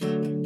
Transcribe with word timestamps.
It's 0.00 0.37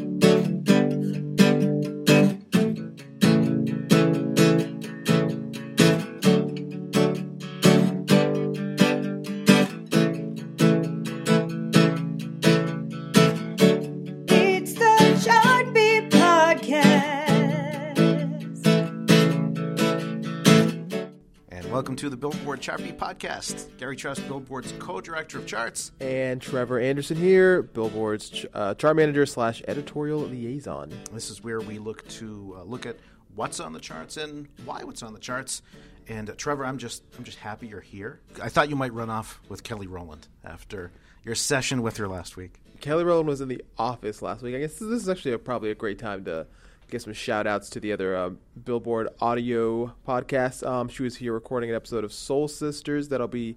welcome 21.73 21.97
to 21.97 22.11
the 22.11 22.17
Billboard 22.19 22.61
Chart 22.61 22.83
Beat 22.83 22.99
Podcast. 22.99 23.67
Gary 23.79 23.97
Trust, 23.97 24.29
Billboard's 24.29 24.75
co-director 24.79 25.39
of 25.39 25.47
charts. 25.47 25.91
And 26.01 26.39
Trevor 26.39 26.79
Anderson 26.79 27.17
here, 27.17 27.63
Billboard's 27.63 28.29
ch- 28.29 28.47
uh, 28.53 28.75
chart 28.75 28.95
manager 28.95 29.25
slash 29.25 29.63
editorial 29.67 30.19
liaison. 30.19 30.93
This 31.15 31.31
is 31.31 31.43
where 31.43 31.61
we 31.61 31.79
look 31.79 32.07
to 32.09 32.57
uh, 32.59 32.65
look 32.65 32.85
at 32.85 32.99
what's 33.37 33.59
on 33.59 33.73
the 33.73 33.81
charts 33.81 34.19
and 34.19 34.49
why 34.67 34.85
what's 34.85 35.03
on 35.03 35.15
the 35.15 35.19
charts. 35.19 35.63
And 36.09 36.29
uh, 36.29 36.35
Trevor, 36.37 36.67
I'm 36.67 36.77
just 36.77 37.05
I'm 37.17 37.25
just 37.25 37.39
happy 37.39 37.69
you're 37.69 37.81
here. 37.81 38.21
I 38.43 38.51
thought 38.51 38.69
you 38.69 38.77
might 38.77 38.93
run 38.93 39.09
off 39.09 39.41
with 39.49 39.63
Kelly 39.63 39.87
Rowland 39.87 40.29
after 40.45 40.93
your 41.25 41.35
session 41.35 41.81
with 41.81 41.97
her 41.97 42.07
last 42.07 42.37
week. 42.37 42.61
Kelly 42.83 43.03
Rowland 43.03 43.29
was 43.29 43.41
in 43.41 43.49
the 43.49 43.65
office 43.79 44.21
last 44.21 44.43
week. 44.43 44.55
I 44.55 44.59
guess 44.59 44.75
this 44.75 44.91
is 44.91 45.09
actually 45.09 45.33
a, 45.33 45.39
probably 45.39 45.71
a 45.71 45.75
great 45.75 45.99
time 45.99 46.27
to 46.27 46.47
get 46.93 47.01
some 47.01 47.13
shout 47.15 47.47
outs 47.47 47.71
to 47.71 47.81
the 47.81 47.91
other 47.91 48.15
um, 48.15 48.39
Billboard 48.65 49.09
audio 49.19 49.95
podcasts. 50.07 50.65
Um, 50.65 50.89
she 50.89 51.03
was 51.03 51.17
here 51.17 51.33
recording 51.33 51.71
an 51.71 51.77
episode 51.77 52.05
of 52.05 52.13
Soul 52.13 52.49
Sisters 52.49 53.09
that'll 53.09 53.29
be 53.29 53.57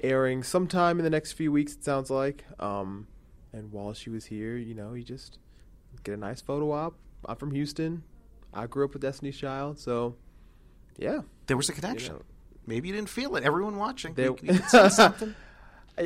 airing 0.00 0.44
sometime 0.44 0.98
in 0.98 1.04
the 1.04 1.10
next 1.10 1.32
few 1.32 1.50
weeks, 1.50 1.74
it 1.74 1.82
sounds 1.82 2.08
like. 2.08 2.44
Um, 2.60 3.08
and 3.52 3.72
while 3.72 3.92
she 3.94 4.10
was 4.10 4.26
here, 4.26 4.56
you 4.56 4.74
know, 4.74 4.94
you 4.94 5.02
just 5.02 5.40
get 6.04 6.14
a 6.14 6.16
nice 6.16 6.40
photo 6.40 6.70
op. 6.70 6.94
I'm 7.24 7.34
from 7.34 7.50
Houston. 7.50 8.04
I 8.54 8.66
grew 8.68 8.84
up 8.84 8.92
with 8.92 9.02
Destiny's 9.02 9.36
Child, 9.36 9.80
so 9.80 10.14
yeah. 10.96 11.22
There 11.48 11.56
was 11.56 11.68
a 11.68 11.72
connection. 11.72 12.14
know. 12.14 12.22
Maybe 12.64 12.88
you 12.88 12.94
didn't 12.94 13.08
feel 13.08 13.34
it. 13.34 13.42
Everyone 13.42 13.76
watching, 13.76 14.14
There- 14.14 14.26
you, 14.26 14.36
you 14.42 14.54
something. 14.90 15.34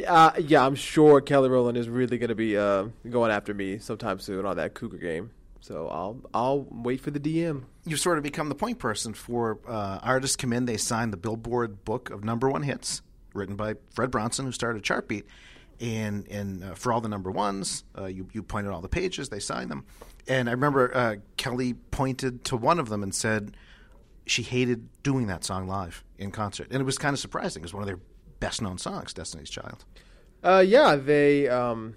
Uh, 0.07 0.31
yeah, 0.39 0.65
I'm 0.65 0.75
sure 0.75 1.21
Kelly 1.21 1.51
Rowland 1.51 1.77
is 1.77 1.87
really 1.87 2.17
going 2.17 2.31
to 2.31 2.35
be 2.35 2.57
uh, 2.57 2.87
going 3.11 3.31
after 3.31 3.53
me 3.53 3.77
sometime 3.79 4.21
soon 4.21 4.47
on 4.47 4.57
that 4.57 4.73
Cougar 4.73 4.97
game. 4.97 5.33
So 5.63 5.87
I'll 5.87 6.21
I'll 6.35 6.67
wait 6.71 7.01
for 7.01 7.13
the 7.13 7.21
DM. 7.21 7.63
You've 7.85 8.01
sort 8.01 8.19
of 8.19 8.25
become 8.25 8.49
the 8.49 8.55
point 8.57 8.81
person 8.81 9.15
for 9.15 9.61
uh, 9.67 10.01
artists 10.03 10.35
come 10.35 10.53
in. 10.53 10.67
They 10.67 10.77
sign 10.77 11.13
the 11.13 11.17
Billboard 11.17 11.85
Book 11.85 12.11
of 12.11 12.25
Number 12.25 12.51
One 12.51 12.65
Hits, 12.65 13.01
written 13.33 13.55
by 13.55 13.77
Fred 13.95 14.11
Bronson, 14.11 14.45
who 14.45 14.53
started 14.53 14.83
Chartbeat. 14.83 15.25
And 15.81 16.27
and 16.29 16.65
uh, 16.65 16.75
for 16.75 16.93
all 16.93 17.01
the 17.01 17.09
number 17.09 17.31
ones, 17.31 17.85
uh, 17.97 18.07
you 18.07 18.29
you 18.33 18.43
pointed 18.43 18.73
all 18.73 18.81
the 18.81 18.89
pages. 18.89 19.29
They 19.29 19.39
signed 19.39 19.71
them. 19.71 19.85
And 20.27 20.49
I 20.49 20.53
remember 20.53 20.95
uh, 20.97 21.17
Kelly 21.37 21.75
pointed 21.75 22.45
to 22.47 22.57
one 22.57 22.81
of 22.81 22.89
them 22.89 23.05
and 23.05 23.15
said 23.15 23.57
she 24.27 24.43
hated 24.43 24.89
doing 25.05 25.29
that 25.29 25.45
song 25.45 25.69
live 25.69 26.03
in 26.19 26.33
concert, 26.33 26.69
and 26.73 26.81
it 26.81 26.85
was 26.85 26.99
kind 26.99 27.15
of 27.15 27.21
surprising. 27.21 27.63
It 27.63 27.67
was 27.67 27.75
one 27.75 27.85
of 27.85 27.87
their 27.87 28.01
best 28.41 28.63
known 28.63 28.79
songs, 28.79 29.15
Destiny's 29.15 29.51
Child. 29.51 29.85
Uh, 30.43 30.65
yeah, 30.67 30.97
they 30.97 31.49
um, 31.49 31.95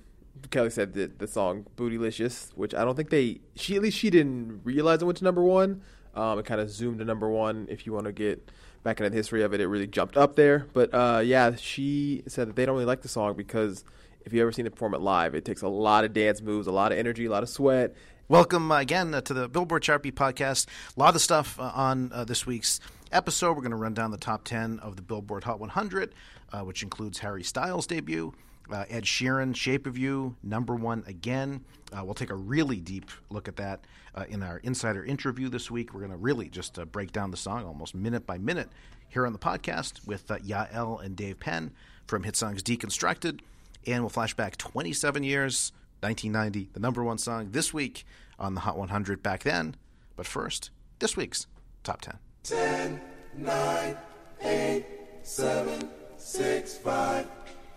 Kelly 0.51 0.69
said 0.69 0.93
that 0.93 1.19
the 1.19 1.27
song 1.27 1.65
"Bootylicious," 1.75 2.51
which 2.55 2.73
I 2.73 2.83
don't 2.83 2.95
think 2.95 3.09
they 3.09 3.39
she 3.55 3.75
at 3.75 3.81
least 3.81 3.97
she 3.97 4.09
didn't 4.09 4.61
realize 4.63 5.01
it 5.01 5.05
went 5.05 5.17
to 5.19 5.23
number 5.23 5.43
one. 5.43 5.81
Um, 6.13 6.39
it 6.39 6.45
kind 6.45 6.61
of 6.61 6.69
zoomed 6.69 6.99
to 6.99 7.05
number 7.05 7.29
one. 7.29 7.67
If 7.69 7.85
you 7.85 7.93
want 7.93 8.05
to 8.05 8.13
get 8.13 8.51
back 8.83 8.99
into 8.99 9.09
the 9.09 9.15
history 9.15 9.43
of 9.43 9.53
it, 9.53 9.59
it 9.59 9.67
really 9.67 9.87
jumped 9.87 10.15
up 10.15 10.35
there. 10.35 10.67
But 10.73 10.93
uh, 10.93 11.21
yeah, 11.23 11.55
she 11.55 12.23
said 12.27 12.47
that 12.49 12.55
they 12.55 12.65
don't 12.65 12.75
really 12.75 12.85
like 12.85 13.01
the 13.01 13.09
song 13.09 13.35
because 13.35 13.83
if 14.25 14.33
you 14.33 14.41
ever 14.41 14.51
seen 14.51 14.65
it 14.65 14.71
perform 14.71 14.93
it 14.93 15.01
live, 15.01 15.35
it 15.35 15.45
takes 15.45 15.61
a 15.61 15.67
lot 15.67 16.05
of 16.05 16.13
dance 16.13 16.41
moves, 16.41 16.67
a 16.67 16.71
lot 16.71 16.91
of 16.91 16.97
energy, 16.97 17.25
a 17.25 17.29
lot 17.29 17.43
of 17.43 17.49
sweat. 17.49 17.93
Welcome 18.27 18.71
again 18.71 19.13
uh, 19.13 19.21
to 19.21 19.35
the 19.35 19.47
Billboard 19.47 19.85
Beat 20.01 20.15
podcast. 20.15 20.67
A 20.97 20.99
lot 20.99 21.09
of 21.09 21.13
the 21.13 21.19
stuff 21.19 21.59
uh, 21.59 21.71
on 21.75 22.11
uh, 22.11 22.23
this 22.25 22.47
week's 22.47 22.79
episode. 23.11 23.49
We're 23.49 23.61
going 23.61 23.69
to 23.69 23.77
run 23.77 23.93
down 23.93 24.09
the 24.09 24.17
top 24.17 24.43
10 24.45 24.79
of 24.79 24.95
the 24.95 25.03
Billboard 25.03 25.43
Hot 25.43 25.59
100, 25.59 26.15
uh, 26.51 26.61
which 26.61 26.81
includes 26.81 27.19
Harry 27.19 27.43
Styles' 27.43 27.85
debut, 27.85 28.33
uh, 28.71 28.85
Ed 28.89 29.03
Sheeran, 29.03 29.55
Shape 29.55 29.85
of 29.87 29.97
You, 29.97 30.35
number 30.43 30.75
one 30.75 31.03
again. 31.07 31.63
Uh, 31.91 32.03
we'll 32.03 32.13
take 32.13 32.29
a 32.29 32.35
really 32.35 32.77
deep 32.77 33.09
look 33.29 33.47
at 33.47 33.55
that 33.57 33.85
uh, 34.15 34.25
in 34.29 34.43
our 34.43 34.57
insider 34.59 35.03
interview 35.03 35.49
this 35.49 35.69
week. 35.69 35.93
We're 35.93 36.01
going 36.01 36.11
to 36.11 36.17
really 36.17 36.49
just 36.49 36.79
uh, 36.79 36.85
break 36.85 37.11
down 37.11 37.31
the 37.31 37.37
song 37.37 37.65
almost 37.65 37.95
minute 37.95 38.25
by 38.25 38.37
minute 38.37 38.69
here 39.07 39.25
on 39.25 39.33
the 39.33 39.39
podcast 39.39 40.05
with 40.05 40.29
uh, 40.29 40.37
Yael 40.39 41.03
and 41.03 41.15
Dave 41.15 41.39
Penn 41.39 41.71
from 42.07 42.23
Hit 42.23 42.35
Songs 42.35 42.63
Deconstructed. 42.63 43.41
And 43.87 44.01
we'll 44.01 44.09
flash 44.09 44.33
back 44.33 44.57
27 44.57 45.23
years, 45.23 45.71
1990, 46.01 46.69
the 46.73 46.79
number 46.79 47.03
one 47.03 47.17
song 47.17 47.49
this 47.51 47.73
week 47.73 48.05
on 48.39 48.55
the 48.55 48.61
Hot 48.61 48.77
100 48.77 49.21
back 49.21 49.43
then. 49.43 49.75
But 50.15 50.25
first, 50.25 50.71
this 50.99 51.15
week's 51.15 51.47
top 51.83 52.01
10. 52.01 52.17
10, 52.43 53.01
9, 53.37 53.97
8, 54.41 54.85
7, 55.23 55.89
6, 56.17 56.77
5, 56.77 57.27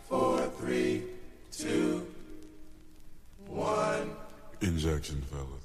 4, 0.08 0.50
3, 0.58 1.02
2, 1.52 2.06
1. 3.46 4.10
Injection, 4.62 5.22
fellas. 5.22 5.58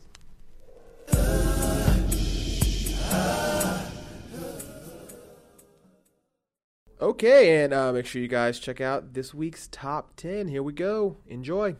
Okay, 7.02 7.64
and 7.64 7.74
uh, 7.74 7.94
make 7.94 8.06
sure 8.06 8.22
you 8.22 8.28
guys 8.28 8.60
check 8.60 8.82
out 8.82 9.14
this 9.14 9.34
week's 9.34 9.70
top 9.72 10.12
10. 10.18 10.50
Here 10.50 10.62
we 10.62 10.74
go. 10.74 11.18
Enjoy. 11.28 11.78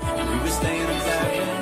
Like 0.00 1.57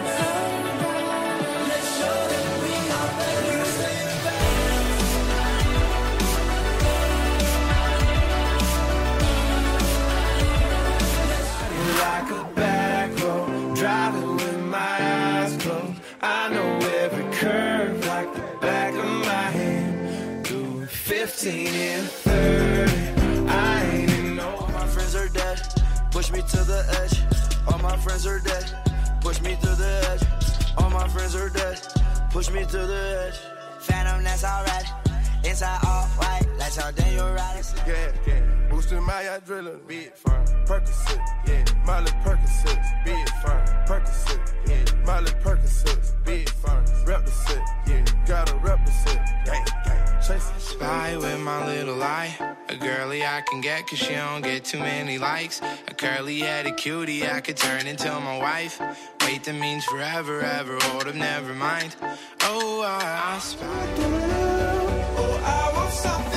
15 21.46 21.66
and 21.68 22.08
30. 22.08 23.48
I 23.48 23.84
ain't 23.84 24.10
even 24.10 24.34
know 24.34 24.48
all 24.48 24.68
my 24.72 24.84
friends 24.88 25.14
are 25.14 25.28
dead. 25.28 25.62
Push 26.10 26.32
me 26.32 26.40
to 26.40 26.56
the 26.64 26.82
edge. 27.00 27.22
All 27.68 27.78
my 27.78 27.96
friends 27.98 28.26
are 28.26 28.40
dead. 28.40 28.64
Push 29.20 29.40
me 29.42 29.56
to 29.60 29.68
the 29.76 29.92
edge. 30.10 30.22
All 30.76 30.90
my 30.90 31.06
friends 31.06 31.36
are 31.36 31.48
dead. 31.48 31.78
Push 32.30 32.50
me 32.50 32.64
to 32.64 32.78
the 32.78 33.28
edge. 33.28 33.38
Phantom, 33.78 34.24
that's 34.24 34.42
alright. 34.42 34.95
Inside 35.46 35.78
all 35.86 36.06
white, 36.18 36.44
like 36.58 36.72
something 36.72 37.12
you 37.12 37.22
ride. 37.22 37.64
Yeah, 37.86 38.12
yeah. 38.26 38.40
Boosting 38.68 39.02
my 39.02 39.22
adrenaline, 39.22 39.86
be 39.86 39.98
it 40.08 40.18
fine. 40.18 40.44
Percocet, 40.66 41.20
yeah. 41.46 41.64
Miley 41.86 42.10
Percocet, 42.24 43.04
be 43.04 43.12
it 43.12 43.30
fine. 43.42 43.66
Percocet, 43.86 44.40
yeah. 44.66 45.04
Miley 45.06 45.30
Percocet, 45.44 46.24
be 46.24 46.42
it 46.42 46.50
fine. 46.50 46.84
Rep 47.06 47.24
the 47.24 47.30
set, 47.30 47.62
yeah. 47.86 48.04
Gotta 48.26 48.56
rep 48.56 48.84
the 48.84 48.90
set, 48.90 49.24
gang, 49.44 49.64
gang. 49.84 50.22
Chase 50.26 50.50
Spy 50.58 51.16
with 51.16 51.38
my 51.38 51.64
little 51.64 52.02
eye, 52.02 52.34
a 52.68 52.74
girly 52.74 53.24
I 53.24 53.42
can 53.42 53.60
get, 53.60 53.86
cause 53.86 54.00
she 54.00 54.14
don't 54.14 54.42
get 54.42 54.64
too 54.64 54.80
many 54.80 55.18
likes. 55.18 55.60
A 55.86 55.94
curly 55.94 56.40
headed 56.40 56.76
cutie 56.76 57.24
I 57.24 57.40
could 57.40 57.56
turn 57.56 57.86
into 57.86 58.10
my 58.10 58.38
wife. 58.38 58.80
Wait, 59.20 59.44
that 59.44 59.54
means 59.54 59.84
forever, 59.84 60.40
ever. 60.40 60.76
Hold 60.80 61.06
up, 61.06 61.14
never 61.14 61.54
mind. 61.54 61.94
Oh, 62.40 62.82
I, 62.82 63.36
I 63.36 63.38
spy. 63.38 64.45
Something 65.96 66.35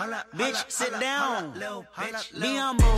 Bitch, 0.00 0.64
sit 0.70 0.98
down. 0.98 1.52
Be 1.52 2.56
humble. 2.56 2.96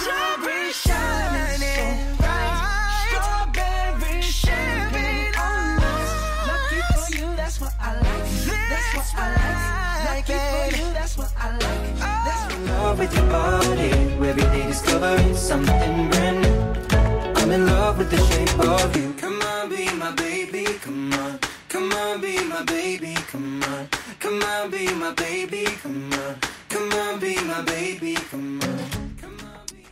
Strawberry 0.00 0.72
shining 0.72 2.16
bright. 2.16 2.96
Strawberry 3.04 4.22
champagne 4.22 5.34
on 5.36 5.78
us. 5.78 6.10
Lucky 6.48 6.80
for 6.94 7.18
you, 7.18 7.36
that's 7.36 7.60
what 7.60 7.74
I 7.78 7.92
like. 7.96 8.24
That's 8.70 8.94
what 8.94 9.12
I 9.14 9.28
like. 9.36 10.28
Lucky 10.28 10.32
for 10.32 10.76
you, 10.78 10.92
that's 10.94 11.18
what 11.18 11.32
I 11.36 11.50
like. 11.50 11.98
That's 11.98 12.44
what 12.44 12.52
I 12.54 12.64
like. 12.64 12.68
love 12.70 12.98
with 12.98 13.14
your 13.14 13.26
body. 13.26 13.90
Every 14.26 14.42
day 14.42 14.66
discovering 14.68 15.36
something 15.36 16.08
brand 16.08 16.40
new. 16.40 17.42
I'm 17.42 17.50
in 17.50 17.66
love 17.66 17.98
with 17.98 18.10
the 18.10 18.16
shape 18.16 18.58
of 18.58 18.96
you. 18.96 19.12
Come 19.20 19.42
on, 19.42 19.68
be 19.68 19.92
my 19.92 20.12
baby. 20.12 20.64
Come 20.80 21.12
on. 21.12 21.45
Come 21.68 21.92
on, 21.92 22.20
be 22.20 22.42
my 22.44 22.62
baby. 22.62 23.14
Come 23.14 23.62
on. 23.64 23.88
Come 24.20 24.42
on, 24.42 24.70
be 24.70 24.92
my 24.94 25.12
baby. 25.12 25.64
Come 25.64 26.12
on. 26.12 26.36
Come 26.68 26.92
on, 26.92 27.18
be 27.18 27.42
my 27.44 27.62
baby. 27.62 28.14
Come 28.14 28.60
on. 28.62 28.78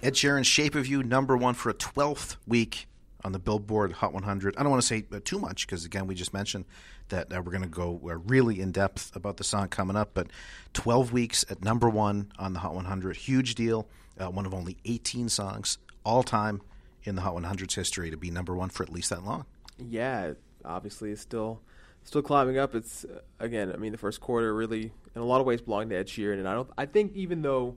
Ed 0.03 0.15
Sheeran's 0.15 0.47
Shape 0.47 0.75
of 0.75 0.87
You, 0.87 1.03
number 1.03 1.37
one 1.37 1.55
for 1.55 1.71
a 1.71 1.75
12th 1.75 2.37
week 2.47 2.87
on 3.25 3.33
the 3.33 3.39
Billboard 3.39 3.93
Hot 3.93 4.13
100. 4.13 4.55
I 4.57 4.63
don't 4.63 4.71
want 4.71 4.83
to 4.83 4.87
say 4.87 5.05
uh, 5.13 5.19
too 5.25 5.39
much 5.39 5.67
because, 5.67 5.85
again, 5.85 6.07
we 6.07 6.15
just 6.15 6.33
mentioned 6.33 6.67
that 7.09 7.33
uh, 7.33 7.43
we're 7.43 7.51
going 7.51 7.63
to 7.63 7.69
go 7.69 8.01
uh, 8.05 8.17
really 8.19 8.61
in 8.61 8.71
depth 8.71 9.15
about 9.17 9.39
the 9.39 9.45
song 9.45 9.69
coming 9.69 9.97
up. 9.97 10.11
But 10.15 10.29
12 10.75 11.13
weeks 11.13 11.45
at 11.51 11.65
number 11.65 11.89
one 11.89 12.31
on 12.39 12.53
the 12.53 12.61
Hot 12.61 12.75
100, 12.75 13.17
huge 13.17 13.55
deal. 13.55 13.89
Uh, 14.21 14.31
one 14.31 14.47
of 14.47 14.55
only 14.55 14.77
18 14.85 15.29
songs 15.29 15.79
all 16.05 16.23
time 16.23 16.61
in 17.03 17.17
the 17.17 17.23
Hot 17.23 17.35
100's 17.35 17.75
history 17.75 18.11
to 18.11 18.17
be 18.17 18.31
number 18.31 18.55
one 18.55 18.69
for 18.69 18.83
at 18.83 18.91
least 18.91 19.11
that 19.11 19.25
long. 19.25 19.47
Yeah, 19.79 20.27
it 20.27 20.39
obviously 20.65 21.11
it's 21.11 21.21
still 21.21 21.61
still 22.05 22.23
climbing 22.23 22.59
up. 22.59 22.75
It's 22.75 23.05
again, 23.41 23.73
I 23.73 23.77
mean, 23.77 23.93
the 23.93 23.99
first 23.99 24.21
quarter 24.21 24.55
really, 24.55 24.93
in 25.15 25.23
a 25.23 25.25
lot 25.25 25.41
of 25.41 25.47
ways, 25.47 25.61
belonged 25.61 25.91
to 25.91 25.97
Ed 25.97 26.07
Sheeran, 26.07 26.39
and 26.39 26.49
I 26.49 26.55
don't. 26.55 26.71
I 26.79 26.87
think 26.87 27.15
even 27.15 27.43
though, 27.43 27.77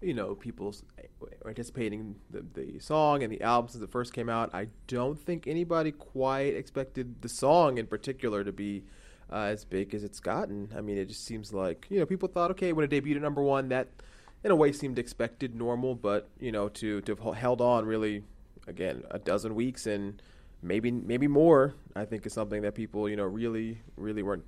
you 0.00 0.14
know, 0.14 0.34
people 0.34 0.74
were 1.20 1.48
anticipating 1.48 2.16
the 2.30 2.44
the 2.54 2.78
song 2.78 3.22
and 3.22 3.32
the 3.32 3.42
album 3.42 3.68
since 3.68 3.82
it 3.82 3.90
first 3.90 4.12
came 4.12 4.28
out, 4.28 4.54
I 4.54 4.68
don't 4.86 5.18
think 5.18 5.46
anybody 5.46 5.92
quite 5.92 6.54
expected 6.54 7.22
the 7.22 7.28
song 7.28 7.78
in 7.78 7.86
particular 7.86 8.44
to 8.44 8.52
be. 8.52 8.84
Uh, 9.28 9.50
as 9.50 9.64
big 9.64 9.92
as 9.92 10.04
it's 10.04 10.20
gotten. 10.20 10.72
I 10.76 10.80
mean, 10.80 10.96
it 10.96 11.06
just 11.06 11.24
seems 11.24 11.52
like 11.52 11.88
you 11.90 11.98
know 11.98 12.06
people 12.06 12.28
thought, 12.28 12.52
okay, 12.52 12.72
when 12.72 12.84
it 12.84 12.92
debuted 12.92 13.16
at 13.16 13.22
number 13.22 13.42
one, 13.42 13.70
that 13.70 13.88
in 14.44 14.52
a 14.52 14.54
way 14.54 14.70
seemed 14.70 15.00
expected, 15.00 15.56
normal, 15.56 15.96
but 15.96 16.28
you 16.38 16.52
know 16.52 16.68
to 16.68 17.00
to 17.00 17.16
have 17.16 17.34
held 17.34 17.60
on 17.60 17.86
really 17.86 18.22
again 18.68 19.02
a 19.10 19.18
dozen 19.18 19.56
weeks 19.56 19.84
and 19.84 20.22
maybe 20.66 20.90
maybe 20.90 21.28
more. 21.28 21.74
I 21.94 22.04
think 22.04 22.26
is 22.26 22.32
something 22.32 22.62
that 22.62 22.74
people 22.74 23.08
you 23.08 23.16
know 23.16 23.24
really 23.24 23.78
really 23.96 24.22
weren't 24.22 24.44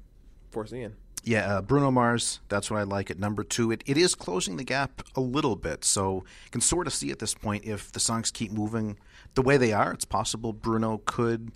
foreseeing. 0.50 0.94
Yeah, 1.24 1.56
uh, 1.56 1.62
Bruno 1.62 1.90
Mars, 1.90 2.40
that's 2.48 2.70
what 2.70 2.78
I 2.78 2.84
like 2.84 3.10
at 3.10 3.18
number 3.18 3.42
two. 3.42 3.70
It, 3.72 3.82
it 3.86 3.96
is 3.96 4.14
closing 4.14 4.56
the 4.56 4.64
gap 4.64 5.02
a 5.16 5.20
little 5.20 5.56
bit, 5.56 5.84
so 5.84 6.24
you 6.44 6.50
can 6.52 6.60
sort 6.60 6.86
of 6.86 6.94
see 6.94 7.10
at 7.10 7.18
this 7.18 7.34
point 7.34 7.64
if 7.64 7.90
the 7.92 8.00
songs 8.00 8.30
keep 8.30 8.52
moving 8.52 8.98
the 9.34 9.42
way 9.42 9.56
they 9.56 9.72
are, 9.72 9.92
it's 9.92 10.04
possible 10.04 10.52
Bruno 10.52 11.02
could 11.04 11.50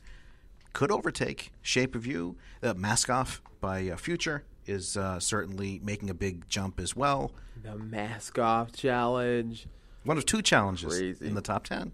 could 0.72 0.90
overtake 0.90 1.52
Shape 1.62 1.94
of 1.94 2.06
You. 2.06 2.36
Uh, 2.62 2.74
Mask 2.74 3.08
Off 3.08 3.40
by 3.60 3.88
uh, 3.88 3.96
Future 3.96 4.44
is 4.66 4.96
uh, 4.96 5.18
certainly 5.20 5.80
making 5.82 6.10
a 6.10 6.14
big 6.14 6.48
jump 6.48 6.78
as 6.80 6.96
well. 6.96 7.32
The 7.62 7.76
mask 7.76 8.38
off 8.38 8.72
challenge. 8.72 9.66
One 10.04 10.18
of 10.18 10.26
two 10.26 10.42
challenges 10.42 10.98
Crazy. 10.98 11.26
in 11.26 11.34
the 11.34 11.40
top 11.40 11.64
10. 11.64 11.92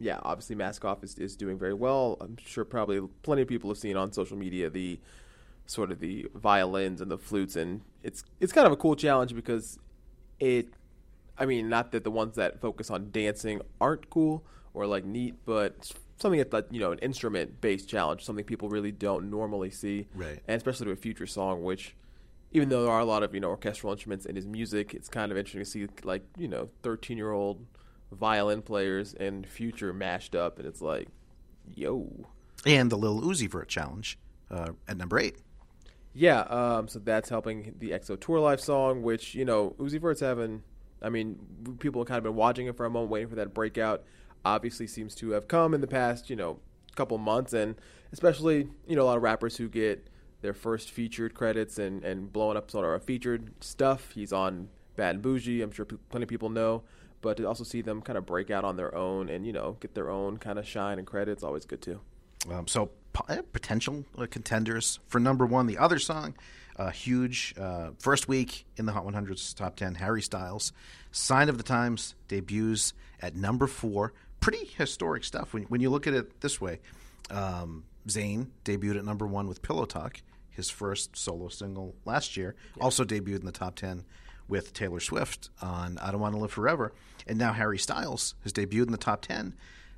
Yeah, 0.00 0.18
obviously 0.22 0.56
Mask 0.56 0.84
Off 0.84 1.04
is, 1.04 1.16
is 1.16 1.36
doing 1.36 1.58
very 1.58 1.74
well. 1.74 2.16
I'm 2.20 2.36
sure 2.44 2.64
probably 2.64 3.00
plenty 3.22 3.42
of 3.42 3.48
people 3.48 3.68
have 3.70 3.78
seen 3.78 3.96
on 3.96 4.12
social 4.12 4.36
media 4.36 4.70
the 4.70 4.98
sort 5.66 5.92
of 5.92 6.00
the 6.00 6.26
violins 6.34 7.02
and 7.02 7.10
the 7.10 7.18
flutes, 7.18 7.54
and 7.54 7.82
it's 8.02 8.24
it's 8.40 8.52
kind 8.52 8.66
of 8.66 8.72
a 8.72 8.76
cool 8.76 8.96
challenge 8.96 9.34
because 9.34 9.78
it. 10.40 10.68
I 11.38 11.46
mean, 11.46 11.68
not 11.70 11.92
that 11.92 12.04
the 12.04 12.10
ones 12.10 12.36
that 12.36 12.60
focus 12.60 12.90
on 12.90 13.10
dancing 13.12 13.62
aren't 13.80 14.10
cool 14.10 14.44
or 14.74 14.86
like 14.86 15.04
neat, 15.04 15.34
but 15.46 15.90
something 16.18 16.38
that's 16.38 16.52
like, 16.52 16.66
you 16.70 16.80
know 16.80 16.92
an 16.92 16.98
instrument 16.98 17.60
based 17.60 17.88
challenge, 17.88 18.24
something 18.24 18.44
people 18.44 18.68
really 18.68 18.92
don't 18.92 19.30
normally 19.30 19.70
see, 19.70 20.06
Right. 20.14 20.40
And 20.48 20.56
especially 20.56 20.86
to 20.86 20.92
a 20.92 20.96
future 20.96 21.26
song, 21.26 21.62
which 21.62 21.94
even 22.52 22.68
though 22.68 22.82
there 22.82 22.92
are 22.92 23.00
a 23.00 23.04
lot 23.04 23.22
of 23.22 23.34
you 23.34 23.40
know 23.40 23.50
orchestral 23.50 23.92
instruments 23.92 24.24
in 24.24 24.34
his 24.34 24.46
music, 24.46 24.94
it's 24.94 25.10
kind 25.10 25.30
of 25.30 25.36
interesting 25.38 25.60
to 25.60 25.70
see 25.70 25.86
like 26.04 26.22
you 26.38 26.48
know 26.48 26.70
thirteen 26.82 27.18
year 27.18 27.32
old 27.32 27.64
violin 28.12 28.62
players 28.62 29.14
and 29.14 29.46
future 29.46 29.92
mashed 29.92 30.34
up, 30.34 30.58
and 30.58 30.66
it's 30.66 30.80
like, 30.80 31.08
yo, 31.74 32.26
And 32.66 32.90
the 32.90 32.96
Lil 32.96 33.20
Uzi 33.22 33.48
Vert 33.50 33.68
challenge 33.68 34.18
uh, 34.50 34.70
at 34.88 34.96
number 34.96 35.18
eight. 35.18 35.36
yeah. 36.12 36.40
Um, 36.42 36.88
so 36.88 36.98
that's 36.98 37.28
helping 37.28 37.74
the 37.78 37.90
XO 37.90 38.18
Tour 38.20 38.38
Llif3 38.38 38.60
song, 38.60 39.02
which 39.02 39.34
you 39.34 39.44
know 39.44 39.74
Uzi 39.78 40.00
Vert's 40.00 40.20
having. 40.20 40.62
I 41.02 41.08
mean, 41.08 41.38
people 41.78 42.02
have 42.02 42.08
kind 42.08 42.18
of 42.18 42.24
been 42.24 42.34
watching 42.34 42.66
it 42.66 42.76
for 42.76 42.84
a 42.84 42.90
moment, 42.90 43.10
waiting 43.10 43.28
for 43.28 43.36
that 43.36 43.54
breakout. 43.54 44.02
Obviously, 44.44 44.86
seems 44.86 45.14
to 45.16 45.30
have 45.30 45.48
come 45.48 45.72
in 45.72 45.80
the 45.80 45.86
past, 45.86 46.28
you 46.28 46.36
know, 46.36 46.58
couple 46.96 47.16
months, 47.18 47.52
and 47.52 47.76
especially 48.12 48.68
you 48.86 48.96
know 48.96 49.02
a 49.02 49.06
lot 49.06 49.16
of 49.16 49.22
rappers 49.22 49.56
who 49.56 49.68
get 49.68 50.08
their 50.42 50.52
first 50.54 50.90
featured 50.90 51.32
credits 51.34 51.78
and 51.78 52.04
and 52.04 52.32
blowing 52.32 52.56
up 52.56 52.70
sort 52.70 52.84
of 52.84 53.04
featured 53.04 53.52
stuff. 53.62 54.10
He's 54.12 54.32
on 54.32 54.68
Bad 54.96 55.14
and 55.16 55.22
Bougie. 55.22 55.62
I'm 55.62 55.70
sure 55.70 55.84
p- 55.84 55.96
plenty 56.10 56.24
of 56.24 56.28
people 56.28 56.48
know, 56.50 56.82
but 57.20 57.36
to 57.36 57.46
also 57.46 57.64
see 57.64 57.82
them 57.82 58.02
kind 58.02 58.16
of 58.16 58.26
break 58.26 58.50
out 58.50 58.64
on 58.64 58.76
their 58.76 58.94
own 58.94 59.28
and 59.28 59.46
you 59.46 59.52
know 59.52 59.76
get 59.80 59.94
their 59.94 60.10
own 60.10 60.38
kind 60.38 60.58
of 60.58 60.66
shine 60.66 60.98
and 60.98 61.06
credits, 61.06 61.42
always 61.42 61.64
good 61.64 61.82
too. 61.82 62.00
Um, 62.50 62.66
so 62.66 62.90
eh, 63.28 63.42
potential 63.52 64.04
uh, 64.16 64.26
contenders 64.30 64.98
for 65.06 65.20
number 65.20 65.44
one. 65.44 65.66
The 65.66 65.78
other 65.78 65.98
song, 65.98 66.34
uh, 66.76 66.90
huge 66.90 67.54
uh, 67.58 67.90
first 67.98 68.28
week 68.28 68.66
in 68.76 68.86
the 68.86 68.92
Hot 68.92 69.04
100's 69.04 69.52
top 69.54 69.76
10. 69.76 69.96
Harry 69.96 70.22
Styles, 70.22 70.72
"Sign 71.12 71.48
of 71.48 71.58
the 71.58 71.64
Times" 71.64 72.14
debuts 72.28 72.94
at 73.20 73.36
number 73.36 73.66
four. 73.66 74.12
Pretty 74.40 74.66
historic 74.76 75.24
stuff 75.24 75.52
when 75.52 75.64
when 75.64 75.80
you 75.80 75.90
look 75.90 76.06
at 76.06 76.14
it 76.14 76.40
this 76.40 76.60
way. 76.60 76.80
Um, 77.30 77.84
Zayn 78.08 78.48
debuted 78.64 78.96
at 78.96 79.04
number 79.04 79.26
one 79.26 79.46
with 79.46 79.60
"Pillow 79.60 79.84
Talk," 79.84 80.22
his 80.48 80.70
first 80.70 81.16
solo 81.16 81.48
single 81.48 81.94
last 82.06 82.36
year. 82.36 82.54
Also 82.80 83.04
debuted 83.04 83.40
in 83.40 83.46
the 83.46 83.52
top 83.52 83.76
10 83.76 84.04
with 84.50 84.74
Taylor 84.74 85.00
Swift 85.00 85.48
on 85.62 85.96
"I 85.98 86.10
Don't 86.10 86.20
Want 86.20 86.34
to 86.34 86.40
Live 86.40 86.52
Forever," 86.52 86.92
and 87.26 87.38
now 87.38 87.52
Harry 87.52 87.78
Styles 87.78 88.34
has 88.42 88.52
debuted 88.52 88.86
in 88.86 88.92
the 88.92 88.98
top 88.98 89.22
10. 89.22 89.54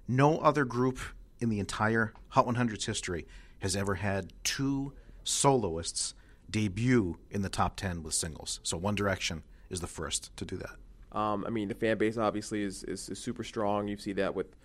No 0.06 0.38
other 0.38 0.64
group 0.64 1.00
in 1.40 1.49
the 1.49 1.59
entire 1.59 2.12
Hot 2.28 2.47
100's 2.47 2.87
history 2.87 3.26
has 3.59 3.75
ever 3.76 3.97
had 3.97 4.32
two 4.44 4.92
soloists 5.25 6.14
debut 6.50 7.18
in 7.30 7.42
the 7.42 7.49
top 7.49 7.76
10 7.76 8.02
with 8.02 8.14
singles. 8.14 8.61
So 8.62 8.76
One 8.76 8.94
Direction 8.94 9.42
is 9.71 9.80
the 9.80 9.87
first 9.87 10.37
to 10.37 10.44
do 10.44 10.56
that. 10.56 11.18
Um, 11.18 11.44
I 11.47 11.50
mean, 11.50 11.68
the 11.68 11.75
fan 11.75 11.99
base 11.99 12.16
obviously 12.16 12.62
is, 12.62 12.85
is, 12.85 13.09
is 13.09 13.18
super 13.18 13.44
strong. 13.44 13.88
You 13.88 13.97
see 13.97 14.12
that 14.14 14.35
with, 14.35 14.56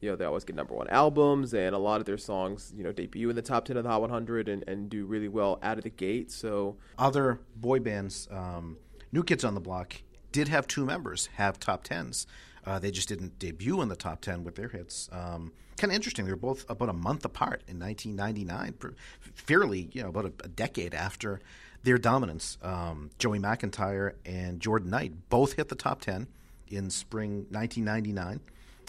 you 0.00 0.10
know, 0.10 0.16
they 0.16 0.24
always 0.24 0.44
get 0.44 0.56
number 0.56 0.74
one 0.74 0.88
albums, 0.88 1.52
and 1.52 1.74
a 1.74 1.78
lot 1.78 2.00
of 2.00 2.06
their 2.06 2.18
songs, 2.18 2.72
you 2.76 2.82
know, 2.82 2.92
debut 2.92 3.28
in 3.28 3.36
the 3.36 3.42
top 3.42 3.64
10 3.64 3.76
of 3.76 3.84
the 3.84 3.90
Hot 3.90 4.00
100 4.00 4.48
and, 4.48 4.64
and 4.66 4.88
do 4.88 5.04
really 5.04 5.28
well 5.28 5.58
out 5.62 5.78
of 5.78 5.84
the 5.84 5.90
gate. 5.90 6.30
So, 6.30 6.76
Other 6.98 7.40
boy 7.56 7.80
bands, 7.80 8.28
um, 8.30 8.78
New 9.12 9.22
Kids 9.22 9.44
on 9.44 9.54
the 9.54 9.60
Block, 9.60 9.94
did 10.32 10.48
have 10.48 10.66
two 10.66 10.84
members 10.84 11.28
have 11.34 11.58
top 11.58 11.84
10s. 11.84 12.26
Uh, 12.64 12.78
they 12.78 12.90
just 12.90 13.08
didn't 13.08 13.38
debut 13.38 13.80
in 13.80 13.88
the 13.88 13.96
top 13.96 14.20
10 14.20 14.44
with 14.44 14.54
their 14.54 14.68
hits. 14.68 15.08
Um, 15.12 15.52
kind 15.76 15.90
of 15.90 15.96
interesting. 15.96 16.24
They 16.24 16.30
were 16.30 16.36
both 16.36 16.68
about 16.68 16.88
a 16.88 16.94
month 16.94 17.24
apart 17.24 17.62
in 17.66 17.78
1999, 17.78 18.94
fairly, 19.34 19.88
you 19.92 20.02
know, 20.02 20.10
about 20.10 20.26
a, 20.26 20.32
a 20.44 20.48
decade 20.48 20.94
after 20.94 21.40
their 21.82 21.98
dominance. 21.98 22.58
Um, 22.62 23.10
Joey 23.18 23.38
McIntyre 23.38 24.12
and 24.24 24.60
Jordan 24.60 24.90
Knight 24.90 25.12
both 25.30 25.54
hit 25.54 25.68
the 25.68 25.74
top 25.74 26.02
10 26.02 26.28
in 26.68 26.90
spring 26.90 27.46
1999. 27.50 28.40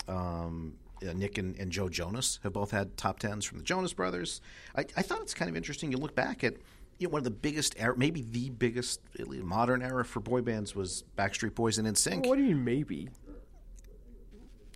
Um, 0.08 0.74
uh, 1.02 1.14
Nick 1.14 1.38
and, 1.38 1.58
and 1.58 1.72
Joe 1.72 1.90
Jonas 1.90 2.40
have 2.44 2.54
both 2.54 2.72
had 2.72 2.96
top 2.98 3.20
10s 3.20 3.46
from 3.46 3.58
the 3.58 3.64
Jonas 3.64 3.94
Brothers. 3.94 4.42
I, 4.76 4.82
I 4.96 5.02
thought 5.02 5.22
it's 5.22 5.34
kind 5.34 5.50
of 5.50 5.58
interesting. 5.58 5.92
You 5.92 5.98
look 5.98 6.14
back 6.14 6.44
at 6.44 6.58
you 7.02 7.08
know, 7.08 7.12
one 7.14 7.20
of 7.20 7.24
the 7.26 7.32
biggest 7.32 7.76
era, 7.78 7.98
maybe 7.98 8.22
the 8.22 8.50
biggest 8.52 9.02
modern 9.28 9.82
era 9.82 10.06
for 10.06 10.20
boy 10.20 10.42
bands 10.42 10.76
was 10.76 11.04
Backstreet 11.18 11.56
Boys 11.56 11.78
and 11.78 11.88
NSYNC. 11.88 12.28
What 12.28 12.38
do 12.38 12.44
you 12.44 12.56
mean 12.56 12.64
maybe? 12.64 13.10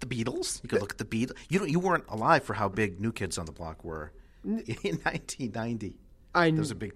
The 0.02 0.08
Beatles. 0.08 0.62
You 0.64 0.70
could 0.70 0.82
look 0.82 0.92
at 0.94 0.98
the 0.98 1.06
Beatles. 1.06 1.36
You 1.50 1.60
don't, 1.60 1.70
you 1.70 1.80
weren't 1.80 2.04
alive 2.10 2.44
for 2.44 2.54
how 2.56 2.68
big 2.68 3.00
New 3.00 3.12
Kids 3.12 3.38
on 3.38 3.46
the 3.46 3.52
Block 3.52 3.84
were 3.84 4.12
in 4.44 4.56
1990. 4.58 5.96
I 6.34 6.52
Those 6.52 6.72
are 6.72 6.76
big. 6.76 6.94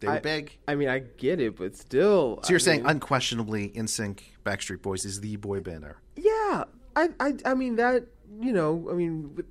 They 0.00 0.06
were 0.08 0.14
I- 0.14 0.18
big. 0.20 0.58
I 0.68 0.74
mean, 0.74 0.88
I 0.88 0.98
get 0.98 1.40
it, 1.40 1.56
but 1.56 1.74
still. 1.76 2.40
So 2.42 2.50
you're 2.50 2.58
I 2.58 2.62
saying 2.62 2.82
mean- 2.82 2.90
unquestionably, 2.90 3.70
NSYNC, 3.70 4.20
Backstreet 4.44 4.82
Boys 4.82 5.04
is 5.06 5.20
the 5.20 5.36
boy 5.36 5.60
band 5.60 5.84
era. 5.84 5.96
Yeah, 6.16 6.64
I, 6.96 7.08
I, 7.20 7.34
I 7.46 7.54
mean 7.54 7.76
that. 7.76 8.04
You 8.40 8.52
know, 8.52 8.88
I 8.90 8.94
mean 8.94 9.42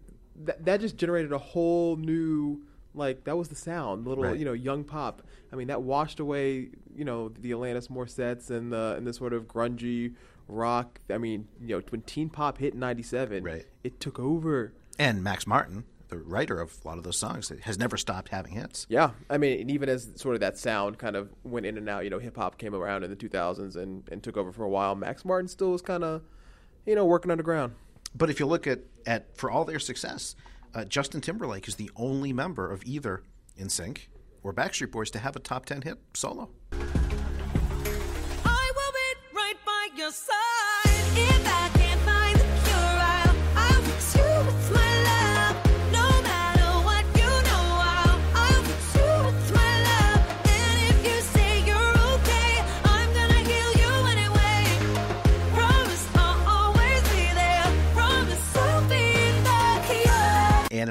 that 0.44 0.66
that 0.66 0.82
just 0.82 0.98
generated 0.98 1.32
a 1.32 1.38
whole 1.38 1.96
new 1.96 2.62
like 2.94 3.24
that 3.26 3.38
was 3.38 3.50
the 3.50 3.56
sound, 3.56 4.08
little 4.08 4.24
Right. 4.24 4.38
you 4.38 4.46
know 4.46 4.54
young 4.54 4.84
pop. 4.84 5.22
I 5.52 5.56
mean 5.56 5.68
that 5.68 5.82
washed 5.82 6.20
away 6.20 6.70
you 6.96 7.06
know 7.06 7.30
the 7.30 7.52
Alanis 7.52 7.90
Morissette's 7.90 8.50
and 8.52 8.72
the 8.72 8.96
and 8.98 9.06
the 9.08 9.14
sort 9.14 9.34
of 9.34 9.48
grungy 9.48 10.14
rock. 10.48 11.00
I 11.10 11.18
mean 11.18 11.48
you 11.62 11.78
know 11.78 11.84
when 11.90 12.02
teen 12.02 12.30
pop 12.30 12.58
hit 12.58 12.74
in 12.74 12.80
'97, 12.80 13.44
Right. 13.44 13.66
it 13.84 14.00
took 14.00 14.20
over. 14.20 14.74
And 15.00 15.24
Max 15.24 15.48
Martin, 15.48 15.86
the 16.10 16.18
writer 16.20 16.62
of 16.62 16.78
a 16.84 16.88
lot 16.88 16.98
of 17.00 17.04
those 17.04 17.18
songs, 17.18 17.52
has 17.64 17.80
never 17.80 17.98
stopped 17.98 18.30
having 18.30 18.54
hits. 18.54 18.86
Yeah, 18.90 19.12
I 19.30 19.40
mean, 19.40 19.60
and 19.62 19.72
even 19.72 19.90
as 19.90 20.10
sort 20.16 20.36
of 20.36 20.42
that 20.42 20.58
sound 20.58 21.00
kind 21.00 21.16
of 21.16 21.30
went 21.44 21.66
in 21.66 21.78
and 21.78 21.90
out, 21.90 22.04
you 22.04 22.12
know, 22.12 22.20
hip 22.20 22.36
hop 22.38 22.60
came 22.60 22.76
around 22.76 23.04
in 23.04 23.10
the 23.10 23.16
2000s 23.16 23.76
and, 23.76 24.04
and 24.12 24.22
took 24.22 24.38
over 24.38 24.52
for 24.52 24.64
a 24.64 24.70
while. 24.70 24.94
Max 24.94 25.26
Martin 25.26 25.48
still 25.48 25.72
was 25.72 25.82
kind 25.82 26.04
of, 26.04 26.22
you 26.86 26.94
know, 26.94 27.06
working 27.06 27.32
underground. 27.32 27.74
But 28.16 28.30
if 28.30 28.40
you 28.40 28.46
look 28.46 28.68
at, 28.68 28.82
at 29.08 29.36
for 29.36 29.50
all 29.50 29.66
their 29.66 29.80
success, 29.80 30.36
uh, 30.74 30.86
Justin 30.86 31.22
Timberlake 31.22 31.68
is 31.68 31.76
the 31.76 31.92
only 31.96 32.34
member 32.34 32.72
of 32.72 32.84
either 32.86 33.22
NSYNC 33.60 34.08
or 34.42 34.54
Backstreet 34.54 34.92
Boys 34.92 35.12
to 35.12 35.20
have 35.20 35.36
a 35.36 35.40
top 35.40 35.66
10 35.66 35.84
hit 35.84 36.00
solo. 36.14 36.50
I 36.72 38.72
will 38.76 38.94
be 38.94 39.36
right 39.36 39.58
by 39.66 39.90
your 39.96 40.12
side. 40.12 40.63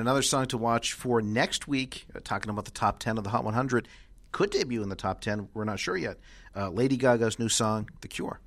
Another 0.02 0.20
song 0.20 0.46
to 0.46 0.58
watch 0.58 0.92
for 0.92 1.22
next 1.22 1.66
week, 1.66 2.06
uh, 2.14 2.20
talking 2.22 2.50
about 2.50 2.66
the 2.66 2.70
top 2.70 2.98
10 2.98 3.16
of 3.16 3.24
the 3.24 3.30
Hot 3.30 3.44
100, 3.44 3.88
could 4.32 4.50
debut 4.50 4.82
in 4.82 4.88
the 4.88 4.96
top 4.96 5.20
10. 5.20 5.48
We're 5.54 5.64
not 5.64 5.78
sure 5.78 5.96
yet. 5.96 6.18
Uh, 6.54 6.68
Lady 6.70 6.96
Gaga's 6.96 7.38
new 7.38 7.48
song, 7.48 7.88
The 8.00 8.08
Cure. 8.08 8.40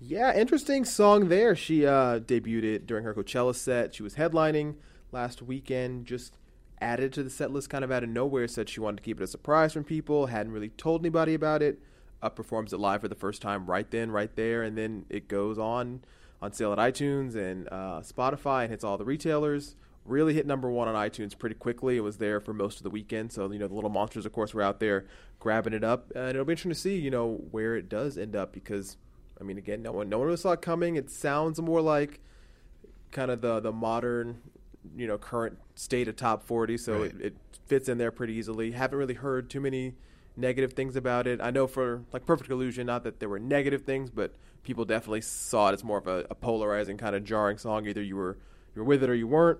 Yeah, 0.00 0.34
interesting 0.34 0.84
song 0.84 1.28
there. 1.28 1.54
She 1.54 1.86
uh, 1.86 2.20
debuted 2.20 2.64
it 2.64 2.86
during 2.86 3.04
her 3.04 3.14
Coachella 3.14 3.54
set. 3.54 3.94
She 3.94 4.02
was 4.02 4.14
headlining 4.14 4.76
last 5.12 5.42
weekend, 5.42 6.06
just 6.06 6.36
added 6.80 7.12
to 7.12 7.22
the 7.22 7.30
set 7.30 7.52
list 7.52 7.68
kind 7.68 7.84
of 7.84 7.90
out 7.90 8.02
of 8.02 8.08
nowhere. 8.08 8.48
Said 8.48 8.68
she 8.68 8.80
wanted 8.80 8.98
to 8.98 9.02
keep 9.02 9.20
it 9.20 9.24
a 9.24 9.26
surprise 9.26 9.72
from 9.72 9.84
people, 9.84 10.26
hadn't 10.26 10.52
really 10.52 10.70
told 10.70 11.02
anybody 11.02 11.34
about 11.34 11.62
it. 11.62 11.80
Up 12.22 12.34
performs 12.34 12.72
it 12.72 12.78
live 12.78 13.02
for 13.02 13.08
the 13.08 13.14
first 13.14 13.42
time 13.42 13.66
right 13.66 13.90
then, 13.90 14.10
right 14.10 14.34
there, 14.36 14.62
and 14.62 14.78
then 14.78 15.04
it 15.10 15.28
goes 15.28 15.58
on 15.58 16.02
on 16.40 16.52
sale 16.52 16.72
at 16.72 16.78
iTunes 16.78 17.34
and 17.34 17.68
uh, 17.68 18.00
Spotify 18.00 18.62
and 18.62 18.70
hits 18.70 18.84
all 18.84 18.96
the 18.96 19.04
retailers. 19.04 19.74
Really 20.08 20.34
hit 20.34 20.46
number 20.46 20.70
one 20.70 20.88
on 20.88 20.94
iTunes 20.94 21.36
pretty 21.38 21.54
quickly. 21.54 21.96
It 21.96 22.00
was 22.00 22.16
there 22.18 22.40
for 22.40 22.52
most 22.54 22.78
of 22.78 22.82
the 22.82 22.90
weekend, 22.90 23.32
so 23.32 23.50
you 23.52 23.58
know 23.58 23.68
the 23.68 23.74
little 23.74 23.90
monsters, 23.90 24.24
of 24.26 24.32
course, 24.32 24.54
were 24.54 24.62
out 24.62 24.80
there 24.80 25.06
grabbing 25.38 25.72
it 25.74 25.84
up, 25.84 26.10
and 26.14 26.30
it'll 26.30 26.44
be 26.44 26.52
interesting 26.52 26.70
to 26.70 26.78
see 26.78 26.96
you 26.98 27.10
know 27.10 27.42
where 27.50 27.76
it 27.76 27.88
does 27.88 28.16
end 28.16 28.34
up 28.34 28.52
because 28.52 28.96
I 29.40 29.44
mean, 29.44 29.58
again, 29.58 29.82
no 29.82 29.92
one 29.92 30.08
no 30.08 30.18
one 30.18 30.26
really 30.26 30.38
saw 30.38 30.52
it 30.52 30.62
coming. 30.62 30.96
It 30.96 31.10
sounds 31.10 31.60
more 31.60 31.80
like 31.80 32.20
kind 33.10 33.30
of 33.30 33.40
the 33.40 33.60
the 33.60 33.72
modern, 33.72 34.40
you 34.96 35.06
know, 35.06 35.18
current 35.18 35.58
state 35.74 36.08
of 36.08 36.16
top 36.16 36.42
forty, 36.42 36.76
so 36.76 37.02
Right. 37.02 37.10
it, 37.14 37.20
it 37.20 37.36
fits 37.66 37.88
in 37.88 37.98
there 37.98 38.10
pretty 38.10 38.32
easily. 38.34 38.72
Haven't 38.72 38.98
really 38.98 39.14
heard 39.14 39.50
too 39.50 39.60
many 39.60 39.94
negative 40.36 40.72
things 40.72 40.96
about 40.96 41.26
it. 41.26 41.40
I 41.40 41.50
know 41.50 41.66
for 41.66 42.02
like 42.12 42.24
Perfect 42.24 42.50
Illusion, 42.50 42.86
not 42.86 43.04
that 43.04 43.20
there 43.20 43.28
were 43.28 43.38
negative 43.38 43.82
things, 43.82 44.10
but 44.10 44.32
people 44.62 44.84
definitely 44.84 45.20
saw 45.20 45.68
it 45.68 45.72
as 45.74 45.84
more 45.84 45.98
of 45.98 46.06
a, 46.06 46.26
a 46.30 46.34
polarizing 46.34 46.96
kind 46.96 47.14
of 47.14 47.24
jarring 47.24 47.58
song. 47.58 47.86
Either 47.86 48.02
you 48.02 48.16
were 48.16 48.38
you 48.74 48.82
were 48.82 48.86
with 48.86 49.02
it 49.02 49.10
or 49.10 49.14
you 49.14 49.26
weren't. 49.26 49.58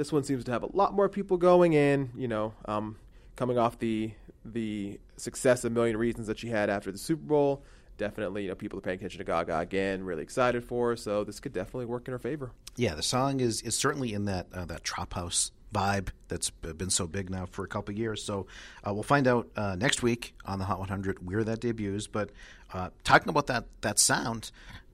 This 0.00 0.10
one 0.10 0.24
seems 0.24 0.44
to 0.44 0.52
have 0.52 0.62
a 0.62 0.74
lot 0.74 0.94
more 0.94 1.10
people 1.10 1.36
going 1.36 1.74
in. 1.74 2.08
You 2.16 2.26
know, 2.26 2.54
um, 2.64 2.96
coming 3.36 3.58
off 3.58 3.78
the 3.78 4.12
the 4.46 4.98
success 5.18 5.62
of 5.62 5.72
Million 5.72 5.98
Reasons 5.98 6.26
that 6.26 6.38
she 6.38 6.48
had 6.48 6.70
after 6.70 6.90
the 6.90 6.96
Super 6.96 7.20
Bowl. 7.22 7.62
Definitely, 7.98 8.44
you 8.44 8.48
know, 8.48 8.54
people 8.54 8.78
are 8.78 8.80
paying 8.80 8.96
attention 8.96 9.18
to 9.18 9.24
Gaga 9.24 9.58
again. 9.58 10.02
Really 10.02 10.22
excited 10.22 10.64
for 10.64 10.88
her, 10.88 10.96
so 10.96 11.22
this 11.22 11.38
could 11.38 11.52
definitely 11.52 11.84
work 11.84 12.08
in 12.08 12.12
her 12.12 12.18
favor. 12.18 12.50
Yeah, 12.76 12.94
the 12.94 13.02
song 13.02 13.40
is, 13.40 13.60
is 13.60 13.74
certainly 13.74 14.14
in 14.14 14.24
that 14.24 14.46
uh, 14.54 14.64
that 14.64 14.84
trap 14.84 15.12
house 15.12 15.50
vibe 15.70 16.08
that's 16.28 16.48
been 16.48 16.88
so 16.88 17.06
big 17.06 17.28
now 17.28 17.44
for 17.44 17.62
a 17.62 17.68
couple 17.68 17.94
years. 17.94 18.24
So 18.24 18.46
uh, 18.86 18.94
we'll 18.94 19.02
find 19.02 19.28
out 19.28 19.50
uh, 19.54 19.76
next 19.76 20.02
week 20.02 20.34
on 20.46 20.58
the 20.58 20.64
Hot 20.64 20.78
100 20.78 21.26
where 21.26 21.44
that 21.44 21.60
debuts. 21.60 22.06
But 22.06 22.30
uh, 22.72 22.88
talking 23.04 23.28
about 23.28 23.48
that 23.48 23.66
that 23.82 23.98
sound, 23.98 24.50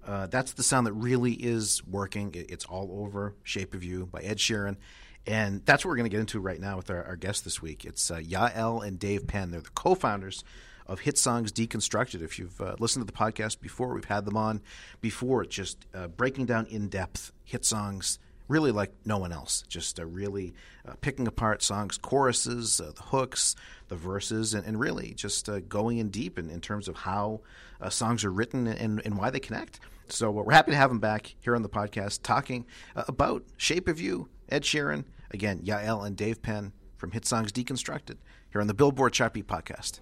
uh, 0.07 0.27
that's 0.27 0.53
the 0.53 0.63
sound 0.63 0.87
that 0.87 0.93
really 0.93 1.33
is 1.33 1.83
working. 1.87 2.35
It, 2.35 2.51
it's 2.51 2.65
all 2.65 3.03
over 3.05 3.35
"Shape 3.43 3.75
of 3.75 3.85
You" 3.85 4.07
by 4.07 4.21
Ed 4.21 4.39
Sheeran. 4.39 4.77
And 5.27 5.67
that's 5.67 5.85
what 5.85 5.91
we're 5.91 5.97
going 5.97 6.09
to 6.09 6.11
get 6.11 6.21
into 6.21 6.39
right 6.39 6.61
now 6.61 6.77
with 6.77 6.89
our, 6.89 7.03
our 7.03 7.17
guest 7.17 7.43
this 7.43 7.61
week. 7.61 7.85
It's 7.85 8.13
uh, 8.13 8.19
Yael 8.19 8.87
and 8.87 8.97
Dave 8.97 9.27
Penn. 9.27 9.51
They're 9.51 9.61
the 9.61 9.71
co-founders 9.71 10.45
of 10.87 11.01
Hit 11.01 11.19
Songs 11.19 11.51
Deconstructed. 11.51 12.23
If 12.23 12.39
you've 12.39 12.61
uh, 12.61 12.77
listened 12.79 13.05
to 13.05 13.13
the 13.13 13.19
podcast 13.19 13.61
before, 13.61 13.93
we've 13.93 14.05
had 14.05 14.25
them 14.25 14.37
on 14.37 14.63
before, 15.01 15.45
just 15.45 15.85
uh, 15.93 16.07
breaking 16.07 16.47
down 16.47 16.67
in 16.67 16.89
depth 16.89 17.33
hit 17.43 17.65
songs, 17.65 18.21
really 18.47 18.71
like 18.71 18.93
no 19.05 19.19
one 19.19 19.33
else. 19.33 19.65
Just 19.69 19.99
uh, 19.99 20.07
really 20.07 20.55
uh, 20.87 20.93
picking 21.01 21.27
apart 21.27 21.61
songs, 21.61 21.99
choruses, 21.99 22.81
uh, 22.81 22.93
the 22.95 23.03
hooks, 23.03 23.57
the 23.89 23.97
verses, 23.97 24.55
and, 24.55 24.65
and 24.65 24.79
really 24.79 25.13
just 25.15 25.49
uh, 25.49 25.59
going 25.59 25.99
in 25.99 26.11
deep 26.11 26.39
in, 26.39 26.51
in 26.51 26.61
terms 26.61 26.87
of 26.87 26.95
how 26.99 27.41
songs 27.89 28.25
are 28.25 28.31
written 28.31 28.69
and, 28.69 29.03
and 29.05 29.19
why 29.19 29.29
they 29.29 29.41
connect. 29.41 29.81
So 30.09 30.29
uh, 30.29 30.43
we're 30.43 30.53
happy 30.53 30.73
to 30.73 30.77
have 30.77 30.91
them 30.91 31.01
back 31.01 31.35
here 31.41 31.55
on 31.57 31.63
the 31.63 31.69
podcast 31.69 32.21
talking 32.23 32.67
uh, 32.95 33.05
about 33.09 33.45
Shape 33.57 33.89
of 33.89 34.01
You, 34.01 34.29
Ed 34.49 34.63
Sheeran, 34.63 35.05
again, 35.31 35.61
Yael 35.61 36.07
and 36.07 36.17
Dave 36.17 36.43
Penn 36.43 36.73
from 36.97 37.11
Hit 37.11 37.27
Songs 37.27 37.53
Deconstructed 37.53 38.17
here 38.51 38.61
on 38.61 38.67
the 38.67 38.75
Billboard 38.75 39.13
Chart 39.13 39.35
podcast. 39.35 40.01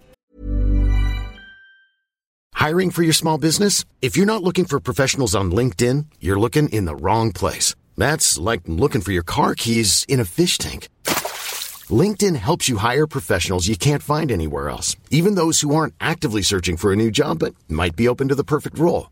Hiring 2.53 2.89
for 2.89 3.03
your 3.03 3.13
small 3.13 3.37
business? 3.37 3.85
If 4.01 4.15
you're 4.15 4.25
not 4.25 4.41
looking 4.41 4.65
for 4.65 4.79
professionals 4.79 5.35
on 5.35 5.51
LinkedIn, 5.51 6.05
you're 6.19 6.39
looking 6.39 6.69
in 6.69 6.85
the 6.85 6.95
wrong 6.95 7.31
place. 7.31 7.75
That's 7.97 8.37
like 8.37 8.61
looking 8.65 9.01
for 9.01 9.11
your 9.11 9.23
car 9.23 9.55
keys 9.55 10.05
in 10.07 10.19
a 10.19 10.25
fish 10.25 10.57
tank. 10.57 10.89
LinkedIn 11.89 12.35
helps 12.35 12.67
you 12.67 12.77
hire 12.77 13.05
professionals 13.05 13.67
you 13.67 13.77
can't 13.77 14.01
find 14.01 14.31
anywhere 14.31 14.69
else, 14.69 14.95
even 15.11 15.35
those 15.35 15.61
who 15.61 15.75
aren't 15.75 15.93
actively 15.99 16.41
searching 16.41 16.77
for 16.77 16.91
a 16.91 16.95
new 16.95 17.11
job 17.11 17.39
but 17.39 17.53
might 17.69 17.95
be 17.95 18.07
open 18.07 18.29
to 18.29 18.35
the 18.35 18.43
perfect 18.43 18.79
role. 18.79 19.11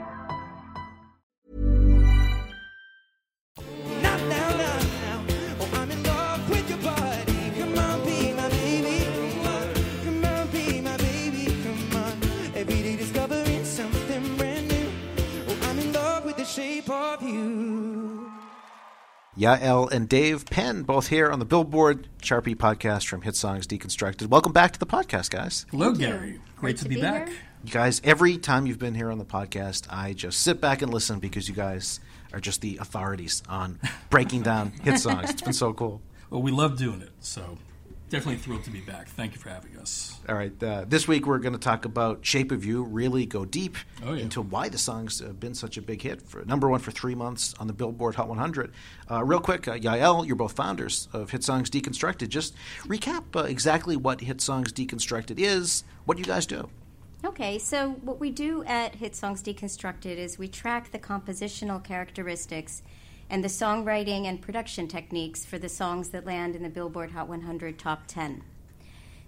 Yael 19.41 19.91
and 19.91 20.07
Dave 20.07 20.45
Penn, 20.45 20.83
both 20.83 21.07
here 21.07 21.31
on 21.31 21.39
the 21.39 21.45
Billboard 21.45 22.07
Chart 22.21 22.43
Beat 22.43 22.59
podcast 22.59 23.07
from 23.07 23.23
Hit 23.23 23.35
Songs 23.35 23.65
Deconstructed. 23.65 24.27
Welcome 24.27 24.51
back 24.51 24.71
to 24.73 24.79
the 24.79 24.85
podcast, 24.85 25.31
guys. 25.31 25.65
Hello, 25.71 25.93
Gary. 25.93 26.39
Great, 26.57 26.77
to, 26.77 26.87
be, 26.87 27.01
back. 27.01 27.27
You 27.63 27.71
guys, 27.71 28.01
every 28.03 28.37
time 28.37 28.67
you've 28.67 28.77
been 28.77 28.93
here 28.93 29.09
on 29.09 29.17
the 29.17 29.25
podcast, 29.25 29.87
I 29.89 30.13
just 30.13 30.41
sit 30.41 30.61
back 30.61 30.83
and 30.83 30.93
listen 30.93 31.17
because 31.17 31.49
you 31.49 31.55
guys 31.55 31.99
are 32.33 32.39
just 32.39 32.61
the 32.61 32.77
authorities 32.77 33.41
on 33.49 33.79
breaking 34.11 34.43
down 34.43 34.73
hit 34.83 34.99
songs. 34.99 35.31
It's 35.31 35.41
been 35.41 35.53
so 35.53 35.73
cool. 35.73 36.03
Well, 36.29 36.43
we 36.43 36.51
love 36.51 36.77
doing 36.77 37.01
it, 37.01 37.09
so 37.19 37.57
definitely 38.11 38.37
thrilled 38.37 38.63
to 38.65 38.69
be 38.69 38.81
back. 38.81 39.07
Thank 39.07 39.33
you 39.33 39.39
for 39.39 39.49
having 39.49 39.75
us. 39.77 40.19
All 40.29 40.35
right, 40.35 40.51
uh, 40.61 40.85
this 40.87 41.07
week 41.07 41.25
we're 41.25 41.39
going 41.39 41.53
to 41.53 41.59
talk 41.59 41.85
about 41.85 42.23
"Shape 42.25 42.51
of 42.51 42.63
You." 42.63 42.83
Really 42.83 43.25
go 43.25 43.45
deep 43.45 43.75
Oh, 44.05 44.13
yeah. 44.13 44.23
into 44.23 44.41
why 44.41 44.69
the 44.69 44.77
song's 44.77 45.21
been 45.21 45.55
such 45.55 45.77
a 45.77 45.81
big 45.81 46.01
hit. 46.01 46.21
For 46.21 46.45
number 46.45 46.69
one 46.69 46.79
for 46.79 46.91
three 46.91 47.15
months 47.15 47.55
on 47.59 47.65
the 47.67 47.73
Billboard 47.73 48.15
Hot 48.15 48.27
100. 48.27 48.71
Uh, 49.09 49.23
real 49.23 49.39
quick, 49.39 49.67
uh, 49.67 49.77
Yael, 49.77 50.27
you're 50.27 50.35
both 50.35 50.53
founders 50.53 51.07
of 51.13 51.31
Hit 51.31 51.43
Songs 51.43 51.69
Deconstructed. 51.69 52.29
Just 52.29 52.53
recap 52.85 53.35
uh, 53.35 53.45
exactly 53.45 53.95
what 53.95 54.21
Hit 54.21 54.41
Songs 54.41 54.71
Deconstructed 54.71 55.39
is. 55.39 55.83
What 56.05 56.17
do 56.17 56.21
you 56.21 56.27
guys 56.27 56.45
do. 56.45 56.69
Okay, 57.23 57.59
so 57.59 57.91
what 58.01 58.19
we 58.19 58.31
do 58.31 58.63
at 58.63 58.95
Hit 58.95 59.15
Songs 59.15 59.43
Deconstructed 59.43 60.17
is 60.17 60.39
we 60.39 60.47
track 60.47 60.91
the 60.91 60.97
compositional 60.99 61.83
characteristics 61.83 62.81
and 63.31 63.41
the 63.41 63.47
songwriting 63.47 64.25
and 64.25 64.41
production 64.41 64.89
techniques 64.89 65.45
for 65.45 65.57
the 65.57 65.69
songs 65.69 66.09
that 66.09 66.25
land 66.25 66.53
in 66.53 66.63
the 66.63 66.69
Billboard 66.69 67.11
Hot 67.11 67.29
100 67.29 67.79
Top 67.79 68.05
10. 68.05 68.43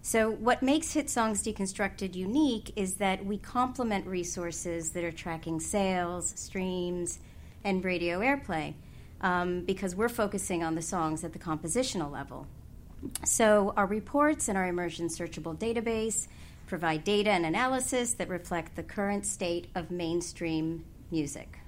So, 0.02 0.30
what 0.30 0.62
makes 0.62 0.92
Hit 0.92 1.10
Songs 1.10 1.42
Deconstructed 1.42 2.14
unique 2.14 2.74
is 2.76 2.96
that 2.96 3.26
we 3.26 3.38
complement 3.38 4.06
resources 4.06 4.90
that 4.90 5.06
are 5.06 5.14
tracking 5.14 5.62
sales, 5.62 6.34
streams, 6.36 7.20
and 7.64 7.84
radio 7.86 8.20
airplay 8.20 8.74
um, 9.22 9.62
because 9.62 9.96
we're 9.96 10.10
focusing 10.10 10.62
on 10.62 10.76
the 10.76 10.82
songs 10.82 11.24
at 11.24 11.32
the 11.32 11.40
compositional 11.40 12.12
level. 12.12 12.46
So, 13.24 13.74
our 13.78 13.86
reports 13.86 14.50
and 14.50 14.58
our 14.58 14.68
immersion 14.68 15.08
searchable 15.08 15.58
database 15.58 16.28
provide 16.68 17.06
data 17.06 17.30
and 17.30 17.46
analysis 17.46 18.16
that 18.16 18.28
reflect 18.28 18.76
the 18.76 18.84
current 18.84 19.26
state 19.26 19.68
of 19.76 19.92
mainstream 19.92 20.84
music. 21.10 21.63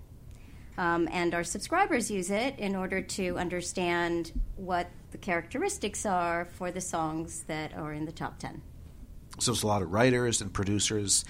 Um, 0.78 1.08
and 1.12 1.34
our 1.34 1.44
subscribers 1.44 2.12
use 2.12 2.30
it 2.30 2.60
in 2.60 2.76
order 2.76 3.02
to 3.02 3.38
understand 3.38 4.32
what 4.58 4.90
the 5.12 5.18
characteristics 5.18 6.06
are 6.06 6.46
for 6.46 6.72
the 6.72 6.82
songs 6.82 7.44
that 7.48 7.74
are 7.76 7.94
in 7.94 8.06
the 8.06 8.12
top 8.12 8.40
10. 8.40 8.62
So 9.40 9.52
there's 9.52 9.64
a 9.64 9.68
lot 9.68 9.82
of 9.82 9.92
writers 9.94 10.42
and 10.42 10.52
producers 10.54 11.24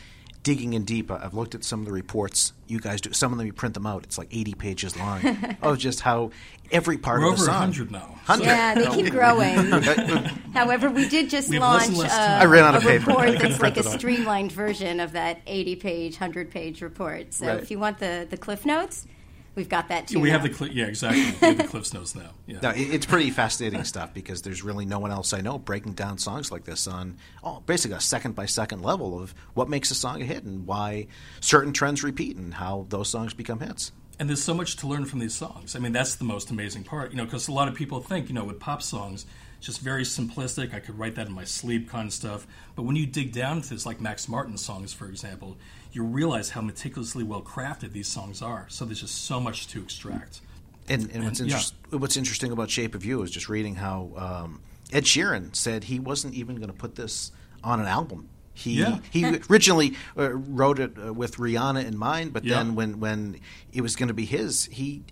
digging 0.44 0.74
in 0.74 0.84
deep. 0.84 1.10
I- 1.12 1.24
I've 1.24 1.34
looked 1.34 1.56
at 1.56 1.64
some 1.64 1.80
of 1.80 1.86
the 1.88 1.92
reports 1.92 2.54
you 2.68 2.80
guys 2.80 3.02
do. 3.02 3.12
Some 3.14 3.32
of 3.32 3.38
them 3.40 3.48
you 3.48 3.54
print 3.54 3.74
them 3.76 3.86
out. 3.88 4.04
It's 4.04 4.18
like 4.18 4.28
80 4.32 4.54
pages 4.56 4.96
long 4.98 5.22
of 5.62 5.78
just 5.80 6.02
how 6.02 6.32
every 6.72 6.98
part 7.00 7.20
We're 7.22 7.32
of 7.32 7.38
the 7.38 7.44
over 7.44 7.52
song. 7.52 7.60
100 7.62 7.92
now. 7.92 8.08
100. 8.26 8.44
Yeah, 8.46 8.76
they 8.76 8.88
keep 9.04 9.12
growing. 9.12 9.56
However, 10.54 10.90
we 10.90 11.08
did 11.10 11.30
just 11.30 11.50
We 11.50 11.56
have 11.58 11.64
less 11.64 11.82
launch 11.82 11.88
and 11.90 11.98
less 11.98 12.44
uh, 12.44 12.48
ran 12.48 12.64
out 12.64 12.74
a 12.76 12.78
of 12.78 12.84
paper. 12.84 13.06
Report 13.12 13.40
that's 13.40 13.60
like 13.62 13.78
a 13.78 13.84
streamlined 13.84 14.52
version 14.52 15.00
of 15.00 15.14
that 15.14 15.40
80 15.48 15.76
page, 15.78 16.14
100 16.14 16.52
page 16.52 16.82
report. 16.82 17.34
So 17.34 17.48
Right. 17.48 17.58
if 17.60 17.72
you 17.72 17.80
want 17.80 18.00
the, 18.00 18.28
the 18.30 18.38
Cliff 18.38 18.66
Notes, 18.66 19.06
we've 19.56 19.70
got 19.70 19.88
that 19.90 20.08
too. 20.08 20.20
we 20.20 20.30
have 20.30 20.44
the 20.44 20.50
cli- 20.50 20.72
yeah 20.74 20.86
exactly. 20.86 21.22
We 21.22 21.48
have 21.48 21.58
the 21.58 21.64
Cliffs 21.68 21.94
Notes 21.94 22.14
now. 22.16 22.30
Yeah. 22.46 22.60
No, 22.62 22.70
it- 22.70 22.94
it's 22.94 23.06
pretty 23.06 23.32
fascinating 23.32 23.84
stuff 23.84 24.14
because 24.14 24.42
there's 24.42 24.64
really 24.64 24.86
no 24.86 25.00
one 25.00 25.12
else 25.12 25.34
I 25.34 25.42
know 25.42 25.58
breaking 25.58 25.94
down 25.94 26.18
songs 26.18 26.52
like 26.52 26.66
this 26.66 26.88
on 26.88 27.18
oh, 27.44 27.62
basically 27.66 27.98
a 27.98 28.02
second 28.02 28.36
by 28.36 28.46
second 28.46 28.82
level 28.84 29.20
of 29.22 29.34
what 29.54 29.70
makes 29.70 29.92
a 29.92 29.96
song 29.96 30.22
a 30.22 30.26
hit 30.26 30.44
and 30.44 30.68
why 30.68 31.08
certain 31.42 31.74
trends 31.74 32.04
repeat 32.04 32.36
and 32.38 32.54
how 32.54 32.86
those 32.90 33.10
songs 33.10 33.34
become 33.34 33.60
hits. 33.60 33.92
And 34.18 34.30
there's 34.30 34.42
so 34.44 34.54
much 34.54 34.78
to 34.78 34.88
learn 34.88 35.04
from 35.06 35.20
these 35.20 35.34
songs. 35.36 35.76
I 35.76 35.80
mean, 35.80 35.92
that's 35.92 36.16
the 36.16 36.24
most 36.24 36.50
amazing 36.50 36.86
part, 36.86 37.12
you 37.12 37.18
know, 37.18 37.26
because 37.26 37.50
a 37.50 37.52
lot 37.52 37.68
of 37.68 37.76
people 37.76 38.00
think, 38.00 38.30
you 38.30 38.34
know, 38.36 38.46
with 38.46 38.62
pop 38.62 38.82
songs, 38.82 39.26
it's 39.58 39.66
just 39.66 39.82
very 39.82 40.04
simplistic. 40.04 40.74
I 40.74 40.80
could 40.80 40.98
write 40.98 41.16
that 41.16 41.28
in 41.28 41.34
my 41.34 41.44
sleep 41.44 41.90
kind 41.90 42.08
of 42.08 42.14
stuff. 42.14 42.48
But 42.78 42.84
when 42.84 42.96
you 42.96 43.06
dig 43.06 43.34
down 43.34 43.58
into 43.58 43.70
this, 43.70 43.86
like 43.86 44.00
Max 44.00 44.30
Martin 44.30 44.58
songs, 44.58 44.94
for 44.94 45.08
example, 45.08 45.58
you 45.96 46.04
realize 46.04 46.50
how 46.50 46.62
meticulously 46.62 47.24
well 47.24 47.42
crafted 47.42 47.92
these 47.94 48.08
songs 48.08 48.42
are. 48.42 48.66
So 48.70 48.84
there's 48.86 49.02
just 49.02 49.26
so 49.26 49.40
much 49.40 49.68
to 49.70 49.82
extract. 49.82 50.42
And, 50.90 51.10
and 51.12 51.24
what's, 51.24 51.40
And, 51.40 51.50
yeah. 51.50 51.62
what's 51.92 52.18
interesting 52.18 52.52
about 52.52 52.70
Shape 52.70 52.94
of 52.96 53.06
You 53.06 53.22
is 53.24 53.32
just 53.32 53.48
reading 53.50 53.76
how 53.76 54.12
um, 54.18 54.62
Ed 54.92 55.06
Sheeran 55.06 55.56
said 55.56 55.86
he 55.86 56.00
wasn't 56.00 56.34
even 56.36 56.58
going 56.58 56.68
to 56.68 56.74
put 56.76 56.96
this 56.96 57.32
on 57.64 57.80
an 57.80 57.86
album. 57.88 58.30
He 58.54 58.74
Yeah. 58.82 59.00
he 59.10 59.26
originally 59.50 59.96
uh, 60.18 60.32
wrote 60.34 60.80
it 60.80 60.94
uh, 61.04 61.14
with 61.14 61.38
Rihanna 61.38 61.86
in 61.86 61.98
mind, 61.98 62.34
but 62.34 62.44
Yeah. 62.44 62.56
then 62.56 62.76
when 62.76 63.00
when 63.00 63.40
it 63.74 63.82
was 63.82 63.96
going 63.96 64.08
to 64.10 64.14
be 64.14 64.26
his, 64.26 64.66
he 64.66 65.04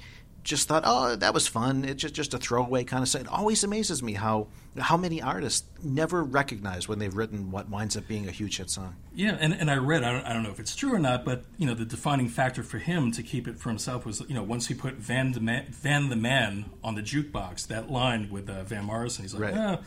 just 0.44 0.68
thought, 0.68 0.84
oh, 0.86 1.16
that 1.16 1.34
was 1.34 1.48
fun. 1.48 1.86
It's 1.86 2.02
just 2.02 2.14
just 2.14 2.34
a 2.34 2.38
throwaway 2.38 2.84
kind 2.84 3.02
of 3.04 3.10
thing. 3.10 3.22
It 3.22 3.28
always 3.28 3.64
amazes 3.64 4.04
me 4.04 4.14
how 4.14 4.48
how 4.78 4.98
many 4.98 5.22
artists 5.22 5.66
never 5.84 6.24
recognize 6.24 6.88
when 6.88 6.98
they've 7.00 7.16
written 7.16 7.52
what 7.52 7.70
winds 7.70 7.96
up 7.96 8.08
being 8.08 8.28
a 8.28 8.32
huge 8.32 8.58
hit 8.58 8.70
song. 8.70 8.96
Yeah, 9.16 9.38
and, 9.40 9.54
and 9.54 9.70
I 9.70 9.76
read, 9.76 10.04
I 10.04 10.12
don't, 10.12 10.26
I 10.26 10.34
don't 10.34 10.42
know 10.44 10.50
if 10.50 10.60
it's 10.60 10.76
true 10.76 10.94
or 10.96 10.98
not, 11.00 11.24
but, 11.24 11.44
you 11.60 11.68
know, 11.68 11.76
the 11.76 11.86
defining 11.86 12.28
factor 12.28 12.64
for 12.64 12.80
him 12.80 13.12
to 13.12 13.22
keep 13.22 13.48
it 13.48 13.60
for 13.60 13.70
himself 13.70 14.04
was, 14.04 14.22
you 14.28 14.34
know, 14.34 14.42
once 14.42 14.66
he 14.68 14.74
put 14.74 14.96
Van, 14.96 15.32
the 15.34 15.40
Man, 15.40 15.68
Van 15.70 16.10
the 16.10 16.16
Man 16.16 16.66
on 16.84 16.96
the 16.96 17.04
jukebox, 17.04 17.68
that 17.68 17.92
line 17.92 18.32
with 18.32 18.50
uh, 18.50 18.64
Van 18.64 18.86
Morrison, 18.86 19.24
he's 19.26 19.36
like, 19.36 19.44
Right. 19.44 19.54
oh, 19.56 19.80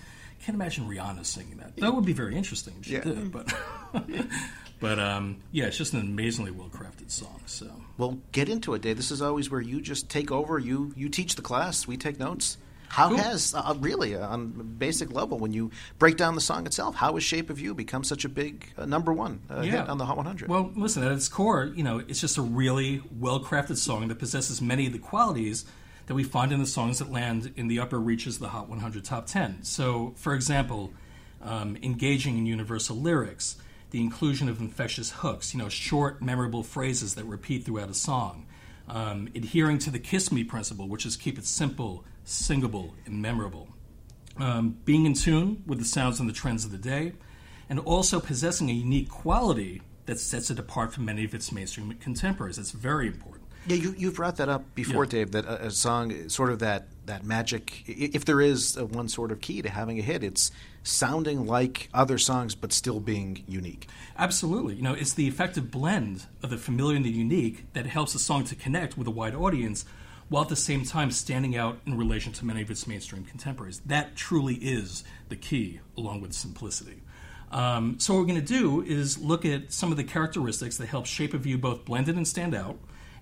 can't 0.44 0.54
imagine 0.54 0.88
Rihanna 0.88 1.26
singing 1.26 1.56
that. 1.56 1.76
That 1.78 1.92
would 1.92 2.04
be 2.04 2.12
very 2.12 2.36
interesting 2.36 2.74
if 2.78 2.86
she 2.86 2.92
Yeah. 2.92 3.00
did, 3.00 3.32
but, 3.32 3.52
but 4.80 4.98
um, 4.98 5.38
yeah, 5.52 5.66
it's 5.66 5.78
just 5.78 5.92
an 5.94 6.00
amazingly 6.00 6.50
well 6.50 6.68
crafted 6.68 7.10
song. 7.10 7.40
So 7.46 7.70
Well, 7.98 8.18
get 8.32 8.48
into 8.48 8.74
it, 8.74 8.82
Dave. 8.82 8.96
This 8.96 9.10
is 9.10 9.22
always 9.22 9.50
where 9.50 9.60
you 9.60 9.80
just 9.80 10.08
take 10.08 10.30
over. 10.30 10.58
You 10.58 10.92
you 10.96 11.08
teach 11.08 11.34
the 11.34 11.42
class. 11.42 11.86
We 11.86 11.96
take 11.96 12.18
notes. 12.18 12.58
How 12.88 13.08
Cool. 13.08 13.18
has 13.18 13.52
uh, 13.52 13.74
really 13.80 14.14
uh, 14.14 14.28
on 14.28 14.54
a 14.60 14.62
basic 14.62 15.12
level 15.12 15.38
when 15.38 15.52
you 15.52 15.72
break 15.98 16.16
down 16.16 16.36
the 16.36 16.40
song 16.40 16.66
itself? 16.66 16.94
How 16.94 17.14
has 17.14 17.24
"Shape 17.24 17.50
of 17.50 17.58
You" 17.58 17.74
become 17.74 18.04
such 18.04 18.24
a 18.24 18.28
big 18.28 18.72
uh, 18.78 18.86
number 18.86 19.12
one 19.12 19.40
uh, 19.50 19.62
hit 19.62 19.88
on 19.88 19.98
the 19.98 20.06
Hot 20.06 20.16
100? 20.16 20.48
Well, 20.48 20.70
listen, 20.76 21.02
at 21.02 21.10
its 21.10 21.28
core, 21.28 21.64
you 21.74 21.82
know, 21.82 21.98
it's 21.98 22.20
just 22.20 22.38
a 22.38 22.42
really 22.42 23.02
well 23.18 23.40
crafted 23.40 23.76
song 23.76 24.06
that 24.08 24.18
possesses 24.20 24.62
many 24.62 24.86
of 24.86 24.92
the 24.92 25.00
qualities 25.00 25.64
that 26.06 26.14
we 26.14 26.22
find 26.22 26.52
in 26.52 26.60
the 26.60 26.66
songs 26.66 27.00
that 27.00 27.10
land 27.10 27.52
in 27.56 27.66
the 27.66 27.80
upper 27.80 27.98
reaches 27.98 28.36
of 28.36 28.42
the 28.42 28.48
Hot 28.50 28.68
100 28.68 29.04
Top 29.04 29.26
10. 29.26 29.64
So, 29.64 30.14
for 30.16 30.34
example, 30.34 30.92
um, 31.42 31.76
engaging 31.82 32.38
in 32.38 32.46
universal 32.46 32.96
lyrics, 32.96 33.56
the 33.90 34.00
inclusion 34.00 34.48
of 34.48 34.60
infectious 34.60 35.10
hooks, 35.10 35.54
you 35.54 35.58
know, 35.58 35.68
short, 35.68 36.20
memorable 36.20 36.62
phrases 36.62 37.14
that 37.14 37.24
repeat 37.24 37.64
throughout 37.64 37.90
a 37.90 37.94
song, 37.94 38.46
um, 38.88 39.28
adhering 39.34 39.78
to 39.78 39.90
the 39.90 39.98
kiss 39.98 40.30
me 40.32 40.44
principle, 40.44 40.88
which 40.88 41.06
is 41.06 41.16
keep 41.16 41.38
it 41.38 41.46
simple, 41.46 42.04
singable, 42.24 42.94
and 43.04 43.22
memorable 43.22 43.68
um, 44.38 44.76
being 44.84 45.06
in 45.06 45.14
tune 45.14 45.62
with 45.66 45.78
the 45.78 45.84
sounds 45.84 46.20
and 46.20 46.28
the 46.28 46.32
trends 46.32 46.64
of 46.64 46.70
the 46.70 46.78
day, 46.78 47.12
and 47.68 47.78
also 47.80 48.20
possessing 48.20 48.70
a 48.70 48.72
unique 48.72 49.08
quality 49.08 49.82
that 50.06 50.20
sets 50.20 50.50
it 50.50 50.58
apart 50.58 50.92
from 50.92 51.04
many 51.04 51.24
of 51.24 51.34
its 51.34 51.50
mainstream 51.50 51.92
contemporaries. 52.00 52.56
That's 52.56 52.70
very 52.70 53.06
important. 53.06 53.35
Yeah, 53.66 53.76
you 53.76 53.94
you 53.96 54.12
brought 54.12 54.36
that 54.36 54.48
up 54.48 54.74
before, 54.74 55.04
Yeah. 55.04 55.10
Dave. 55.10 55.32
That 55.32 55.44
a, 55.44 55.66
a 55.66 55.70
song, 55.70 56.28
sort 56.28 56.50
of 56.50 56.60
that 56.60 56.86
that 57.06 57.24
magic. 57.24 57.82
If 57.86 58.24
there 58.24 58.40
is 58.40 58.78
one 58.78 59.08
sort 59.08 59.32
of 59.32 59.40
key 59.40 59.62
to 59.62 59.68
having 59.68 59.98
a 59.98 60.02
hit, 60.02 60.22
it's 60.24 60.50
sounding 60.82 61.46
like 61.46 61.88
other 61.92 62.16
songs 62.18 62.54
but 62.54 62.72
still 62.72 63.00
being 63.00 63.42
unique. 63.48 63.88
Absolutely. 64.18 64.74
You 64.74 64.82
know, 64.82 64.92
it's 64.94 65.14
the 65.14 65.26
effective 65.26 65.70
blend 65.70 66.26
of 66.42 66.50
the 66.50 66.56
familiar 66.58 66.96
and 66.96 67.04
the 67.04 67.10
unique 67.10 67.72
that 67.72 67.86
helps 67.86 68.14
a 68.14 68.18
song 68.18 68.44
to 68.44 68.54
connect 68.54 68.96
with 68.96 69.06
a 69.06 69.10
wide 69.10 69.34
audience 69.34 69.84
while 70.28 70.42
at 70.42 70.48
the 70.48 70.56
same 70.56 70.84
time 70.84 71.10
standing 71.10 71.56
out 71.56 71.78
in 71.86 71.96
relation 71.96 72.32
to 72.32 72.44
many 72.44 72.62
of 72.62 72.70
its 72.70 72.86
mainstream 72.86 73.24
contemporaries. 73.24 73.80
That 73.86 74.16
truly 74.16 74.54
is 74.56 75.04
the 75.28 75.36
key, 75.36 75.80
along 75.96 76.20
with 76.20 76.32
simplicity. 76.32 77.02
Um, 77.52 78.00
so, 78.00 78.14
what 78.14 78.20
we're 78.20 78.26
going 78.26 78.44
to 78.44 78.46
do 78.60 78.82
is 78.82 79.18
look 79.18 79.44
at 79.44 79.72
some 79.72 79.92
of 79.92 79.96
the 79.96 80.02
characteristics 80.04 80.76
that 80.78 80.86
help 80.86 81.06
Shape 81.06 81.32
of 81.32 81.46
You 81.46 81.58
both 81.58 81.84
blend 81.84 82.08
in 82.08 82.16
and 82.16 82.26
stand 82.26 82.56
out, 82.56 82.76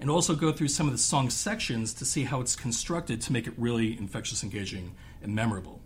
and 0.05 0.11
also 0.11 0.35
go 0.35 0.53
through 0.53 0.69
some 0.69 0.87
of 0.87 0.93
the 0.93 0.99
song 0.99 1.31
sections 1.31 1.95
to 1.95 2.05
see 2.05 2.25
how 2.25 2.38
it's 2.43 2.55
constructed 2.55 3.23
to 3.23 3.33
make 3.33 3.47
it 3.47 3.55
really 3.57 3.97
infectious, 3.97 4.43
engaging, 4.43 4.95
and 5.23 5.35
memorable. 5.35 5.81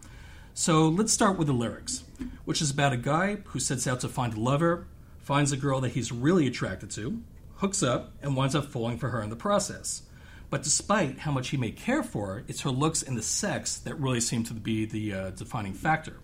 So 0.55 0.89
let's 0.89 1.13
start 1.13 1.39
with 1.39 1.47
the 1.47 1.53
lyrics, 1.53 2.03
which 2.45 2.61
is 2.61 2.69
about 2.69 2.93
a 2.93 2.97
guy 2.97 3.37
who 3.45 3.61
sets 3.61 3.87
out 3.87 4.01
to 4.01 4.09
find 4.09 4.35
a 4.35 4.41
lover, 4.41 4.89
finds 5.21 5.53
a 5.53 5.57
girl 5.57 5.81
that 5.83 5.91
he's 5.91 6.11
really 6.11 6.49
attracted 6.49 6.91
to, 6.91 7.23
hooks 7.59 7.81
up, 7.81 8.11
and 8.21 8.35
winds 8.35 8.57
up 8.57 8.65
falling 8.65 8.99
for 8.99 9.11
her 9.11 9.23
in 9.23 9.31
the 9.31 9.37
process. 9.37 10.03
But 10.51 10.65
despite 10.65 11.21
how 11.21 11.31
much 11.31 11.51
he 11.51 11.57
may 11.57 11.71
care 11.71 12.03
for 12.03 12.27
her, 12.27 12.45
it's 12.49 12.63
her 12.63 12.71
looks 12.71 13.05
and 13.05 13.17
the 13.17 13.23
sex 13.23 13.77
that 13.77 14.01
really 14.01 14.21
seem 14.21 14.43
to 14.47 14.53
be 14.53 14.85
the 14.85 15.15
uh, 15.15 15.31
defining 15.31 15.75
factor. 15.75 16.17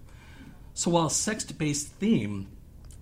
So 0.72 0.90
while 0.90 1.06
a 1.06 1.10
sex 1.12 1.44
based 1.44 1.92
theme 1.92 2.48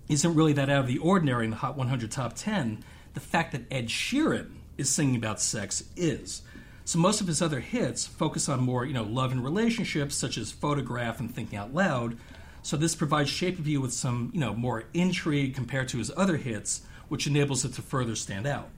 isn't 0.07 0.35
really 0.35 0.53
that 0.53 0.69
out 0.69 0.81
of 0.81 0.87
the 0.87 0.99
ordinary 0.99 1.45
in 1.45 1.49
the 1.49 1.57
Hot 1.57 1.75
100 1.75 2.11
Top 2.11 2.33
10, 2.35 2.83
the 3.15 3.19
fact 3.19 3.53
that 3.53 3.63
Ed 3.71 3.87
Sheeran 3.87 4.57
is 4.77 4.89
singing 4.89 5.15
about 5.15 5.39
sex 5.41 5.83
is. 5.95 6.41
So 6.85 6.99
most 6.99 7.21
of 7.21 7.27
his 7.27 7.41
other 7.41 7.61
hits 7.61 8.05
focus 8.05 8.49
on 8.49 8.59
more, 8.59 8.85
you 8.85 8.93
know, 8.93 9.03
love 9.03 9.31
and 9.31 9.43
relationships, 9.43 10.15
such 10.15 10.37
as 10.37 10.51
Photograph 10.51 11.19
and 11.19 11.33
Thinking 11.33 11.57
Out 11.57 11.73
Loud. 11.73 12.17
So 12.61 12.75
this 12.77 12.95
provides 12.95 13.29
Shape 13.29 13.59
of 13.59 13.67
You 13.67 13.81
with 13.81 13.93
some, 13.93 14.31
you 14.33 14.39
know, 14.39 14.53
more 14.53 14.85
intrigue 14.93 15.55
compared 15.55 15.87
to 15.89 15.97
his 15.97 16.11
other 16.17 16.37
hits, 16.37 16.81
which 17.07 17.27
enables 17.27 17.63
it 17.65 17.73
to 17.73 17.81
further 17.81 18.15
stand 18.15 18.47
out. 18.47 18.69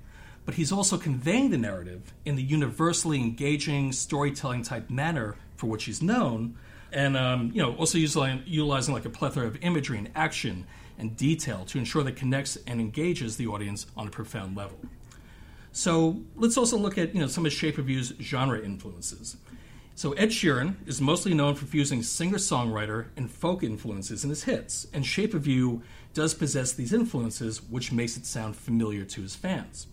but 0.45 0.55
he's 0.55 0.71
also 0.71 0.97
conveying 0.97 1.49
the 1.49 1.57
narrative 1.57 2.13
in 2.23 2.35
the 2.35 2.43
universally 2.43 3.19
engaging 3.19 3.91
storytelling 3.91 4.61
type 4.61 4.89
manner 4.89 5.35
for 5.57 5.67
which 5.67 5.85
he's 5.85 6.01
known, 6.01 6.55
and 6.91 7.17
um, 7.17 7.51
you 7.53 7.61
know 7.61 7.75
also 7.75 7.97
utilizing, 7.97 8.43
utilizing 8.45 8.93
like 8.93 9.05
a 9.05 9.09
plethora 9.09 9.47
of 9.47 9.57
imagery 9.63 9.97
and 9.97 10.09
action 10.15 10.65
and 10.97 11.17
detail 11.17 11.65
to 11.65 11.77
ensure 11.77 12.03
that 12.03 12.15
connects 12.15 12.57
and 12.67 12.79
engages 12.79 13.37
the 13.37 13.47
audience 13.47 13.87
on 13.97 14.07
a 14.07 14.11
profound 14.11 14.55
level. 14.55 14.77
So 15.75 16.21
let's 16.37 16.55
also 16.55 16.77
look 16.77 16.97
at 16.97 17.13
you 17.13 17.19
know 17.19 17.27
some 17.27 17.45
of 17.45 17.51
Shape 17.51 17.77
of 17.77 17.89
You's 17.89 18.13
genre 18.21 18.61
influences. 18.61 19.35
So 19.93 20.13
Ed 20.13 20.29
Sheeran 20.29 20.75
is 20.87 21.01
mostly 21.01 21.33
known 21.33 21.55
for 21.55 21.65
fusing 21.65 22.01
singer-songwriter 22.01 23.07
and 23.17 23.29
folk 23.29 23.61
influences 23.61 24.23
in 24.23 24.29
his 24.29 24.45
hits, 24.45 24.87
and 24.93 25.05
Shape 25.05 25.33
of 25.33 25.45
You 25.45 25.81
does 26.13 26.33
possess 26.33 26.71
these 26.71 26.93
influences, 26.93 27.61
which 27.61 27.91
makes 27.91 28.15
it 28.15 28.25
sound 28.25 28.55
familiar 28.55 29.03
to 29.03 29.21
his 29.21 29.35
fans. 29.35 29.87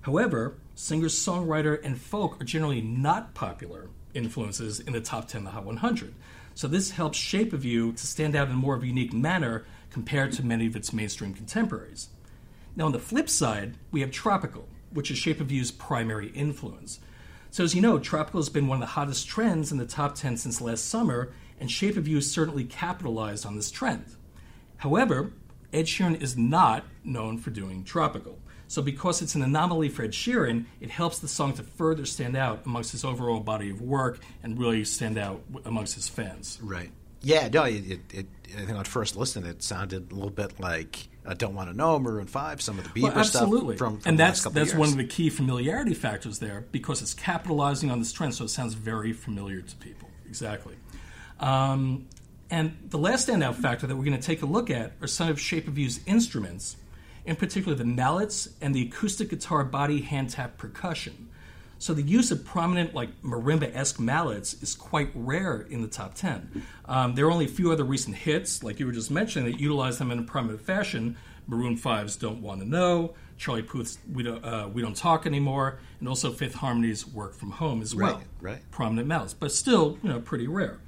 However, 0.00 0.54
singer-songwriter 0.74 1.84
and 1.84 2.00
folk 2.00 2.40
are 2.40 2.44
generally 2.44 2.80
not 2.80 3.34
popular 3.34 3.90
influences 4.14 4.80
in 4.80 4.92
the 4.92 5.00
top 5.00 5.28
10 5.28 5.42
of 5.42 5.44
the 5.44 5.50
Hot 5.52 5.64
100. 5.64 6.14
So 6.56 6.66
this 6.66 6.90
helps 6.90 7.16
Shape 7.16 7.52
of 7.52 7.64
You 7.64 7.92
to 7.92 8.06
stand 8.08 8.34
out 8.34 8.48
in 8.48 8.54
a 8.54 8.56
more 8.56 8.74
of 8.74 8.82
a 8.82 8.88
unique 8.88 9.12
manner 9.12 9.64
compared 9.92 10.32
to 10.32 10.44
many 10.44 10.66
of 10.66 10.74
its 10.74 10.92
mainstream 10.92 11.32
contemporaries. 11.32 12.08
Now, 12.74 12.86
on 12.86 12.92
the 12.92 12.98
flip 12.98 13.28
side, 13.28 13.76
we 13.92 14.00
have 14.00 14.10
Tropical, 14.10 14.68
which 14.92 15.10
is 15.10 15.18
Shape 15.18 15.40
of 15.40 15.52
You's 15.52 15.70
primary 15.70 16.28
influence. 16.28 17.00
So, 17.50 17.64
as 17.64 17.74
you 17.74 17.80
know, 17.80 17.98
Tropical 17.98 18.40
has 18.40 18.48
been 18.48 18.68
one 18.68 18.76
of 18.76 18.80
the 18.80 18.92
hottest 18.92 19.26
trends 19.26 19.72
in 19.72 19.78
the 19.78 19.86
top 19.86 20.14
10 20.14 20.36
since 20.36 20.60
last 20.60 20.86
summer, 20.86 21.32
and 21.58 21.70
Shape 21.70 21.96
of 21.96 22.06
You 22.06 22.20
certainly 22.20 22.64
capitalized 22.64 23.46
on 23.46 23.56
this 23.56 23.70
trend. 23.70 24.04
However, 24.78 25.32
Ed 25.72 25.86
Sheeran 25.86 26.20
is 26.20 26.36
not 26.36 26.84
known 27.04 27.38
for 27.38 27.50
doing 27.50 27.84
Tropical. 27.84 28.38
So, 28.66 28.82
because 28.82 29.22
it's 29.22 29.34
an 29.34 29.42
anomaly 29.42 29.88
for 29.88 30.02
Ed 30.02 30.12
Sheeran, 30.12 30.66
it 30.80 30.90
helps 30.90 31.18
the 31.20 31.28
song 31.28 31.54
to 31.54 31.62
further 31.62 32.04
stand 32.04 32.36
out 32.36 32.66
amongst 32.66 32.92
his 32.92 33.04
overall 33.04 33.40
body 33.40 33.70
of 33.70 33.80
work 33.80 34.20
and 34.42 34.58
really 34.58 34.84
stand 34.84 35.16
out 35.16 35.42
amongst 35.64 35.94
his 35.94 36.06
fans. 36.06 36.58
Right. 36.62 36.90
Yeah, 37.22 37.48
no, 37.48 37.64
it, 37.64 37.90
it, 37.90 38.00
it, 38.12 38.26
I 38.56 38.64
think 38.64 38.78
on 38.78 38.84
first 38.84 39.16
listen 39.16 39.44
it 39.44 39.62
sounded 39.62 40.12
a 40.12 40.14
little 40.14 40.30
bit 40.30 40.60
like 40.60 41.08
I 41.28 41.34
Don't 41.34 41.54
Want 41.54 41.70
to 41.70 41.76
Know, 41.76 41.98
Maroon 41.98 42.26
5, 42.26 42.62
some 42.62 42.78
of 42.78 42.84
the 42.84 42.90
Bieber 42.90 43.04
Well, 43.04 43.18
absolutely. 43.18 43.76
stuff 43.76 43.86
from, 43.86 44.00
from 44.00 44.08
and 44.08 44.18
that's 44.18 44.42
that's 44.44 44.74
one 44.74 44.88
of 44.88 44.96
the 44.96 45.04
key 45.04 45.28
familiarity 45.28 45.94
factors 45.94 46.38
there 46.38 46.64
because 46.72 47.02
it's 47.02 47.14
capitalizing 47.14 47.90
on 47.90 47.98
this 47.98 48.12
trend, 48.12 48.34
so 48.34 48.44
it 48.44 48.48
sounds 48.48 48.74
very 48.74 49.12
familiar 49.12 49.60
to 49.60 49.76
people. 49.76 50.08
Exactly. 50.26 50.74
Um, 51.38 52.06
and 52.50 52.76
the 52.88 52.98
last 52.98 53.28
standout 53.28 53.56
factor 53.56 53.86
that 53.86 53.94
we're 53.94 54.04
going 54.04 54.16
to 54.18 54.26
take 54.26 54.42
a 54.42 54.46
look 54.46 54.70
at 54.70 54.92
are 55.02 55.06
some 55.06 55.28
of 55.28 55.38
Shape 55.38 55.68
of 55.68 55.76
You's 55.76 56.00
instruments, 56.06 56.76
in 57.26 57.36
particular 57.36 57.76
the 57.76 57.84
mallets 57.84 58.48
and 58.60 58.74
the 58.74 58.82
acoustic 58.82 59.28
guitar 59.28 59.64
body 59.64 60.00
hand 60.00 60.30
tap 60.30 60.56
percussion. 60.56 61.27
So 61.78 61.94
the 61.94 62.02
use 62.02 62.30
of 62.30 62.44
prominent, 62.44 62.94
like 62.94 63.22
marimba-esque 63.22 64.00
mallets, 64.00 64.54
is 64.62 64.74
quite 64.74 65.10
rare 65.14 65.60
in 65.60 65.80
the 65.80 65.88
top 65.88 66.14
ten. 66.14 66.64
Um, 66.86 67.14
there 67.14 67.26
are 67.26 67.30
only 67.30 67.44
a 67.44 67.48
few 67.48 67.70
other 67.70 67.84
recent 67.84 68.16
hits, 68.16 68.62
like 68.64 68.80
you 68.80 68.86
were 68.86 68.92
just 68.92 69.10
mentioning, 69.10 69.50
that 69.50 69.60
utilize 69.60 69.98
them 69.98 70.10
in 70.10 70.18
a 70.18 70.22
prominent 70.22 70.60
fashion. 70.60 71.16
Maroon 71.46 71.78
5's 71.78 72.16
"Don't 72.16 72.42
Want 72.42 72.60
to 72.60 72.68
Know," 72.68 73.14
Charlie 73.38 73.62
Puth's 73.62 73.98
"We 74.12 74.22
Don't 74.22 74.44
uh, 74.44 74.68
We 74.72 74.82
Don't 74.82 74.96
Talk 74.96 75.24
Anymore," 75.26 75.78
and 76.00 76.08
also 76.08 76.32
Fifth 76.32 76.54
Harmony's 76.54 77.06
"Work 77.06 77.34
from 77.34 77.52
Home" 77.52 77.80
as 77.80 77.94
well. 77.94 78.16
Right, 78.16 78.26
right. 78.40 78.70
Prominent 78.70 79.08
mallets, 79.08 79.32
but 79.32 79.52
still, 79.52 79.98
you 80.02 80.10
know, 80.10 80.20
pretty 80.20 80.46
rare. 80.46 80.78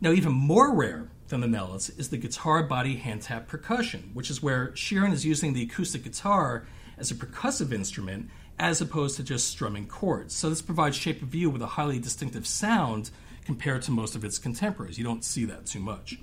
Now, 0.00 0.10
even 0.10 0.32
more 0.32 0.74
rare 0.74 1.08
than 1.28 1.40
the 1.40 1.48
mallets 1.48 1.88
is 1.90 2.10
the 2.10 2.16
guitar 2.16 2.62
body 2.62 2.96
hand 2.96 3.22
tap 3.22 3.48
percussion, 3.48 4.10
which 4.14 4.30
is 4.30 4.42
where 4.42 4.68
Sheeran 4.68 5.12
is 5.12 5.24
using 5.24 5.52
the 5.54 5.62
acoustic 5.62 6.04
guitar 6.04 6.66
as 6.98 7.10
a 7.10 7.14
percussive 7.14 7.72
instrument 7.72 8.28
as 8.58 8.80
opposed 8.80 9.16
to 9.16 9.22
just 9.22 9.48
strumming 9.48 9.86
chords. 9.86 10.34
So 10.34 10.50
this 10.50 10.62
provides 10.62 10.96
Shape 10.96 11.22
of 11.22 11.34
You 11.34 11.50
with 11.50 11.62
a 11.62 11.66
highly 11.66 11.98
distinctive 11.98 12.46
sound 12.46 13.10
compared 13.44 13.82
to 13.82 13.90
most 13.90 14.14
of 14.14 14.24
its 14.24 14.38
contemporaries. 14.38 14.98
You 14.98 15.04
don't 15.04 15.24
see 15.24 15.44
that 15.46 15.66
too 15.66 15.80
much. 15.80 16.18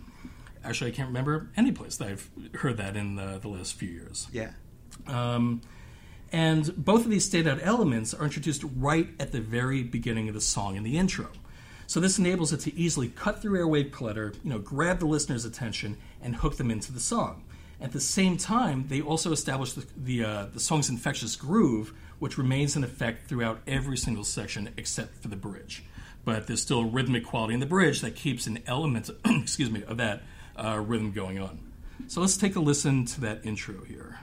Actually, 0.64 0.92
I 0.92 0.94
can't 0.94 1.08
remember 1.08 1.50
any 1.56 1.72
place 1.72 1.98
that 1.98 2.08
I've 2.08 2.30
heard 2.56 2.78
that 2.78 2.96
in 2.96 3.16
the, 3.16 3.40
the 3.40 3.48
last 3.48 3.76
few 3.76 3.90
years. 3.90 4.28
Yeah. 4.32 4.52
Um, 5.08 5.62
and 6.32 6.76
both 6.76 7.06
of 7.06 7.12
these 7.12 7.30
standout 7.30 7.60
elements 7.64 8.14
are 8.14 8.26
introduced 8.26 8.64
right 8.76 9.10
at 9.20 9.32
the 9.32 9.40
very 9.40 9.84
beginning 9.84 10.28
of 10.28 10.34
the 10.34 10.42
song 10.42 10.76
in 10.76 10.84
the 10.84 10.98
intro. 10.98 11.30
So 11.88 12.00
this 12.00 12.18
enables 12.18 12.52
it 12.52 12.62
to 12.62 12.76
easily 12.76 13.10
cut 13.10 13.42
through 13.42 13.60
airwave 13.60 13.92
clutter, 13.92 14.34
you 14.44 14.50
know, 14.50 14.60
grab 14.60 15.00
the 15.00 15.06
listener's 15.06 15.46
attention, 15.46 15.98
and 16.22 16.36
hook 16.36 16.58
them 16.58 16.72
into 16.72 16.92
the 16.92 17.00
song. 17.00 17.44
At 17.82 17.92
the 17.92 18.00
same 18.00 18.38
time, 18.38 18.86
they 18.88 19.02
also 19.02 19.32
establish 19.32 19.74
the 19.74 19.86
the, 19.98 20.24
uh, 20.24 20.46
the 20.54 20.60
song's 20.60 20.90
infectious 20.90 21.36
groove, 21.36 21.94
which 22.20 22.38
remains 22.38 22.76
in 22.76 22.84
effect 22.84 23.28
throughout 23.28 23.60
every 23.68 23.98
single 23.98 24.24
section 24.24 24.70
except 24.78 25.22
for 25.22 25.28
the 25.28 25.36
bridge. 25.36 25.84
But 26.24 26.48
there's 26.48 26.62
still 26.62 26.80
a 26.80 26.86
rhythmic 26.86 27.26
quality 27.26 27.54
in 27.54 27.60
the 27.60 27.66
bridge 27.66 28.02
that 28.02 28.16
keeps 28.16 28.48
an 28.48 28.60
element, 28.66 29.10
excuse 29.26 29.70
me, 29.70 29.84
of 29.84 29.98
that 29.98 30.24
uh, 30.56 30.80
rhythm 30.80 31.12
going 31.12 31.40
on. 31.40 31.60
So 32.08 32.22
let's 32.22 32.38
take 32.38 32.56
a 32.56 32.60
listen 32.60 33.06
to 33.06 33.22
that 33.22 33.46
intro 33.46 33.84
here. 33.84 34.20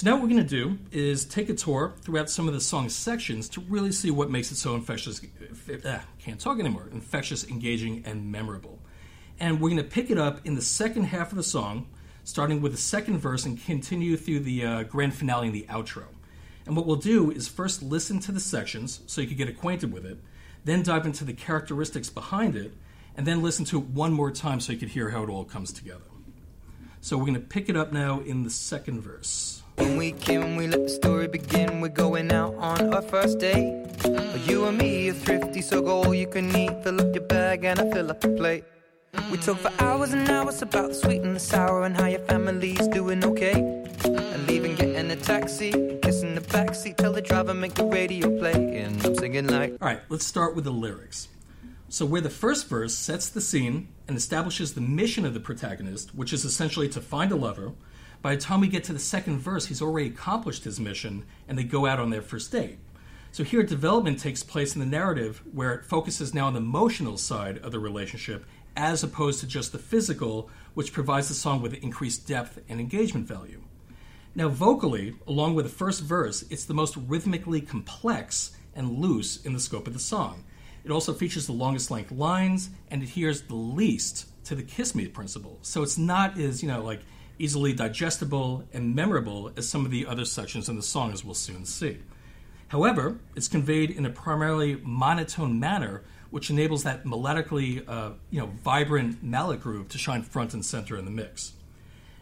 So 0.00 0.08
now 0.08 0.16
what 0.16 0.22
we're 0.22 0.30
going 0.30 0.48
to 0.48 0.48
do 0.48 0.78
is 0.92 1.26
take 1.26 1.50
a 1.50 1.54
tour 1.54 1.92
throughout 2.00 2.30
some 2.30 2.48
of 2.48 2.54
the 2.54 2.60
song's 2.62 2.96
sections 2.96 3.50
to 3.50 3.60
really 3.60 3.92
see 3.92 4.10
what 4.10 4.30
makes 4.30 4.50
it 4.50 4.56
so 4.56 4.74
infectious. 4.74 5.20
ah, 5.84 6.02
can't 6.18 6.40
talk 6.40 6.58
anymore. 6.58 6.88
Infectious, 6.90 7.46
engaging, 7.46 8.02
and 8.06 8.32
memorable. 8.32 8.78
And 9.38 9.60
we're 9.60 9.68
going 9.68 9.76
to 9.76 9.84
pick 9.84 10.10
it 10.10 10.16
up 10.16 10.40
in 10.46 10.54
the 10.54 10.62
second 10.62 11.04
half 11.04 11.32
of 11.32 11.36
the 11.36 11.42
song, 11.42 11.86
starting 12.24 12.62
with 12.62 12.72
the 12.72 12.78
second 12.78 13.18
verse 13.18 13.44
and 13.44 13.62
continue 13.62 14.16
through 14.16 14.40
the 14.40 14.64
uh, 14.64 14.82
grand 14.84 15.12
finale 15.12 15.48
and 15.48 15.54
the 15.54 15.66
outro. 15.68 16.04
And 16.64 16.74
what 16.74 16.86
we'll 16.86 16.96
do 16.96 17.30
is 17.30 17.46
first 17.46 17.82
listen 17.82 18.20
to 18.20 18.32
the 18.32 18.40
sections 18.40 19.02
so 19.06 19.20
you 19.20 19.26
can 19.26 19.36
get 19.36 19.50
acquainted 19.50 19.92
with 19.92 20.06
it, 20.06 20.16
then 20.64 20.82
dive 20.82 21.04
into 21.04 21.24
the 21.24 21.34
characteristics 21.34 22.08
behind 22.08 22.56
it, 22.56 22.72
and 23.18 23.26
then 23.26 23.42
listen 23.42 23.66
to 23.66 23.76
it 23.76 23.84
one 23.88 24.14
more 24.14 24.30
time 24.30 24.60
so 24.60 24.72
you 24.72 24.78
can 24.78 24.88
hear 24.88 25.10
how 25.10 25.24
it 25.24 25.28
all 25.28 25.44
comes 25.44 25.70
together. 25.70 26.00
So 27.02 27.18
we're 27.18 27.26
going 27.26 27.34
to 27.34 27.40
pick 27.40 27.68
it 27.68 27.76
up 27.76 27.92
now 27.92 28.20
in 28.20 28.44
the 28.44 28.50
second 28.50 29.02
verse. 29.02 29.59
When 29.80 29.96
we 29.96 30.12
came, 30.12 30.56
we 30.56 30.66
let 30.66 30.82
the 30.82 30.90
story 30.90 31.26
begin. 31.26 31.80
We're 31.80 31.88
going 31.88 32.30
out 32.32 32.54
on 32.56 32.92
our 32.92 33.00
first 33.00 33.38
date. 33.38 33.86
You 34.46 34.66
and 34.66 34.76
me 34.76 35.08
are 35.08 35.14
thrifty, 35.14 35.62
so 35.62 35.80
go 35.80 36.02
all 36.02 36.14
you 36.14 36.26
can 36.26 36.54
eat. 36.54 36.84
Fill 36.84 37.00
up 37.00 37.14
your 37.14 37.24
bag 37.24 37.64
and 37.64 37.80
I 37.80 37.90
fill 37.90 38.10
up 38.10 38.20
the 38.20 38.28
plate. 38.28 38.64
We 39.30 39.38
talk 39.38 39.56
for 39.56 39.72
hours 39.82 40.12
and 40.12 40.28
hours 40.28 40.60
about 40.60 40.88
the 40.88 40.94
sweet 40.94 41.22
and 41.22 41.34
the 41.34 41.40
sour 41.40 41.84
and 41.84 41.96
how 41.96 42.04
your 42.04 42.20
family's 42.20 42.88
doing 42.88 43.24
okay. 43.24 43.54
And 44.04 44.46
leaving, 44.46 44.74
getting 44.74 45.10
a 45.10 45.16
taxi, 45.16 45.70
kissing 46.02 46.34
the 46.34 46.42
backseat, 46.42 46.98
tell 46.98 47.14
the 47.14 47.22
driver 47.22 47.54
make 47.54 47.72
the 47.72 47.86
radio 47.86 48.38
play, 48.38 48.80
and 48.80 49.02
I'm 49.06 49.14
singing 49.14 49.46
like. 49.46 49.78
All 49.80 49.88
right, 49.88 50.00
let's 50.10 50.26
start 50.26 50.54
with 50.54 50.64
the 50.64 50.72
lyrics. 50.72 51.28
So, 51.88 52.04
where 52.04 52.20
the 52.20 52.28
first 52.28 52.68
verse 52.68 52.94
sets 52.94 53.30
the 53.30 53.40
scene 53.40 53.88
and 54.06 54.14
establishes 54.14 54.74
the 54.74 54.82
mission 54.82 55.24
of 55.24 55.32
the 55.32 55.40
protagonist, 55.40 56.14
which 56.14 56.34
is 56.34 56.44
essentially 56.44 56.88
to 56.90 57.00
find 57.00 57.32
a 57.32 57.36
lover, 57.36 57.72
by 58.22 58.34
the 58.34 58.40
time 58.40 58.60
we 58.60 58.68
get 58.68 58.84
to 58.84 58.92
the 58.92 58.98
second 58.98 59.38
verse, 59.38 59.66
he's 59.66 59.82
already 59.82 60.08
accomplished 60.08 60.64
his 60.64 60.78
mission 60.78 61.24
and 61.48 61.58
they 61.58 61.64
go 61.64 61.86
out 61.86 61.98
on 61.98 62.10
their 62.10 62.22
first 62.22 62.52
date. 62.52 62.78
So, 63.32 63.44
here 63.44 63.62
development 63.62 64.18
takes 64.18 64.42
place 64.42 64.74
in 64.74 64.80
the 64.80 64.86
narrative 64.86 65.42
where 65.52 65.72
it 65.72 65.84
focuses 65.84 66.34
now 66.34 66.46
on 66.46 66.54
the 66.54 66.60
emotional 66.60 67.16
side 67.16 67.58
of 67.58 67.70
the 67.70 67.78
relationship 67.78 68.44
as 68.76 69.02
opposed 69.02 69.40
to 69.40 69.46
just 69.46 69.72
the 69.72 69.78
physical, 69.78 70.50
which 70.74 70.92
provides 70.92 71.28
the 71.28 71.34
song 71.34 71.62
with 71.62 71.74
increased 71.74 72.26
depth 72.26 72.58
and 72.68 72.80
engagement 72.80 73.26
value. 73.26 73.62
Now, 74.34 74.48
vocally, 74.48 75.16
along 75.26 75.54
with 75.54 75.64
the 75.64 75.72
first 75.72 76.02
verse, 76.02 76.44
it's 76.50 76.64
the 76.64 76.74
most 76.74 76.96
rhythmically 76.96 77.60
complex 77.60 78.56
and 78.74 78.98
loose 78.98 79.44
in 79.44 79.52
the 79.52 79.60
scope 79.60 79.86
of 79.86 79.92
the 79.92 79.98
song. 79.98 80.44
It 80.84 80.90
also 80.90 81.12
features 81.12 81.46
the 81.46 81.52
longest 81.52 81.90
length 81.90 82.12
lines 82.12 82.70
and 82.90 83.02
adheres 83.02 83.42
the 83.42 83.54
least 83.54 84.26
to 84.44 84.54
the 84.54 84.62
kiss 84.62 84.94
me 84.94 85.08
principle. 85.08 85.58
So 85.62 85.82
it's 85.82 85.98
not 85.98 86.38
as, 86.38 86.62
you 86.62 86.68
know, 86.68 86.82
like 86.82 87.00
easily 87.40 87.72
digestible 87.72 88.64
and 88.72 88.94
memorable 88.94 89.50
as 89.56 89.68
some 89.68 89.84
of 89.84 89.90
the 89.90 90.06
other 90.06 90.24
sections 90.24 90.68
in 90.68 90.76
the 90.76 90.82
song, 90.82 91.12
as 91.12 91.24
we'll 91.24 91.34
soon 91.34 91.64
see. 91.64 91.98
However, 92.68 93.18
it's 93.34 93.48
conveyed 93.48 93.90
in 93.90 94.06
a 94.06 94.10
primarily 94.10 94.76
monotone 94.84 95.58
manner, 95.58 96.02
which 96.30 96.50
enables 96.50 96.84
that 96.84 97.04
melodically, 97.04 97.82
uh, 97.88 98.10
you 98.30 98.40
know, 98.40 98.46
vibrant 98.62 99.22
mallet 99.22 99.60
groove 99.60 99.88
to 99.88 99.98
shine 99.98 100.22
front 100.22 100.54
and 100.54 100.64
center 100.64 100.96
in 100.96 101.04
the 101.04 101.10
mix. 101.10 101.54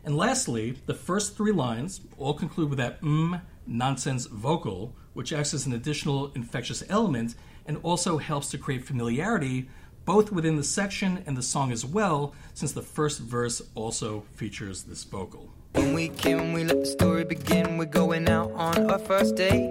And 0.05 0.17
lastly, 0.17 0.79
the 0.87 0.95
first 0.95 1.37
three 1.37 1.53
lines 1.53 2.01
all 2.17 2.33
conclude 2.33 2.71
with 2.71 2.79
that 2.79 3.03
mm 3.03 3.41
nonsense 3.67 4.25
vocal, 4.25 4.95
which 5.13 5.33
acts 5.33 5.53
as 5.53 5.67
an 5.67 5.75
additional 5.75 6.33
infectious 6.35 6.83
element 6.89 7.35
and 7.67 7.79
also 7.83 8.17
helps 8.17 8.49
to 8.49 8.57
create 8.57 8.83
familiarity 8.83 9.69
both 10.09 10.33
within 10.33 10.57
the 10.57 10.65
section 10.65 11.23
and 11.27 11.37
the 11.37 11.43
song 11.43 11.71
as 11.71 11.85
well, 11.85 12.33
since 12.55 12.73
the 12.73 12.81
first 12.81 13.21
verse 13.21 13.61
also 13.75 14.25
features 14.37 14.85
this 14.85 15.05
vocal. 15.05 15.51
When 15.75 15.93
we 15.93 16.09
came, 16.09 16.55
we 16.55 16.65
let 16.65 16.81
the 16.81 16.87
story 16.87 17.25
begin. 17.25 17.77
We're 17.77 17.85
going 17.85 18.27
out 18.27 18.51
on 18.53 18.91
our 18.91 18.99
first 18.99 19.37
date. 19.37 19.69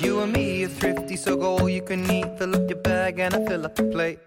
You 0.00 0.20
and 0.20 0.32
me 0.32 0.62
are 0.62 0.68
thrifty, 0.68 1.16
so 1.16 1.34
go 1.34 1.58
all 1.58 1.68
you 1.68 1.82
can 1.82 2.08
eat. 2.08 2.38
Fill 2.38 2.54
up 2.54 2.70
your 2.70 2.78
bag 2.78 3.18
and 3.18 3.34
I 3.34 3.44
fill 3.44 3.66
up 3.66 3.74
the 3.74 3.82
plate. 3.82 4.20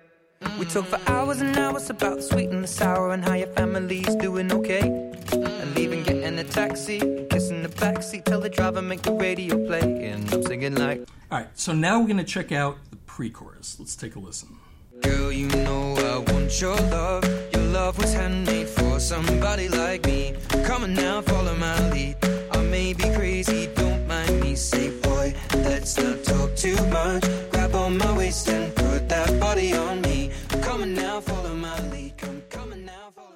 We 0.59 0.65
talk 0.65 0.87
for 0.87 0.99
hours 1.09 1.39
and 1.39 1.55
hours 1.55 1.89
about 1.89 2.17
the 2.17 2.23
sweet 2.23 2.49
and 2.49 2.61
the 2.61 2.67
sour 2.67 3.13
and 3.13 3.23
how 3.23 3.35
your 3.35 3.47
family's 3.47 4.13
doing 4.15 4.51
okay. 4.51 4.89
And 5.31 5.73
leaving, 5.73 6.03
getting 6.03 6.37
a 6.37 6.43
taxi, 6.43 6.99
kissing 7.29 7.63
the 7.63 7.69
backseat, 7.69 8.25
tell 8.25 8.41
the 8.41 8.49
driver 8.49 8.81
make 8.81 9.03
the 9.03 9.13
radio 9.13 9.55
play, 9.65 10.09
and 10.09 10.33
I'm 10.33 10.43
singing 10.43 10.75
like. 10.75 11.07
All 11.31 11.37
right, 11.39 11.47
so 11.53 11.71
now 11.71 12.01
we're 12.01 12.07
going 12.07 12.17
to 12.17 12.25
check 12.25 12.51
out 12.51 12.75
the 12.91 12.97
pre-chorus. 12.97 13.77
Let's 13.79 13.95
take 13.95 14.17
a 14.17 14.19
listen. 14.19 14.57
Girl, 15.01 15.31
you 15.31 15.47
know 15.47 15.95
I 15.95 16.31
want 16.31 16.59
your 16.61 16.75
love. 16.75 17.23
Your 17.53 17.63
love 17.63 17.97
was 17.97 18.13
handmade 18.13 18.67
for 18.67 18.99
somebody 18.99 19.69
like 19.69 20.05
me. 20.05 20.33
Come 20.65 20.83
on 20.83 20.93
now, 20.93 21.21
follow 21.21 21.55
my 21.55 21.89
lead. 21.89 22.17
I 22.51 22.61
may 22.63 22.93
be 22.93 23.09
crazy, 23.13 23.67
don't 23.75 24.07
mind 24.07 24.39
me. 24.41 24.55
Say, 24.55 24.89
boy, 25.01 25.33
let's 25.55 25.97
not 25.97 26.23
talk 26.23 26.55
too 26.55 26.75
much. 26.87 27.23
Grab 27.51 27.75
on 27.75 27.97
my 27.97 28.17
waist 28.17 28.47
and 28.49 28.75
put 28.75 29.07
that 29.09 29.39
body 29.39 29.73
on 29.73 30.01
me. 30.01 30.31
Come 30.61 30.81
on 30.81 30.93
now, 30.93 31.21
follow 31.21 31.53
my 31.55 31.79
lead. 31.89 32.17
Come, 32.17 32.41
come 32.49 32.71
on 32.73 32.85
now, 32.85 33.11
follow. 33.15 33.35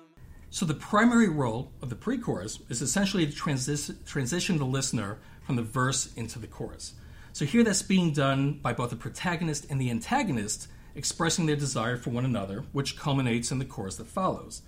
So 0.49 0.65
the 0.65 0.73
primary 0.73 1.29
role 1.29 1.71
of 1.81 1.89
the 1.89 1.95
pre-chorus 1.95 2.59
is 2.69 2.81
essentially 2.81 3.25
to 3.25 3.31
transi- 3.31 4.05
transition 4.05 4.57
the 4.57 4.65
listener 4.65 5.17
from 5.43 5.55
the 5.55 5.63
verse 5.63 6.13
into 6.15 6.39
the 6.39 6.47
chorus. 6.47 6.93
So 7.31 7.45
here 7.45 7.63
that's 7.63 7.81
being 7.81 8.11
done 8.13 8.59
by 8.61 8.73
both 8.73 8.91
the 8.91 8.95
protagonist 8.95 9.65
and 9.69 9.81
the 9.81 9.89
antagonist 9.89 10.67
expressing 10.95 11.45
their 11.45 11.55
desire 11.55 11.97
for 11.97 12.09
one 12.09 12.25
another, 12.25 12.63
which 12.71 12.97
culminates 12.97 13.51
in 13.51 13.59
the 13.59 13.65
chorus 13.65 13.95
that 13.95 14.07
follows. 14.07 14.61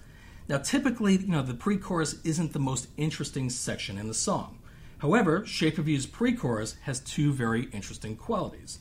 Now 0.47 0.57
typically, 0.57 1.17
you 1.17 1.27
know, 1.27 1.41
the 1.41 1.53
pre-chorus 1.53 2.15
isn't 2.23 2.53
the 2.53 2.59
most 2.59 2.87
interesting 2.97 3.49
section 3.49 3.97
in 3.97 4.07
the 4.07 4.13
song. 4.13 4.59
However, 4.99 5.45
Shape 5.45 5.77
of 5.77 5.87
You's 5.87 6.05
pre-chorus 6.05 6.75
has 6.83 6.99
two 6.99 7.33
very 7.33 7.65
interesting 7.71 8.15
qualities. 8.15 8.79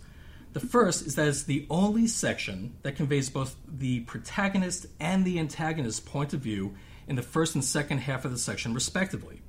The 0.52 0.60
first 0.60 1.04
is 1.06 1.16
that 1.16 1.26
it's 1.26 1.42
the 1.42 1.66
only 1.68 2.06
section 2.06 2.74
that 2.82 2.94
conveys 2.94 3.28
both 3.28 3.56
the 3.66 4.00
protagonist 4.00 4.86
and 5.00 5.24
the 5.24 5.40
antagonist's 5.40 6.00
point 6.00 6.32
of 6.32 6.40
view 6.40 6.74
in 7.08 7.16
the 7.16 7.22
first 7.22 7.56
and 7.56 7.64
second 7.64 7.98
half 7.98 8.24
of 8.24 8.30
the 8.30 8.38
section, 8.38 8.72
respectively. 8.72 9.42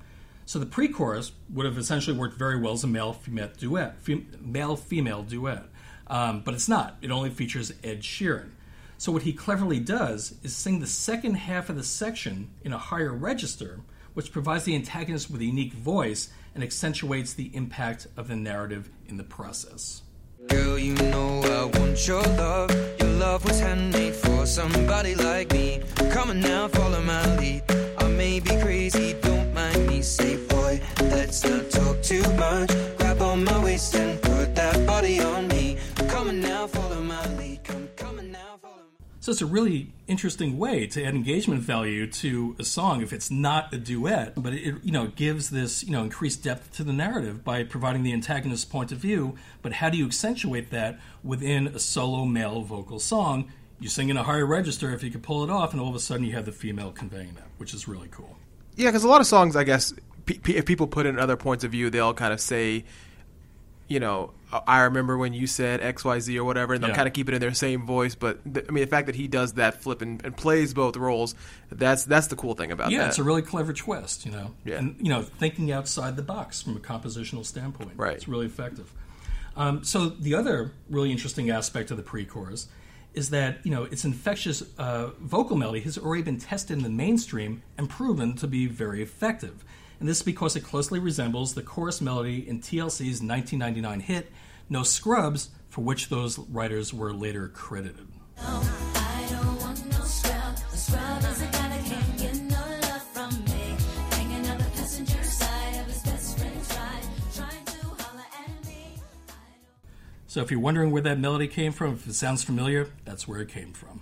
So 0.48 0.58
the 0.60 0.66
pre-chorus 0.66 1.32
would 1.52 1.66
have 1.66 1.78
essentially 1.78 2.18
worked 2.18 2.38
very 2.38 2.60
well 2.60 2.74
as 2.74 2.84
a 2.84 2.88
male-female 2.88 3.52
duet, 3.58 3.98
male-female 4.42 5.24
duet, 5.24 5.66
um, 6.08 6.42
but 6.42 6.54
it's 6.54 6.70
not. 6.70 6.98
It 7.02 7.12
only 7.12 7.30
features 7.30 7.74
Ed 7.84 8.02
Sheeran. 8.02 8.52
So 8.98 9.12
what 9.12 9.24
he 9.24 9.34
cleverly 9.34 9.80
does 9.80 10.36
is 10.44 10.56
sing 10.56 10.80
the 10.80 10.88
second 10.88 11.36
half 11.36 11.70
of 11.70 11.76
the 11.76 11.84
section 11.84 12.50
in 12.64 12.74
a 12.74 12.78
higher 12.78 13.12
register, 13.14 13.82
which 14.14 14.32
provides 14.32 14.64
the 14.64 14.76
antagonist 14.76 15.30
with 15.30 15.42
a 15.42 15.46
unique 15.46 15.74
voice 15.74 16.30
and 16.54 16.64
accentuates 16.64 17.34
the 17.34 17.52
impact 17.54 18.08
of 18.16 18.30
the 18.30 18.36
narrative 18.36 18.90
in 19.08 19.18
the 19.18 19.24
process. 19.24 20.02
Girl, 20.48 20.80
you 20.80 20.94
know 20.96 21.42
I 21.44 21.78
want 21.78 22.08
your 22.08 22.22
love. 22.22 22.72
Your 23.00 23.10
love 23.10 23.44
was 23.46 23.60
handmade 23.60 24.16
for 24.16 24.46
somebody 24.46 25.16
like 25.16 25.52
me. 25.52 25.82
Come 26.12 26.30
on 26.30 26.40
now, 26.40 26.68
follow 26.70 27.02
my 27.02 27.36
lead. 27.38 27.64
I 27.98 28.08
may 28.08 28.40
be 28.40 28.56
crazy, 28.62 29.16
don't 29.22 29.54
mind 29.54 29.88
me. 29.88 30.02
Say, 30.02 30.38
boy, 30.48 30.82
let's 31.02 31.44
not 31.44 31.70
talk 31.70 32.02
too 32.02 32.24
much. 32.34 32.70
Grab 32.98 33.22
on 33.22 33.44
my 33.44 33.64
waist 33.64 33.96
and 33.96 34.22
put 34.22 34.56
that 34.56 34.86
body 34.86 35.20
on 35.20 35.48
me. 35.50 35.55
So 39.26 39.32
it's 39.32 39.42
a 39.42 39.48
really 39.48 39.92
interesting 40.06 40.60
way 40.60 40.86
to 40.86 41.04
add 41.04 41.16
engagement 41.16 41.62
value 41.62 42.06
to 42.06 42.56
a 42.60 42.64
song 42.64 43.02
if 43.02 43.12
it's 43.12 43.32
not 43.32 43.74
a 43.74 43.78
duet, 43.80 44.34
but 44.36 44.54
it 44.54 44.76
you 44.84 44.92
know 44.92 45.08
gives 45.08 45.50
this 45.50 45.84
you 45.84 45.92
know 45.92 46.04
increased 46.04 46.44
depth 46.44 46.72
to 46.76 46.84
the 46.84 46.94
narrative 46.94 47.44
by 47.44 47.64
providing 47.64 48.04
the 48.04 48.14
antagonist's 48.14 48.66
point 48.66 48.92
of 48.92 49.00
view. 49.00 49.36
But 49.64 49.74
how 49.74 49.90
do 49.90 49.98
you 49.98 50.06
accentuate 50.06 50.70
that 50.70 51.00
within 51.24 51.70
a 51.70 51.80
solo 51.80 52.26
male 52.26 52.62
vocal 52.62 53.00
song? 53.00 53.52
You 53.80 53.90
sing 53.90 54.10
in 54.10 54.18
a 54.18 54.22
higher 54.22 54.46
register 54.46 54.94
if 54.94 55.02
you 55.02 55.10
can 55.10 55.22
pull 55.22 55.44
it 55.44 55.50
off, 55.50 55.72
and 55.72 55.82
all 55.82 55.90
of 55.90 55.96
a 55.96 56.00
sudden 56.00 56.24
you 56.24 56.34
have 56.34 56.46
the 56.46 56.52
female 56.52 56.92
conveying 56.92 57.34
that, 57.34 57.48
which 57.58 57.74
is 57.74 57.88
really 57.88 58.10
cool. 58.12 58.38
Yeah, 58.76 58.90
because 58.90 59.04
a 59.04 59.08
lot 59.08 59.22
of 59.22 59.28
songs, 59.28 59.56
I 59.56 59.64
guess, 59.64 59.92
pe- 60.28 60.38
pe- 60.38 60.54
if 60.54 60.66
people 60.68 60.86
put 60.86 61.08
in 61.08 61.18
other 61.18 61.36
points 61.36 61.64
of 61.64 61.72
view, 61.72 61.90
they'll 61.90 62.14
kind 62.14 62.32
of 62.32 62.40
say, 62.40 62.86
you 63.88 64.00
know, 64.00 64.32
I 64.68 64.82
remember 64.82 65.18
when 65.18 65.34
you 65.34 65.48
said 65.48 65.82
X, 65.82 66.06
Y, 66.06 66.20
Z 66.20 66.40
or 66.40 66.44
whatever, 66.44 66.74
and 66.74 66.82
they'll 66.82 66.92
Yeah. 66.92 66.96
kind 66.96 67.08
of 67.08 67.14
keep 67.14 67.28
it 67.28 67.34
in 67.36 67.42
their 67.42 67.54
same 67.54 67.86
voice. 67.86 68.16
But 68.16 68.42
th- 68.52 68.66
I 68.68 68.72
mean, 68.72 68.84
the 68.84 68.90
fact 68.90 69.06
that 69.08 69.16
he 69.16 69.28
does 69.28 69.54
that 69.54 69.82
flip 69.82 70.02
and, 70.02 70.24
and 70.26 70.36
plays 70.36 70.74
both 70.74 70.96
roles, 70.98 71.36
that's 71.72 72.06
that's 72.06 72.28
the 72.28 72.36
cool 72.36 72.56
thing 72.56 72.72
about 72.72 72.92
yeah, 72.92 73.00
that. 73.00 73.04
Yeah, 73.04 73.10
it's 73.10 73.20
a 73.20 73.24
really 73.24 73.42
clever 73.42 73.74
twist, 73.74 74.26
you 74.26 74.32
know. 74.32 74.54
Yeah. 74.64 74.78
And 74.78 74.96
you 75.00 75.10
know, 75.10 75.22
thinking 75.22 75.72
outside 75.72 76.16
the 76.16 76.24
box 76.24 76.62
from 76.62 76.78
a 76.78 76.80
compositional 76.80 77.46
standpoint. 77.46 77.92
Right. 77.96 78.14
It's 78.16 78.28
really 78.28 78.46
effective. 78.46 78.92
Um, 79.58 79.84
so 79.84 80.10
the 80.10 80.36
other 80.36 80.72
really 80.90 81.12
interesting 81.12 81.50
aspect 81.50 81.90
of 81.92 81.98
the 81.98 82.04
pre-chorus 82.04 82.68
is 83.14 83.30
that 83.30 83.60
you 83.64 83.72
know 83.72 83.84
its 83.86 84.04
infectious 84.04 84.64
uh, 84.78 85.12
vocal 85.20 85.56
melody 85.56 85.80
has 85.82 85.98
already 85.98 86.24
been 86.24 86.38
tested 86.40 86.78
in 86.78 86.84
the 86.84 86.90
mainstream 86.90 87.62
and 87.78 87.90
proven 87.90 88.36
to 88.36 88.48
be 88.48 88.68
very 88.68 89.02
effective. 89.02 89.64
And 90.00 90.10
this 90.10 90.18
is 90.18 90.24
because 90.24 90.56
it 90.56 90.62
closely 90.64 91.00
resembles 91.00 91.54
the 91.54 91.62
chorus 91.64 92.02
melody 92.02 92.48
in 92.48 92.60
TLC's 92.60 93.22
1999 93.22 94.00
hit 94.02 94.32
"No 94.70 94.84
Scrubs," 94.84 95.50
for 95.70 95.82
which 95.82 96.10
those 96.10 96.38
writers 96.40 96.94
were 96.94 97.14
later 97.14 97.48
credited. 97.50 98.08
I 98.38 99.28
don't 99.30 99.60
want 99.62 99.86
no 99.92 100.00
scrub. 100.04 100.56
A 100.74 100.78
scrub 100.78 101.24
is 101.24 101.42
a 101.42 101.46
guy 101.46 101.70
that 101.70 101.86
can't 101.86 102.18
get 102.18 102.36
no 102.42 102.90
love 102.90 103.04
from 103.14 103.44
me. 103.46 103.76
Hanging 104.12 104.48
out 104.48 104.58
the 104.58 104.66
passenger 104.66 105.24
side 105.24 105.76
of 105.80 105.86
his 105.88 106.04
best 106.04 106.38
friend's 106.38 106.70
ride, 106.78 107.08
trying 107.34 107.66
to 107.66 108.04
holler 108.04 108.26
at 108.46 108.66
me. 108.66 109.00
So 110.28 110.42
if 110.42 110.52
you're 110.52 110.60
wondering 110.60 110.92
where 110.92 111.02
that 111.04 111.20
melody 111.20 111.48
came 111.48 111.72
from, 111.72 111.94
if 111.94 112.08
it 112.08 112.16
sounds 112.16 112.44
familiar, 112.44 112.90
that's 113.06 113.28
where 113.28 113.42
it 113.42 113.50
came 113.50 113.74
from. 113.74 114.02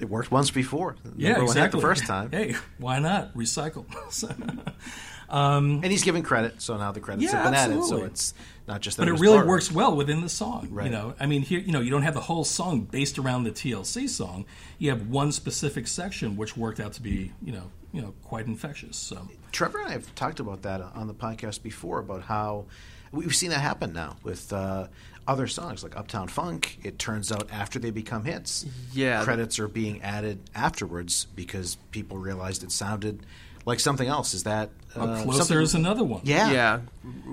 It 0.00 0.08
worked 0.08 0.30
once 0.30 0.50
before. 0.50 0.96
Yeah, 1.16 1.42
exactly. 1.42 1.80
The 1.80 1.86
first 1.86 2.06
time. 2.06 2.30
Hey, 2.30 2.54
why 2.78 3.00
not 3.00 3.34
recycle? 3.34 3.84
and 5.30 5.84
he's 5.84 6.02
given 6.04 6.22
credit, 6.22 6.60
so 6.60 6.76
now 6.76 6.92
the 6.92 7.00
credits 7.00 7.32
Yeah, 7.32 7.42
have 7.42 7.44
been 7.52 7.54
added. 7.54 7.84
So 7.84 8.04
it's 8.04 8.34
not 8.66 8.80
just 8.80 8.96
that 8.96 9.02
but 9.04 9.08
it 9.08 9.12
was 9.12 9.20
really 9.20 9.34
part 9.36 9.44
of 9.46 9.48
works 9.48 9.70
well 9.72 9.96
within 9.96 10.20
the 10.20 10.28
song. 10.28 10.68
Right. 10.70 10.86
You 10.86 10.92
know, 10.92 11.14
I 11.20 11.26
mean, 11.26 11.42
here, 11.42 11.60
you 11.60 11.72
know, 11.72 11.80
you 11.80 11.90
don't 11.90 12.02
have 12.02 12.14
the 12.14 12.20
whole 12.20 12.44
song 12.44 12.82
based 12.82 13.18
around 13.18 13.44
the 13.44 13.50
TLC 13.50 14.08
song. 14.08 14.44
You 14.78 14.90
have 14.90 15.08
one 15.08 15.32
specific 15.32 15.86
section 15.86 16.36
which 16.36 16.56
worked 16.56 16.80
out 16.80 16.92
to 16.94 17.02
be, 17.02 17.32
you 17.42 17.52
know, 17.52 17.70
you 17.92 18.00
know, 18.02 18.14
quite 18.24 18.46
infectious. 18.46 18.96
So 18.96 19.28
Trevor 19.52 19.78
and 19.78 19.88
I 19.88 19.92
have 19.92 20.14
talked 20.14 20.40
about 20.40 20.62
that 20.62 20.80
on 20.80 21.06
the 21.08 21.14
podcast 21.14 21.62
before 21.62 21.98
about 21.98 22.22
how 22.22 22.66
we've 23.12 23.34
seen 23.34 23.50
that 23.50 23.60
happen 23.60 23.92
now 23.92 24.16
with 24.22 24.52
uh, 24.52 24.86
other 25.26 25.48
songs 25.48 25.82
like 25.82 25.96
Uptown 25.96 26.28
Funk. 26.28 26.78
It 26.84 26.98
turns 27.00 27.32
out 27.32 27.48
after 27.52 27.78
they 27.80 27.90
become 27.90 28.24
hits, 28.24 28.64
Yeah. 28.92 29.24
credits 29.24 29.58
are 29.58 29.66
being 29.68 30.00
added 30.02 30.38
afterwards 30.54 31.26
because 31.34 31.76
people 31.90 32.16
realized 32.18 32.62
it 32.62 32.70
sounded 32.70 33.26
like 33.66 33.80
something 33.80 34.08
else. 34.08 34.34
Is 34.34 34.44
that 34.44 34.70
uh, 34.96 35.00
Well, 35.00 35.22
Closer 35.24 35.38
something- 35.38 35.60
is 35.60 35.74
another 35.74 36.04
one. 36.04 36.20
Yeah, 36.24 36.50
Yeah, 36.50 36.80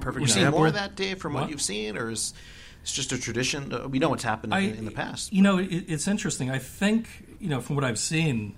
perfect 0.02 0.22
We've 0.22 0.32
seen 0.32 0.50
more 0.52 0.68
of 0.68 0.74
that, 0.74 0.96
Dave, 0.96 1.20
from 1.20 1.34
what, 1.34 1.42
What? 1.44 1.50
you've 1.50 1.62
seen, 1.62 1.98
or 1.98 2.10
is 2.12 2.34
it's 2.82 2.92
just 2.94 3.12
a 3.12 3.18
tradition? 3.18 3.74
Uh, 3.74 3.88
we 3.88 4.00
know 4.00 4.10
what's 4.10 4.24
happened 4.24 4.54
I- 4.54 4.60
in, 4.60 4.76
in 4.76 4.86
the 4.86 4.92
past. 4.92 5.34
You 5.34 5.42
know, 5.42 5.58
it, 5.58 5.66
it's 5.88 6.08
interesting. 6.08 6.50
I 6.52 6.60
think 6.60 7.08
you 7.40 7.50
know 7.50 7.62
from 7.62 7.76
what 7.76 7.84
I've 7.86 8.00
seen, 8.00 8.56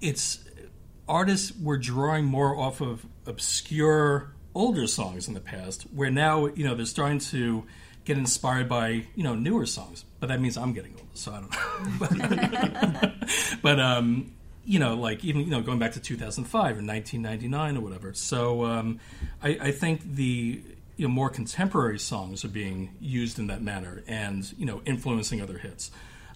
it's 0.00 0.38
artists 1.08 1.52
were 1.60 1.76
drawing 1.78 2.24
more 2.24 2.56
off 2.56 2.80
of 2.80 3.04
obscure 3.26 4.32
older 4.54 4.86
songs 4.86 5.26
in 5.28 5.34
the 5.34 5.40
past, 5.40 5.82
where 5.94 6.10
now 6.10 6.46
you 6.46 6.64
know 6.64 6.74
they're 6.74 6.86
starting 6.86 7.18
to 7.18 7.64
get 8.04 8.16
inspired 8.18 8.68
by 8.68 9.04
you 9.14 9.22
know 9.22 9.34
newer 9.34 9.66
songs. 9.66 10.04
But 10.20 10.28
that 10.28 10.40
means 10.40 10.56
I'm 10.56 10.72
getting 10.72 10.92
older, 10.94 11.04
so 11.14 11.32
I 11.32 11.40
don't 11.40 13.02
know. 13.02 13.12
but 13.62 13.80
um, 13.80 14.33
you 14.66 14.78
know, 14.78 14.94
like 14.94 15.24
even 15.24 15.42
you 15.42 15.50
know 15.50 15.60
going 15.60 15.78
back 15.78 15.92
to 15.92 16.00
2005 16.00 16.60
or 16.62 16.66
1999 16.82 17.76
or 17.76 17.80
whatever. 17.80 18.14
So 18.14 18.64
um, 18.64 19.00
I, 19.42 19.58
I 19.60 19.70
think 19.72 20.14
the 20.14 20.62
you 20.96 21.06
know 21.08 21.12
more 21.12 21.28
contemporary 21.30 21.98
songs 21.98 22.44
are 22.44 22.48
being 22.48 22.94
used 23.00 23.38
in 23.38 23.46
that 23.48 23.62
manner 23.62 24.02
and 24.06 24.52
you 24.58 24.66
know 24.66 24.80
influencing 24.86 25.40
other 25.42 25.58
hits. 25.58 25.90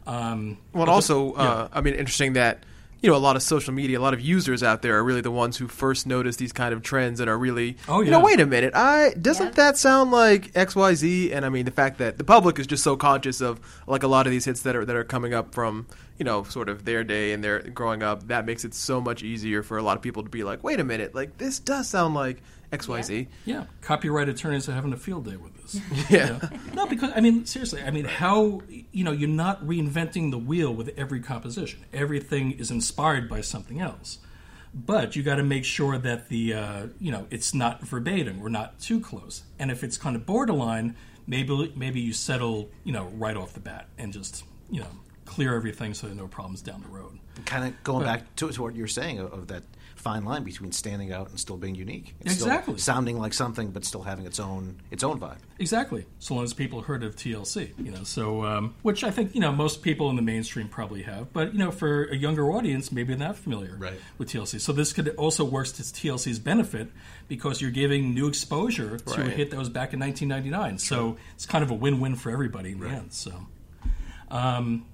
Um, 0.06 0.58
Well, 0.72 0.82
and 0.82 0.86
but- 0.86 0.88
also, 0.88 1.34
yeah. 1.34 1.42
uh, 1.42 1.68
I 1.72 1.80
mean, 1.80 1.94
interesting 1.94 2.32
that 2.34 2.64
you 3.00 3.08
know 3.10 3.16
a 3.16 3.18
lot 3.18 3.36
of 3.36 3.42
social 3.42 3.72
media, 3.72 3.98
a 3.98 4.00
lot 4.02 4.14
of 4.14 4.20
users 4.20 4.62
out 4.62 4.82
there 4.82 4.96
are 4.98 5.04
really 5.04 5.20
the 5.20 5.30
ones 5.30 5.56
who 5.58 5.68
first 5.68 6.06
notice 6.06 6.36
these 6.36 6.52
kind 6.52 6.72
of 6.74 6.82
trends 6.82 7.20
and 7.20 7.30
are 7.30 7.38
really, 7.38 7.76
Oh, 7.88 8.00
you 8.00 8.10
know, 8.10 8.18
wait 8.20 8.40
a 8.40 8.46
minute, 8.46 8.74
I 8.74 9.14
doesn't 9.20 9.54
that 9.54 9.76
sound 9.76 10.10
like 10.10 10.50
X 10.56 10.74
Y 10.74 10.94
Z? 10.94 11.32
And 11.32 11.44
I 11.44 11.48
mean, 11.48 11.64
the 11.64 11.70
fact 11.70 11.98
that 11.98 12.18
the 12.18 12.24
public 12.24 12.58
is 12.58 12.66
just 12.66 12.82
so 12.82 12.96
conscious 12.96 13.40
of 13.40 13.60
like 13.86 14.02
a 14.02 14.08
lot 14.08 14.26
of 14.26 14.32
these 14.32 14.44
hits 14.46 14.62
that 14.62 14.74
are 14.74 14.84
that 14.84 14.96
are 14.96 15.04
coming 15.04 15.32
up 15.34 15.54
from 15.54 15.86
you 16.18 16.24
know 16.24 16.42
sort 16.44 16.68
of 16.68 16.85
their 16.85 17.04
day 17.04 17.33
and 17.33 17.42
their 17.42 17.61
growing 17.61 18.02
up, 18.02 18.28
that 18.28 18.44
makes 18.46 18.64
it 18.64 18.74
so 18.74 19.00
much 19.00 19.22
easier 19.22 19.62
for 19.62 19.78
a 19.78 19.83
lot 19.83 19.96
of 19.96 20.02
people 20.02 20.22
to 20.22 20.28
be 20.28 20.44
like, 20.44 20.62
wait 20.64 20.81
a 20.81 20.85
minute, 20.85 21.14
like 21.14 21.38
this 21.38 21.59
does 21.59 21.88
sound 21.88 22.14
like 22.14 22.42
X 22.72 22.88
Y 22.88 23.02
Z. 23.02 23.28
Yeah, 23.44 23.64
copyright 23.81 24.28
attorneys 24.28 24.68
are 24.68 24.72
having 24.72 24.92
a 24.92 24.96
field 24.96 25.24
day 25.24 25.37
with 25.37 25.54
this. 25.54 25.81
Yeah. 26.11 26.40
No, 26.74 26.87
because 26.87 27.12
I 27.14 27.20
mean, 27.20 27.46
seriously, 27.46 27.83
I 27.83 27.90
mean, 27.90 28.04
how 28.04 28.62
you 28.92 29.04
know 29.04 29.12
you're 29.12 29.28
not 29.28 29.64
reinventing 29.64 30.31
the 30.31 30.38
wheel 30.38 30.74
with 30.74 30.90
every 30.96 31.20
composition. 31.20 31.85
Everything 31.92 32.52
is 32.52 32.70
inspired 32.70 33.28
by 33.28 33.40
something 33.40 33.81
else, 33.81 34.18
but 34.74 35.16
you 35.16 35.22
got 35.22 35.37
to 35.37 35.42
make 35.42 35.64
sure 35.64 35.98
that 35.98 36.28
the 36.28 36.54
uh, 36.54 36.87
you 36.98 37.12
know 37.12 37.26
it's 37.31 37.54
not 37.54 37.83
verbatim 37.87 38.42
or 38.42 38.48
not 38.48 38.78
too 38.81 39.00
close. 39.00 39.42
And 39.59 39.70
if 39.70 39.85
it's 39.85 39.96
kind 39.96 40.16
of 40.16 40.26
borderline, 40.26 40.96
maybe 41.26 41.72
maybe 41.76 42.00
you 42.00 42.12
settle 42.12 42.70
you 42.85 42.92
know 42.92 43.07
right 43.14 43.37
off 43.37 43.52
the 43.54 43.61
bat 43.61 43.88
and 43.96 44.12
just 44.12 44.44
you 44.70 44.81
know 44.81 44.90
clear 45.28 45.54
everything 45.54 45.94
so 45.94 46.06
there 46.06 46.14
are 46.16 46.18
no 46.18 46.26
problems 46.28 46.62
down 46.62 46.80
the 46.82 46.88
road. 46.88 47.18
Kind 47.44 47.64
of 47.66 47.84
going 47.84 48.00
But- 48.04 48.06
back 48.06 48.36
to, 48.36 48.50
to 48.50 48.62
what 48.62 48.74
you 48.74 48.82
were 48.82 48.88
saying 48.88 49.18
of, 49.20 49.32
of 49.32 49.48
that 49.48 49.62
fine 49.94 50.24
line 50.24 50.44
between 50.44 50.70
standing 50.70 51.12
out 51.12 51.28
and 51.28 51.40
still 51.40 51.56
being 51.56 51.74
unique. 51.74 52.14
It's 52.20 52.34
Exactly. 52.34 52.78
sounding 52.78 53.18
like 53.18 53.32
something, 53.34 53.72
but 53.72 53.84
still 53.84 54.02
having 54.02 54.26
its 54.26 54.38
own 54.38 54.76
its 54.92 55.02
own 55.02 55.18
vibe. 55.18 55.38
Exactly. 55.58 56.06
So 56.20 56.34
long 56.36 56.44
as 56.44 56.54
people 56.54 56.82
heard 56.82 57.02
of 57.02 57.16
TLC, 57.16 57.72
you 57.78 57.90
know. 57.90 58.04
So, 58.04 58.44
um, 58.44 58.74
which 58.82 59.02
I 59.02 59.10
think 59.10 59.34
you 59.34 59.40
know 59.40 59.50
most 59.50 59.82
people 59.82 60.08
in 60.10 60.14
the 60.16 60.22
mainstream 60.22 60.68
probably 60.68 61.02
have, 61.02 61.32
but 61.32 61.52
you 61.52 61.58
know, 61.58 61.72
for 61.72 62.04
a 62.04 62.16
younger 62.16 62.48
audience, 62.52 62.92
maybe 62.92 63.14
they're 63.14 63.26
not 63.26 63.36
familiar 63.36 63.74
Right. 63.76 63.98
with 64.18 64.28
TLC. 64.30 64.60
So 64.60 64.72
this 64.72 64.92
could 64.92 65.08
also 65.16 65.44
work 65.44 65.66
to 65.66 65.82
TLC's 65.82 66.38
benefit 66.38 66.88
because 67.26 67.60
you're 67.60 67.72
giving 67.72 68.14
new 68.14 68.28
exposure 68.28 68.98
to 68.98 69.20
a 69.20 69.28
hit 69.28 69.50
that 69.50 69.58
was 69.58 69.68
back 69.68 69.92
in 69.92 69.98
1999. 69.98 70.78
So 70.78 71.16
it's 71.34 71.44
kind 71.46 71.64
of 71.64 71.70
a 71.72 71.74
win-win 71.74 72.14
for 72.14 72.30
everybody 72.30 72.70
in 72.70 72.78
the 72.80 72.88
end. 72.88 73.12
So, 73.12 73.32
um, 74.30 74.84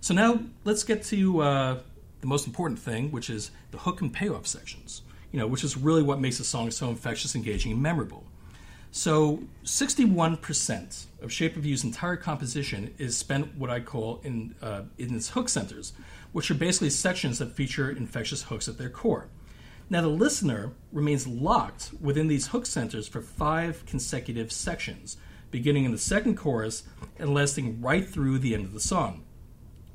so 0.00 0.14
now 0.14 0.40
let's 0.64 0.84
get 0.84 1.02
to 1.04 1.40
uh, 1.40 1.78
the 2.20 2.26
most 2.26 2.46
important 2.46 2.78
thing, 2.78 3.10
which 3.10 3.30
is 3.30 3.50
the 3.70 3.78
hook 3.78 4.00
and 4.00 4.12
payoff 4.12 4.46
sections. 4.46 5.02
You 5.32 5.38
know, 5.38 5.46
which 5.46 5.62
is 5.62 5.76
really 5.76 6.02
what 6.02 6.20
makes 6.20 6.40
a 6.40 6.44
song 6.44 6.72
so 6.72 6.88
infectious, 6.88 7.36
engaging, 7.36 7.72
and 7.72 7.80
memorable. 7.80 8.24
So, 8.92 9.44
61% 9.62 11.06
of 11.22 11.32
Shape 11.32 11.56
of 11.56 11.64
You's 11.64 11.84
entire 11.84 12.16
composition 12.16 12.92
is 12.98 13.16
spent 13.16 13.56
what 13.56 13.70
I 13.70 13.78
call 13.78 14.20
in, 14.24 14.56
uh, 14.60 14.82
in 14.98 15.14
its 15.14 15.30
hook 15.30 15.48
centers, 15.48 15.92
which 16.32 16.50
are 16.50 16.54
basically 16.54 16.90
sections 16.90 17.38
that 17.38 17.52
feature 17.52 17.88
infectious 17.88 18.42
hooks 18.42 18.66
at 18.66 18.78
their 18.78 18.90
core. 18.90 19.28
Now, 19.88 20.00
the 20.00 20.08
listener 20.08 20.72
remains 20.92 21.28
locked 21.28 21.90
within 22.00 22.26
these 22.26 22.48
hook 22.48 22.66
centers 22.66 23.06
for 23.06 23.20
five 23.20 23.86
consecutive 23.86 24.50
sections, 24.50 25.16
beginning 25.52 25.84
in 25.84 25.92
the 25.92 25.98
second 25.98 26.36
chorus 26.36 26.82
and 27.16 27.32
lasting 27.32 27.80
right 27.80 28.08
through 28.08 28.38
the 28.40 28.54
end 28.54 28.64
of 28.64 28.72
the 28.72 28.80
song. 28.80 29.22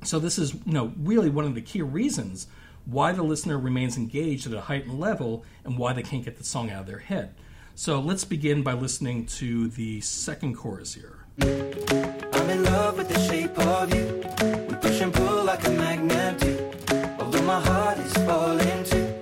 So 0.06 0.20
this 0.20 0.38
is, 0.38 0.54
you 0.54 0.72
know, 0.72 0.92
really 0.96 1.30
one 1.30 1.46
of 1.46 1.56
the 1.56 1.60
key 1.60 1.82
reasons 1.82 2.46
why 2.84 3.10
the 3.10 3.24
listener 3.24 3.58
remains 3.58 3.96
engaged 3.96 4.46
at 4.46 4.54
a 4.54 4.60
heightened 4.60 5.00
level 5.00 5.44
and 5.64 5.76
why 5.76 5.92
they 5.92 6.02
can't 6.04 6.24
get 6.24 6.38
the 6.38 6.44
song 6.44 6.70
out 6.70 6.82
of 6.82 6.86
their 6.86 6.98
head. 6.98 7.34
So 7.74 7.98
let's 7.98 8.24
begin 8.24 8.62
by 8.62 8.74
listening 8.74 9.26
to 9.26 9.66
the 9.68 10.00
second 10.00 10.54
chorus 10.54 10.94
here. 10.94 11.24
I'm 11.40 12.50
in 12.50 12.62
love 12.64 12.96
with 12.96 13.08
the 13.08 13.18
shape 13.18 13.58
of 13.58 13.92
you. 13.92 14.22
We 14.68 14.76
push 14.76 15.00
and 15.00 15.12
pull 15.12 15.44
like 15.44 15.66
a 15.66 15.70
magnet 15.70 16.38
do. 16.38 16.70
Although 17.18 17.42
my 17.42 17.60
heart 17.60 17.98
is 17.98 18.12
falling 18.18 18.84
too. 18.84 19.12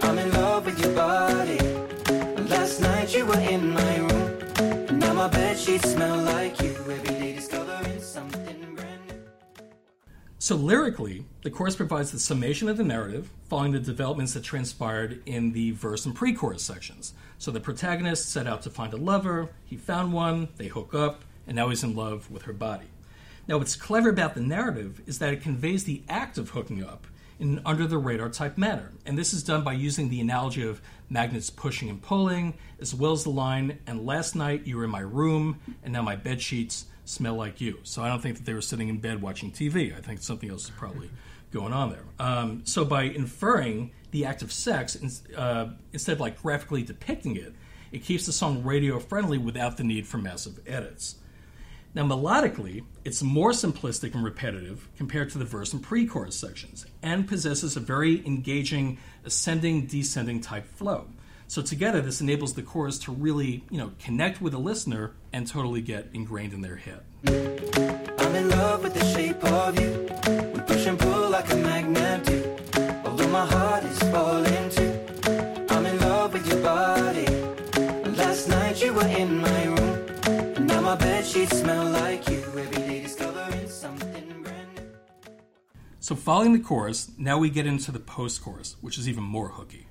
I'm 0.00 0.18
in 0.18 0.32
love 0.32 0.64
with 0.64 0.80
your 0.80 0.94
body. 0.94 1.58
Last 2.48 2.80
night 2.80 3.14
you 3.14 3.26
were 3.26 3.38
in 3.40 3.74
my 3.74 3.96
room. 3.98 4.98
Now 4.98 5.12
my 5.12 5.28
bed 5.28 5.58
sheets 5.58 5.92
smell 5.92 6.16
like 6.16 6.60
you. 6.62 6.74
Every 6.90 7.13
So 10.44 10.56
lyrically, 10.56 11.24
the 11.42 11.48
chorus 11.48 11.74
provides 11.74 12.12
the 12.12 12.18
summation 12.18 12.68
of 12.68 12.76
the 12.76 12.84
narrative 12.84 13.30
following 13.48 13.72
the 13.72 13.80
developments 13.80 14.34
that 14.34 14.44
transpired 14.44 15.22
in 15.24 15.52
the 15.52 15.70
verse 15.70 16.04
and 16.04 16.14
pre-chorus 16.14 16.62
sections. 16.62 17.14
So 17.38 17.50
the 17.50 17.60
protagonist 17.60 18.28
set 18.28 18.46
out 18.46 18.60
to 18.64 18.70
find 18.70 18.92
a 18.92 18.98
lover, 18.98 19.48
he 19.64 19.78
found 19.78 20.12
one, 20.12 20.48
they 20.58 20.66
hook 20.66 20.92
up, 20.92 21.22
and 21.46 21.56
now 21.56 21.70
he's 21.70 21.82
in 21.82 21.96
love 21.96 22.30
with 22.30 22.42
her 22.42 22.52
body. 22.52 22.88
Now 23.48 23.56
what's 23.56 23.74
clever 23.74 24.10
about 24.10 24.34
the 24.34 24.42
narrative 24.42 25.00
is 25.06 25.18
that 25.18 25.32
it 25.32 25.40
conveys 25.40 25.84
the 25.84 26.02
act 26.10 26.36
of 26.36 26.50
hooking 26.50 26.84
up 26.84 27.06
in 27.40 27.56
an 27.56 27.62
under 27.64 27.86
the 27.86 27.96
radar 27.96 28.28
type 28.28 28.58
manner. 28.58 28.92
And 29.06 29.16
this 29.16 29.32
is 29.32 29.42
done 29.42 29.64
by 29.64 29.72
using 29.72 30.10
the 30.10 30.20
analogy 30.20 30.62
of 30.62 30.82
magnets 31.08 31.48
pushing 31.48 31.88
and 31.88 32.02
pulling, 32.02 32.52
as 32.82 32.94
well 32.94 33.12
as 33.12 33.24
the 33.24 33.30
line, 33.30 33.78
and 33.86 34.04
last 34.04 34.36
night 34.36 34.66
you 34.66 34.76
were 34.76 34.84
in 34.84 34.90
my 34.90 35.00
room, 35.00 35.58
and 35.82 35.94
now 35.94 36.02
my 36.02 36.16
bed 36.16 36.42
sheets 36.42 36.84
smell 37.04 37.34
like 37.34 37.60
you. 37.60 37.78
So 37.82 38.02
I 38.02 38.08
don't 38.08 38.20
think 38.20 38.36
that 38.36 38.46
they 38.46 38.54
were 38.54 38.62
sitting 38.62 38.88
in 38.88 38.98
bed 38.98 39.20
watching 39.22 39.50
TV. 39.50 39.96
I 39.96 40.00
think 40.00 40.22
something 40.22 40.50
else 40.50 40.64
is 40.64 40.70
probably 40.70 41.10
going 41.50 41.72
on 41.72 41.90
there. 41.90 42.04
Um, 42.18 42.62
so 42.64 42.84
by 42.84 43.04
inferring 43.04 43.92
the 44.10 44.24
act 44.26 44.42
of 44.42 44.52
sex, 44.52 44.96
uh, 45.36 45.68
instead 45.92 46.12
of 46.12 46.20
like 46.20 46.40
graphically 46.42 46.82
depicting 46.82 47.36
it, 47.36 47.54
it 47.92 48.02
keeps 48.02 48.26
the 48.26 48.32
song 48.32 48.64
radio 48.64 48.98
friendly 48.98 49.38
without 49.38 49.76
the 49.76 49.84
need 49.84 50.06
for 50.06 50.18
massive 50.18 50.58
edits. 50.66 51.16
Now, 51.94 52.02
melodically, 52.02 52.84
it's 53.04 53.22
more 53.22 53.52
simplistic 53.52 54.14
and 54.14 54.24
repetitive 54.24 54.88
compared 54.96 55.30
to 55.30 55.38
the 55.38 55.44
verse 55.44 55.72
and 55.72 55.80
pre 55.80 56.06
chorus 56.06 56.34
sections, 56.34 56.86
and 57.04 57.28
possesses 57.28 57.76
a 57.76 57.80
very 57.80 58.26
engaging 58.26 58.98
ascending 59.24 59.86
descending 59.86 60.40
type 60.40 60.66
flow. 60.66 61.06
So, 61.46 61.62
together, 61.62 62.00
this 62.00 62.20
enables 62.20 62.54
the 62.54 62.62
chorus 62.62 62.98
to 63.00 63.12
really, 63.12 63.64
you 63.70 63.78
know, 63.78 63.92
connect 63.98 64.40
with 64.40 64.52
the 64.54 64.58
listener 64.58 65.12
and 65.32 65.46
totally 65.46 65.82
get 65.82 66.08
ingrained 66.14 66.52
in 66.52 66.62
their 66.62 66.76
head. 66.76 67.02
I'm 67.26 68.34
in 68.34 68.48
love 68.48 68.82
with 68.82 68.94
the 68.94 69.04
shape 69.12 69.44
of 69.44 69.78
you. 69.78 69.90
We 70.54 70.60
push 70.60 70.86
and 70.86 70.98
pull 70.98 71.30
like 71.30 71.52
a 71.52 71.56
magnet 71.56 72.24
do. 72.24 72.56
Although 73.04 73.28
my 73.28 73.46
heart 73.46 73.84
is 73.84 73.98
falling 74.04 74.70
too. 74.70 74.98
I'm 75.68 75.86
in 75.86 76.00
love 76.00 76.32
with 76.32 76.46
your 76.48 76.62
body. 76.62 77.26
Last 78.16 78.48
night 78.48 78.82
you 78.82 78.94
were 78.94 79.06
in 79.06 79.38
my 79.40 79.64
room. 79.64 80.08
And 80.56 80.66
now 80.66 80.80
my 80.80 80.96
bed 80.96 81.26
sheets 81.26 81.60
smell 81.60 81.84
like 81.90 82.28
you. 82.28 82.42
Every 82.56 82.82
day 82.82 83.02
discovering 83.02 83.68
something 83.68 84.42
brand 84.42 84.68
new. 84.76 84.82
So, 86.00 86.16
following 86.16 86.54
the 86.54 86.58
chorus, 86.60 87.10
now 87.18 87.38
we 87.38 87.50
get 87.50 87.66
into 87.66 87.92
the 87.92 88.00
post 88.00 88.42
chorus, 88.42 88.76
which 88.80 88.98
is 88.98 89.08
even 89.08 89.24
more 89.24 89.50
hooky. 89.50 89.86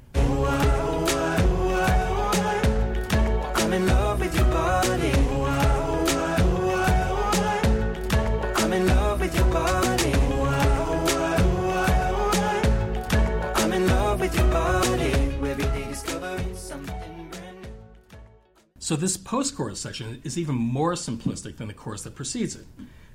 So 18.84 18.98
this 18.98 19.16
post-chorus 19.16 19.80
section 19.80 20.22
is 20.26 20.38
even 20.38 20.56
more 20.56 20.96
simplistic 20.96 21.56
than 21.56 21.70
the 21.70 21.74
chorus 21.74 22.02
that 22.02 22.16
precedes 22.16 22.58
it. 22.58 22.66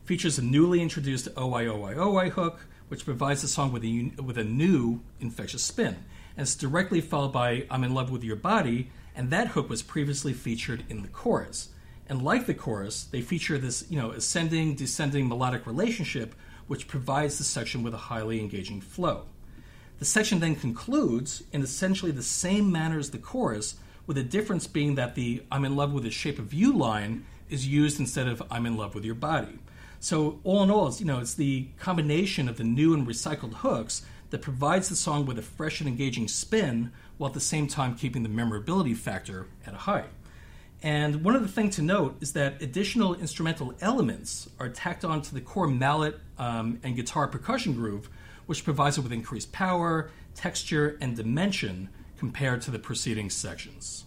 Features 0.05 0.39
a 0.39 0.43
newly 0.43 0.81
introduced 0.81 1.29
OI 1.37 1.69
OI 1.69 1.95
OI 1.95 2.31
hook, 2.31 2.67
which 2.89 3.05
provides 3.05 3.43
the 3.43 3.49
song 3.49 3.71
with 3.71 3.85
a 3.85 4.11
with 4.21 4.39
a 4.39 4.45
new 4.45 5.03
infectious 5.21 5.63
spin, 5.63 5.97
and 6.39 6.45
it's 6.45 6.55
directly 6.55 7.01
followed 7.01 7.33
by 7.33 7.67
"I'm 7.69 7.83
in 7.83 7.93
love 7.93 8.13
with 8.13 8.23
your 8.23 8.37
body," 8.37 8.91
and 9.17 9.29
that 9.31 9.49
hook 9.49 9.69
was 9.69 9.83
previously 9.83 10.33
featured 10.33 10.85
in 10.89 11.03
the 11.03 11.09
chorus. 11.09 11.71
And 12.09 12.23
like 12.23 12.47
the 12.47 12.55
chorus, 12.55 13.03
they 13.03 13.23
feature 13.23 13.59
this 13.59 13.85
you 13.91 14.01
know 14.01 14.13
ascending 14.13 14.77
descending 14.77 15.29
melodic 15.29 15.67
relationship, 15.67 16.37
which 16.69 16.87
provides 16.87 17.39
the 17.39 17.45
section 17.45 17.83
with 17.83 17.93
a 17.93 18.05
highly 18.09 18.39
engaging 18.39 18.81
flow. 18.81 19.25
The 19.99 20.05
section 20.05 20.39
then 20.39 20.55
concludes 20.55 21.43
in 21.53 21.61
essentially 21.61 22.13
the 22.13 22.23
same 22.23 22.71
manner 22.71 23.01
as 23.01 23.11
the 23.11 23.19
chorus, 23.19 23.75
with 24.07 24.17
the 24.17 24.23
difference 24.23 24.69
being 24.69 24.95
that 24.95 25.17
the 25.17 25.43
I'm 25.51 25.65
in 25.65 25.75
love 25.75 25.93
with 25.93 26.05
the 26.05 26.11
shape 26.13 26.39
of 26.39 26.55
you 26.55 26.73
line 26.73 27.27
is 27.51 27.67
used 27.67 27.99
instead 27.99 28.29
of 28.29 28.45
I'm 28.49 28.65
in 28.65 28.77
love 28.77 28.95
with 28.95 29.05
your 29.05 29.17
body. 29.17 29.59
So 29.99 30.39
all 30.45 30.63
in 30.63 30.71
all, 30.71 30.87
it's, 30.87 31.01
you 31.01 31.07
know, 31.07 31.19
it's 31.19 31.35
the 31.35 31.67
combination 31.81 32.49
of 32.49 32.59
the 32.59 32.63
new 32.63 32.95
and 32.95 33.09
recycled 33.09 33.55
hooks 33.55 34.03
that 34.31 34.43
provides 34.43 34.89
the 34.89 34.97
song 34.97 35.27
with 35.27 35.39
a 35.39 35.43
fresh 35.43 35.81
and 35.81 35.89
engaging 35.89 36.29
spin, 36.29 36.93
while 37.17 37.29
at 37.29 37.35
the 37.35 37.41
same 37.41 37.67
time 37.67 37.95
keeping 37.95 38.23
the 38.23 38.29
memorability 38.29 38.95
factor 38.95 39.47
at 39.67 39.75
a 39.75 39.79
high. 39.79 40.05
And 40.83 41.25
one 41.25 41.35
other 41.35 41.49
thing 41.49 41.71
to 41.71 41.83
note 41.83 42.17
is 42.21 42.33
that 42.35 42.63
additional 42.63 43.15
instrumental 43.15 43.75
elements 43.81 44.49
are 44.61 44.69
tacked 44.69 45.05
onto 45.05 45.35
the 45.35 45.41
core 45.41 45.67
mallet 45.67 46.21
um, 46.39 46.79
and 46.85 46.95
guitar 46.95 47.27
percussion 47.27 47.75
groove, 47.75 48.09
which 48.47 48.65
provides 48.65 48.97
it 48.97 49.01
with 49.01 49.13
increased 49.13 49.51
power, 49.51 50.11
texture, 50.35 50.97
and 51.01 51.17
dimension 51.17 51.89
compared 52.17 52.63
to 52.63 52.71
the 52.71 52.79
preceding 52.79 53.29
sections. 53.29 54.05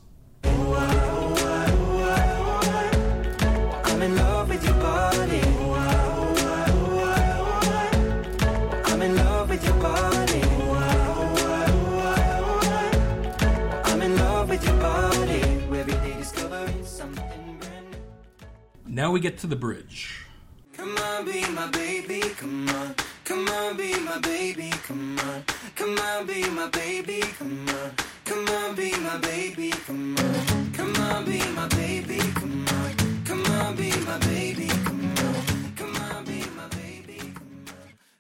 Now 18.94 19.10
we 19.10 19.22
get 19.22 19.38
to 19.38 19.48
the 19.48 19.56
bridge. 19.56 20.26
Come 20.74 20.98
on, 20.98 21.24
be 21.24 21.50
my 21.52 21.68
baby, 21.68 22.20
come 22.36 22.68
on. 22.68 22.94
Come 23.24 23.48
on, 23.48 23.78
be 23.78 23.98
my 24.02 24.20
baby, 24.20 24.70
come 24.84 25.18
on. 25.20 25.46
Come 25.78 25.98
on, 25.98 26.28
be 26.28 26.50
my 26.50 26.68
baby, 26.68 27.22
come 27.22 27.70
on. 27.70 27.92
Come 28.26 28.50
on, 28.50 28.76
be 28.76 28.92
my 29.00 29.18
baby, 29.20 29.70
come 29.70 30.18
on. 30.18 30.72
Come 30.74 30.94
on, 30.98 31.24
be 31.24 31.40
my 31.56 31.70
baby, 31.70 32.20
come 32.36 32.68
on. 32.68 33.24
Come 33.24 33.46
on, 33.46 33.76
be 33.78 33.88
my 34.06 34.18
baby, 34.18 34.68
come 34.68 35.16
on. 35.20 35.74
Come 35.78 35.96
on, 35.96 36.26
be 36.26 36.44
my 36.58 36.68
baby, 36.68 37.18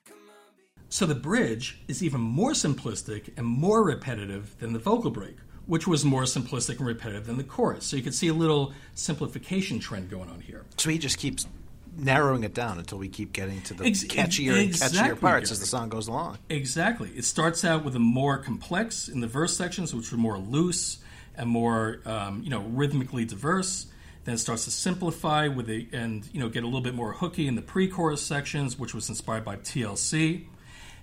come 0.05 0.29
on. 0.29 0.53
So 0.87 1.05
the 1.05 1.15
bridge 1.15 1.81
is 1.89 2.01
even 2.01 2.21
more 2.21 2.53
simplistic 2.53 3.33
and 3.35 3.45
more 3.45 3.83
repetitive 3.83 4.57
than 4.59 4.71
the 4.71 4.79
vocal 4.79 5.11
break, 5.11 5.35
which 5.71 5.87
was 5.87 6.03
more 6.03 6.23
simplistic 6.23 6.79
and 6.79 6.85
repetitive 6.85 7.27
than 7.27 7.37
the 7.37 7.45
chorus. 7.45 7.85
So 7.85 7.95
you 7.95 8.03
could 8.03 8.13
see 8.13 8.27
a 8.27 8.33
little 8.33 8.73
simplification 8.93 9.79
trend 9.79 10.09
going 10.09 10.29
on 10.29 10.41
here. 10.41 10.65
So 10.75 10.89
he 10.89 10.97
just 10.97 11.17
keeps 11.17 11.47
narrowing 11.95 12.43
it 12.43 12.53
down 12.53 12.77
until 12.77 12.97
we 12.97 13.07
keep 13.07 13.31
getting 13.31 13.61
to 13.61 13.75
the 13.75 13.85
Ex- 13.85 14.03
catchier 14.03 14.61
and 14.61 14.73
catchier 14.73 15.17
parts 15.17 15.49
as 15.49 15.61
the 15.61 15.65
song 15.65 15.87
goes 15.87 16.09
along. 16.09 16.39
Exactly. 16.49 17.09
It 17.15 17.23
starts 17.23 17.63
out 17.63 17.85
with 17.85 17.95
a 17.95 17.99
more 17.99 18.37
complex 18.37 19.07
in 19.07 19.21
the 19.21 19.27
verse 19.27 19.55
sections, 19.55 19.95
which 19.95 20.11
are 20.11 20.17
more 20.17 20.37
loose 20.37 20.99
and 21.37 21.49
more, 21.49 22.01
um, 22.03 22.43
you 22.43 22.49
know, 22.49 22.63
rhythmically 22.63 23.23
diverse. 23.23 23.87
Then 24.25 24.35
it 24.35 24.39
starts 24.39 24.65
to 24.65 24.71
simplify 24.71 25.47
with 25.47 25.67
the 25.67 25.87
and 25.93 26.27
you 26.33 26.41
know 26.41 26.49
get 26.49 26.63
a 26.63 26.67
little 26.67 26.81
bit 26.81 26.95
more 26.95 27.13
hooky 27.13 27.47
in 27.47 27.55
the 27.55 27.61
pre-chorus 27.61 28.21
sections, 28.21 28.77
which 28.77 28.93
was 28.93 29.07
inspired 29.07 29.45
by 29.45 29.55
TLC. 29.55 30.47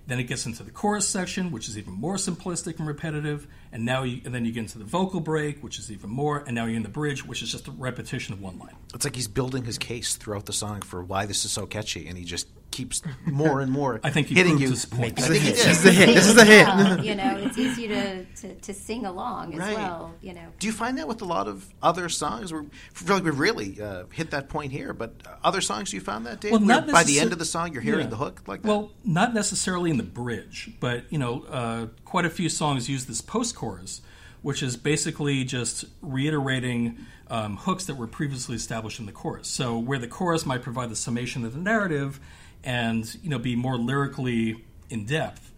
Then 0.08 0.18
it 0.18 0.24
gets 0.24 0.46
into 0.46 0.62
the 0.62 0.70
chorus 0.70 1.06
section, 1.06 1.50
which 1.50 1.68
is 1.68 1.76
even 1.76 1.92
more 1.92 2.14
simplistic 2.14 2.78
and 2.78 2.88
repetitive. 2.88 3.46
And 3.72 3.84
now, 3.84 4.04
you, 4.04 4.22
and 4.24 4.34
then 4.34 4.46
you 4.46 4.52
get 4.52 4.60
into 4.60 4.78
the 4.78 4.86
vocal 4.86 5.20
break, 5.20 5.62
which 5.62 5.78
is 5.78 5.92
even 5.92 6.08
more. 6.08 6.42
And 6.46 6.54
now 6.54 6.64
you're 6.64 6.76
in 6.76 6.82
the 6.82 6.88
bridge, 6.88 7.26
which 7.26 7.42
is 7.42 7.52
just 7.52 7.68
a 7.68 7.72
repetition 7.72 8.32
of 8.32 8.40
one 8.40 8.58
line. 8.58 8.74
It's 8.94 9.04
like 9.04 9.14
he's 9.14 9.28
building 9.28 9.64
his 9.64 9.76
case 9.76 10.16
throughout 10.16 10.46
the 10.46 10.54
song 10.54 10.80
for 10.80 11.04
why 11.04 11.26
this 11.26 11.44
is 11.44 11.52
so 11.52 11.66
catchy, 11.66 12.08
and 12.08 12.16
he 12.16 12.24
just 12.24 12.48
keeps 12.70 13.02
more 13.26 13.60
and 13.60 13.72
more 13.72 14.00
I 14.04 14.10
think 14.10 14.28
hitting 14.28 14.52
proved 14.58 14.62
you. 14.62 14.70
his 14.70 14.84
point. 14.84 15.18
I 15.18 15.22
think 15.22 15.42
he. 15.42 15.50
This 15.50 15.66
is 15.66 15.82
the 15.82 15.92
hit. 15.92 16.06
This 16.14 16.26
is 16.26 16.34
the 16.34 16.44
hit. 16.44 16.66
Well, 16.66 17.04
you 17.04 17.14
know, 17.14 17.36
it's 17.38 17.58
easy 17.58 17.88
to, 17.88 18.24
to, 18.24 18.54
to 18.54 18.74
sing 18.74 19.06
along 19.06 19.54
as 19.54 19.58
Right. 19.60 19.76
well. 19.76 20.14
You 20.20 20.34
know, 20.34 20.46
Do 20.58 20.66
you 20.66 20.72
find 20.72 20.98
that 20.98 21.08
with 21.08 21.22
a 21.22 21.24
lot 21.24 21.48
of 21.48 21.66
other 21.82 22.08
songs? 22.08 22.52
We 22.52 22.60
feel 22.92 23.16
like 23.16 23.24
we've 23.24 23.38
really 23.38 23.80
uh, 23.80 24.04
hit 24.12 24.30
that 24.32 24.48
point 24.48 24.72
here, 24.72 24.92
but 24.92 25.14
other 25.42 25.60
songs 25.60 25.92
you 25.92 26.00
found 26.00 26.26
that, 26.26 26.40
Dave? 26.40 26.52
Well, 26.52 26.60
where 26.60 26.68
not 26.68 26.88
by 26.90 27.04
the 27.04 27.18
end 27.20 27.32
of 27.32 27.38
the 27.38 27.44
song, 27.44 27.72
you're 27.72 27.82
hearing 27.82 28.04
Yeah. 28.06 28.10
the 28.10 28.16
hook 28.16 28.42
like 28.46 28.62
that. 28.62 28.68
Well, 28.68 28.90
not 29.04 29.34
necessarily 29.34 29.90
in 29.90 29.96
the 29.96 30.02
bridge, 30.02 30.70
but 30.80 31.04
you 31.10 31.18
know, 31.18 31.44
uh, 31.50 31.86
quite 32.04 32.24
a 32.26 32.30
few 32.30 32.48
songs 32.48 32.88
use 32.88 33.06
this 33.06 33.20
post-chorus, 33.20 34.02
which 34.42 34.62
is 34.62 34.76
basically 34.76 35.42
just 35.44 35.84
reiterating 36.00 36.98
um, 37.30 37.56
hooks 37.58 37.84
that 37.86 37.96
were 37.96 38.06
previously 38.06 38.56
established 38.56 38.98
in 39.00 39.06
the 39.06 39.12
chorus. 39.12 39.48
So 39.48 39.78
where 39.78 39.98
the 39.98 40.08
chorus 40.08 40.46
might 40.46 40.62
provide 40.62 40.88
the 40.90 40.96
summation 40.96 41.44
of 41.44 41.52
the 41.52 41.58
narrative, 41.60 42.20
and 42.68 43.16
you 43.22 43.30
know, 43.30 43.38
be 43.38 43.56
more 43.56 43.78
lyrically 43.78 44.62
in 44.90 45.06
depth. 45.06 45.52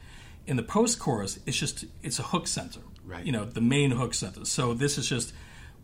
In 0.46 0.56
the 0.56 0.62
post-chorus, 0.62 1.40
it's 1.44 1.56
just 1.56 1.84
it's 2.02 2.20
a 2.20 2.22
hook 2.22 2.46
center, 2.46 2.80
Right. 3.04 3.26
You 3.26 3.32
know, 3.32 3.44
the 3.44 3.60
main 3.60 3.90
hook 3.90 4.14
center. 4.14 4.44
So 4.44 4.72
this 4.72 4.96
is 4.96 5.08
just 5.08 5.32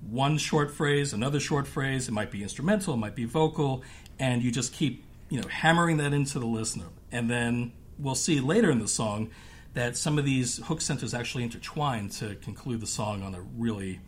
one 0.08 0.38
short 0.38 0.70
phrase, 0.70 1.12
another 1.12 1.40
short 1.40 1.66
phrase. 1.66 2.06
It 2.06 2.12
might 2.12 2.30
be 2.30 2.44
instrumental, 2.44 2.94
it 2.94 2.98
might 2.98 3.16
be 3.16 3.24
vocal, 3.24 3.82
and 4.20 4.40
you 4.44 4.52
just 4.52 4.72
keep 4.72 5.04
you 5.28 5.40
know 5.40 5.48
hammering 5.48 5.96
that 5.96 6.12
into 6.12 6.38
the 6.38 6.46
listener. 6.46 6.86
And 7.10 7.28
then 7.28 7.72
we'll 7.98 8.14
see 8.14 8.38
later 8.38 8.70
in 8.70 8.78
the 8.78 8.86
song 8.86 9.30
that 9.74 9.96
some 9.96 10.18
of 10.18 10.24
these 10.24 10.58
hook 10.66 10.80
centers 10.80 11.12
actually 11.12 11.42
intertwine 11.42 12.08
to 12.08 12.36
conclude 12.36 12.80
the 12.80 12.86
song 12.86 13.24
on 13.24 13.34
a 13.34 13.40
really 13.40 13.98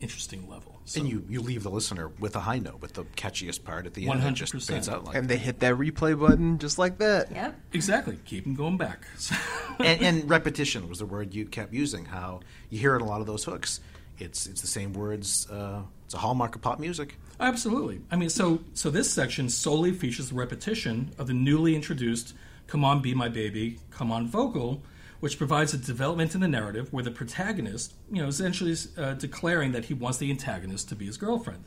interesting 0.00 0.48
level. 0.48 0.80
So, 0.84 1.00
and 1.00 1.08
you, 1.10 1.24
you 1.28 1.40
leave 1.40 1.64
the 1.64 1.70
listener 1.70 2.08
with 2.18 2.34
a 2.36 2.40
high 2.40 2.58
note, 2.58 2.80
with 2.80 2.94
the 2.94 3.04
catchiest 3.04 3.64
part 3.64 3.86
at 3.86 3.94
the 3.94 4.08
end. 4.08 4.22
It 4.22 4.32
just 4.32 4.54
100%. 4.54 4.66
fades 4.66 4.88
out 4.88 5.14
And 5.14 5.28
they 5.28 5.36
hit 5.36 5.60
that 5.60 5.74
replay 5.74 6.18
button 6.18 6.58
just 6.58 6.78
like 6.78 6.98
that. 6.98 7.30
yep. 7.30 7.58
exactly 7.72 8.18
keep 8.24 8.44
them 8.44 8.54
going 8.54 8.76
back. 8.76 9.06
and, 9.78 10.00
and 10.02 10.30
repetition 10.30 10.88
was 10.88 10.98
the 11.00 11.06
word 11.06 11.34
you 11.34 11.44
kept 11.44 11.72
using. 11.72 12.06
How 12.06 12.40
you 12.70 12.78
hear 12.78 12.94
it 12.94 13.00
in 13.00 13.02
a 13.02 13.08
lot 13.08 13.20
of 13.20 13.26
those 13.26 13.44
hooks. 13.44 13.80
It's 14.18 14.46
it's 14.46 14.60
the 14.60 14.66
same 14.66 14.92
words. 14.94 15.48
Uh, 15.50 15.82
it's 16.04 16.14
a 16.14 16.18
hallmark 16.18 16.56
of 16.56 16.62
pop 16.62 16.80
music. 16.80 17.16
Absolutely. 17.38 18.00
I 18.10 18.16
mean, 18.16 18.30
so 18.30 18.60
so 18.74 18.90
this 18.90 19.10
section 19.10 19.48
solely 19.48 19.92
features 19.92 20.30
the 20.30 20.34
repetition 20.34 21.12
of 21.18 21.26
the 21.28 21.34
newly 21.34 21.76
introduced 21.76 22.34
"Come 22.66 22.84
On, 22.84 23.00
Be 23.00 23.14
My 23.14 23.28
Baby, 23.28 23.78
Come 23.90 24.10
On" 24.10 24.26
vocal, 24.26 24.82
which 25.20 25.38
provides 25.38 25.74
a 25.74 25.78
development 25.78 26.34
in 26.34 26.40
the 26.40 26.48
narrative 26.48 26.92
where 26.92 27.04
the 27.04 27.10
protagonist, 27.10 27.92
you 28.10 28.22
know, 28.22 28.28
essentially 28.28 28.70
is 28.70 28.88
uh, 28.96 29.14
declaring 29.14 29.72
that 29.72 29.86
he 29.86 29.94
wants 29.94 30.18
the 30.18 30.30
antagonist 30.30 30.88
to 30.88 30.94
be 30.94 31.06
his 31.06 31.16
girlfriend. 31.16 31.64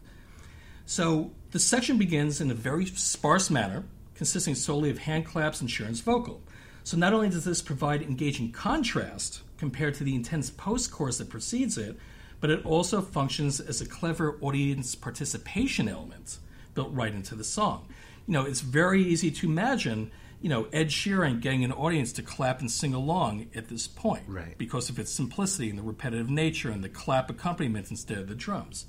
So 0.86 1.32
the 1.52 1.60
section 1.60 1.98
begins 1.98 2.42
in 2.42 2.50
a 2.50 2.56
very 2.56 2.86
sparse 2.86 3.50
manner, 3.50 3.84
consisting 4.16 4.56
solely 4.56 4.90
of 4.90 5.00
hand 5.00 5.26
claps 5.26 5.62
and 5.62 5.70
Sheeran's 5.70 6.02
vocal. 6.02 6.42
So 6.84 6.98
not 6.98 7.14
only 7.14 7.30
does 7.30 7.46
this 7.46 7.62
provide 7.62 8.02
engaging 8.02 8.52
contrast 8.52 9.42
compared 9.58 9.96
to 9.96 10.04
the 10.04 10.16
intense 10.16 10.50
post 10.50 10.92
chorus 10.92 11.20
that 11.20 11.30
precedes 11.30 11.78
it, 11.78 11.98
but 12.40 12.50
it 12.50 12.66
also 12.66 13.02
functions 13.02 13.60
as 13.60 13.82
a 13.82 13.86
clever 13.86 14.38
audience 14.42 14.96
participation 14.96 15.88
element 15.88 16.40
built 16.74 16.92
right 16.92 17.14
into 17.14 17.36
the 17.36 17.44
song. 17.44 17.88
You 18.28 18.34
know, 18.34 18.46
it's 18.46 18.62
very 18.62 19.04
easy 19.04 19.30
to 19.30 19.48
imagine, 19.48 20.12
you 20.42 20.50
know, 20.50 20.68
Ed 20.74 20.88
Sheeran 20.88 21.40
getting 21.40 21.64
an 21.64 21.72
audience 21.72 22.12
to 22.14 22.24
clap 22.24 22.60
and 22.60 22.70
sing 22.70 22.94
along 22.94 23.48
at 23.56 23.70
this 23.70 23.88
point. 23.88 24.24
Right. 24.28 24.58
Because 24.58 24.90
of 24.90 24.98
its 24.98 25.12
simplicity 25.12 25.70
and 25.70 25.78
the 25.78 25.84
repetitive 25.84 26.30
nature 26.30 26.72
and 26.72 26.84
the 26.84 26.90
clap 26.90 27.30
accompaniment 27.30 27.92
instead 27.92 28.18
of 28.18 28.28
the 28.28 28.36
drums. 28.36 28.88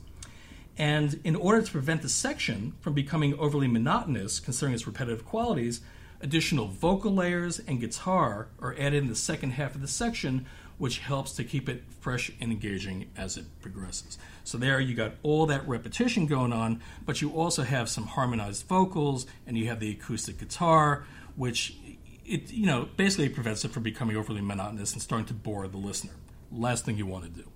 And 0.79 1.21
in 1.25 1.37
order 1.37 1.61
to 1.61 1.71
prevent 1.71 2.01
the 2.01 2.09
section 2.09 2.73
from 2.81 2.95
becoming 2.95 3.39
overly 3.39 3.69
monotonous, 3.69 4.41
considering 4.41 4.75
its 4.75 4.87
repetitive 4.87 5.27
qualities, 5.27 5.83
additional 6.23 6.69
vocal 6.69 7.13
layers 7.13 7.59
and 7.59 7.81
guitar 7.81 8.49
are 8.61 8.75
added 8.79 9.03
in 9.03 9.09
the 9.09 9.15
second 9.15 9.51
half 9.51 9.75
of 9.75 9.83
the 9.83 9.89
section, 9.89 10.47
which 10.79 10.99
helps 10.99 11.33
to 11.33 11.45
keep 11.45 11.69
it 11.69 11.85
fresh 12.01 12.33
and 12.41 12.51
engaging 12.51 13.11
as 13.17 13.37
it 13.37 13.45
progresses. 13.61 14.19
So 14.45 14.57
there 14.57 14.81
you 14.81 14.95
got 14.95 15.15
all 15.23 15.47
that 15.47 15.69
repetition 15.69 16.27
going 16.27 16.53
on, 16.53 16.81
but 17.05 17.21
you 17.21 17.31
also 17.31 17.63
have 17.63 17.89
some 17.89 18.07
harmonized 18.07 18.67
vocals 18.67 19.27
and 19.47 19.59
you 19.59 19.69
have 19.69 19.79
the 19.79 19.91
acoustic 19.91 20.39
guitar, 20.39 21.05
which 21.37 21.77
it 22.25 22.51
you 22.53 22.67
know 22.67 22.89
basically 22.97 23.29
prevents 23.29 23.65
it 23.65 23.73
from 23.73 23.83
becoming 23.83 24.17
overly 24.17 24.41
monotonous 24.41 24.93
and 24.93 25.03
starting 25.03 25.27
to 25.27 25.35
bore 25.35 25.67
the 25.69 25.77
listener. 25.77 26.15
Last 26.51 26.85
thing 26.85 26.97
you 26.97 27.07
want 27.07 27.25
to 27.25 27.31
do. 27.31 27.49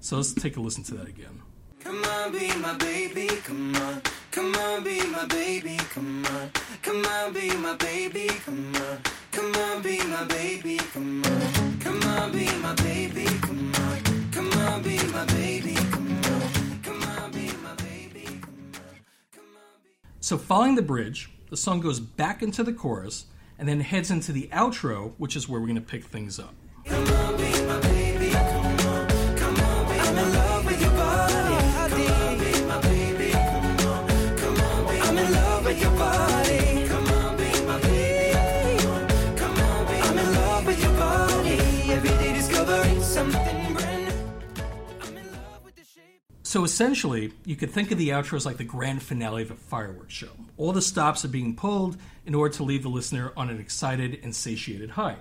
So 0.00 0.16
let's 0.16 0.34
take 0.34 0.56
a 0.56 0.60
listen 0.60 0.84
to 0.84 0.94
that 0.96 1.08
again. 1.08 1.40
Come 1.80 2.02
on, 2.02 2.32
be 2.32 2.54
my 2.56 2.74
baby, 2.78 3.26
come 3.44 3.74
on. 3.76 4.02
Come 4.30 4.54
on, 4.54 4.82
be 4.82 5.06
my 5.06 5.26
baby, 5.26 5.76
come 5.76 6.24
on. 6.26 6.50
Come 6.82 7.04
on, 7.04 7.32
be 7.32 7.54
my 7.56 7.74
baby, 7.76 8.26
come 8.26 8.74
on. 8.76 8.98
Come 9.32 9.54
on, 9.54 9.82
be 9.82 9.98
my 10.04 10.24
baby, 10.24 10.76
come 10.76 11.22
on. 11.24 11.78
Come 11.80 12.02
on, 12.02 12.32
be 12.32 12.46
my 12.58 12.74
baby, 12.74 13.26
come 13.26 13.72
on. 13.74 14.30
Come 14.32 14.52
on, 14.52 14.82
be 14.82 14.96
my 15.08 15.24
baby, 15.26 15.74
come 15.74 16.22
on. 16.24 16.80
Come 16.82 17.02
on, 17.02 17.30
be 17.32 17.46
my 17.62 17.74
baby, 17.74 18.24
come 18.24 19.56
on. 19.56 19.80
So, 20.20 20.38
following 20.38 20.74
the 20.74 20.82
bridge, 20.82 21.33
the 21.54 21.58
song 21.58 21.78
goes 21.80 22.00
back 22.00 22.42
into 22.42 22.64
the 22.64 22.72
chorus 22.72 23.26
and 23.60 23.68
then 23.68 23.78
heads 23.78 24.10
into 24.10 24.32
the 24.32 24.48
outro, 24.52 25.12
which 25.18 25.36
is 25.36 25.48
where 25.48 25.60
we're 25.60 25.68
going 25.68 25.76
to 25.76 25.80
pick 25.80 26.02
things 26.02 26.40
up. 26.40 26.52
So, 46.54 46.62
essentially, 46.62 47.32
you 47.44 47.56
could 47.56 47.72
think 47.72 47.90
of 47.90 47.98
the 47.98 48.10
outro 48.10 48.34
as 48.34 48.46
like 48.46 48.58
the 48.58 48.62
grand 48.62 49.02
finale 49.02 49.42
of 49.42 49.50
a 49.50 49.56
fireworks 49.56 50.14
show. 50.14 50.28
All 50.56 50.70
the 50.70 50.80
stops 50.80 51.24
are 51.24 51.28
being 51.28 51.56
pulled 51.56 51.96
in 52.26 52.32
order 52.32 52.54
to 52.54 52.62
leave 52.62 52.84
the 52.84 52.88
listener 52.88 53.32
on 53.36 53.50
an 53.50 53.58
excited 53.58 54.20
and 54.22 54.32
satiated 54.32 54.90
high. 54.90 55.16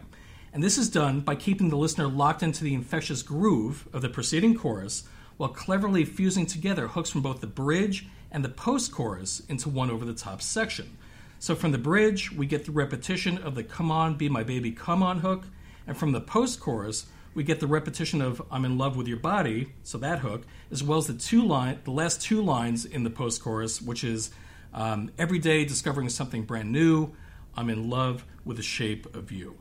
And 0.54 0.62
this 0.62 0.78
is 0.78 0.92
done 0.92 1.22
by 1.22 1.34
keeping 1.34 1.70
the 1.70 1.76
listener 1.76 2.08
locked 2.08 2.44
into 2.44 2.64
the 2.64 2.76
infectious 2.76 3.24
groove 3.24 3.88
of 3.94 4.04
the 4.04 4.10
preceding 4.10 4.54
chorus 4.54 5.06
while 5.38 5.50
cleverly 5.50 6.06
fusing 6.06 6.46
together 6.46 6.90
hooks 6.90 7.10
from 7.10 7.24
both 7.24 7.42
the 7.42 7.48
bridge 7.48 8.06
and 8.30 8.46
the 8.46 8.50
post 8.50 8.92
chorus 8.92 9.42
into 9.50 9.70
one 9.70 9.90
over 9.90 10.06
the 10.06 10.14
top 10.14 10.40
section. 10.40 11.00
So 11.40 11.56
from 11.56 11.72
the 11.72 11.80
bridge, 11.80 12.32
we 12.32 12.46
get 12.46 12.66
the 12.66 12.72
repetition 12.72 13.40
of 13.40 13.56
the 13.56 13.64
Come 13.64 13.90
On, 13.90 14.14
Be 14.14 14.30
My 14.30 14.44
Baby, 14.44 14.70
Come 14.72 15.02
On 15.02 15.22
hook, 15.22 15.46
and 15.88 15.98
from 15.98 16.12
the 16.12 16.22
post 16.22 16.60
chorus, 16.60 17.08
we 17.34 17.44
get 17.44 17.60
the 17.60 17.68
repetition 17.68 18.22
of 18.22 18.42
I'm 18.52 18.66
in 18.66 18.78
love 18.78 18.96
with 18.96 19.08
your 19.08 19.18
body, 19.18 19.74
so 19.84 19.98
that 20.00 20.20
hook, 20.20 20.44
as 20.72 20.84
well 20.84 20.98
as 20.98 21.08
the 21.08 21.14
two 21.14 21.46
line, 21.46 21.80
the 21.84 21.92
last 21.92 22.22
two 22.22 22.42
lines 22.42 22.86
in 22.86 23.04
the 23.04 23.10
post 23.10 23.42
chorus, 23.42 23.82
which 23.82 24.04
is 24.04 24.32
um, 24.74 25.12
every 25.18 25.40
day 25.40 25.66
discovering 25.66 26.10
something 26.10 26.44
brand 26.44 26.72
new. 26.72 27.12
I'm 27.56 27.70
in 27.70 27.90
love 27.90 28.26
with 28.46 28.58
the 28.58 28.64
shape 28.64 29.16
of 29.16 29.32
you. 29.32 29.56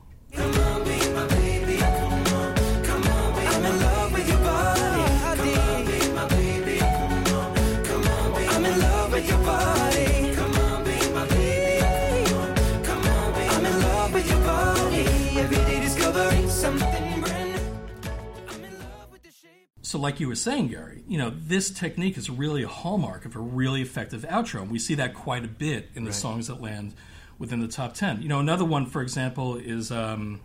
So, 19.92 19.98
like 19.98 20.20
you 20.20 20.28
were 20.28 20.34
saying, 20.34 20.68
Gary, 20.68 21.04
you 21.06 21.18
know, 21.18 21.28
this 21.28 21.68
technique 21.68 22.16
is 22.16 22.30
really 22.30 22.62
a 22.62 22.66
hallmark 22.66 23.26
of 23.26 23.36
a 23.36 23.38
really 23.38 23.82
effective 23.82 24.22
outro. 24.22 24.62
And 24.62 24.70
we 24.70 24.78
see 24.78 24.94
that 24.94 25.12
quite 25.12 25.44
a 25.44 25.48
bit 25.48 25.90
in 25.94 26.04
the 26.04 26.14
songs 26.14 26.46
that 26.46 26.62
land 26.62 26.94
within 27.38 27.60
the 27.60 27.68
top 27.68 27.92
10. 27.92 28.22
You 28.22 28.28
know, 28.30 28.40
another 28.40 28.64
one, 28.64 28.86
for 28.86 29.02
example, 29.02 29.56
is, 29.56 29.92
um, 29.92 30.40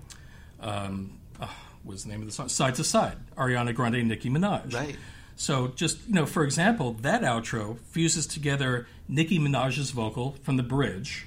um, 0.59 1.17
uh, 1.39 1.47
what's 1.83 2.03
the 2.03 2.09
name 2.09 2.19
of 2.19 2.27
the 2.27 2.33
song? 2.33 2.49
Side 2.49 2.75
to 2.75 2.83
Side, 2.83 3.15
Ariana 3.37 3.73
Grande 3.73 3.95
and 3.95 4.09
Nicki 4.09 4.29
Minaj. 4.29 4.73
Right. 4.73 4.97
So, 5.37 5.69
just, 5.69 6.05
you 6.09 6.15
know, 6.15 6.25
for 6.25 6.43
example, 6.43 6.91
that 7.03 7.21
outro 7.21 7.79
fuses 7.79 8.27
together 8.27 8.85
Nicki 9.07 9.39
Minaj's 9.39 9.91
vocal 9.91 10.35
from 10.43 10.57
the 10.57 10.63
bridge, 10.63 11.25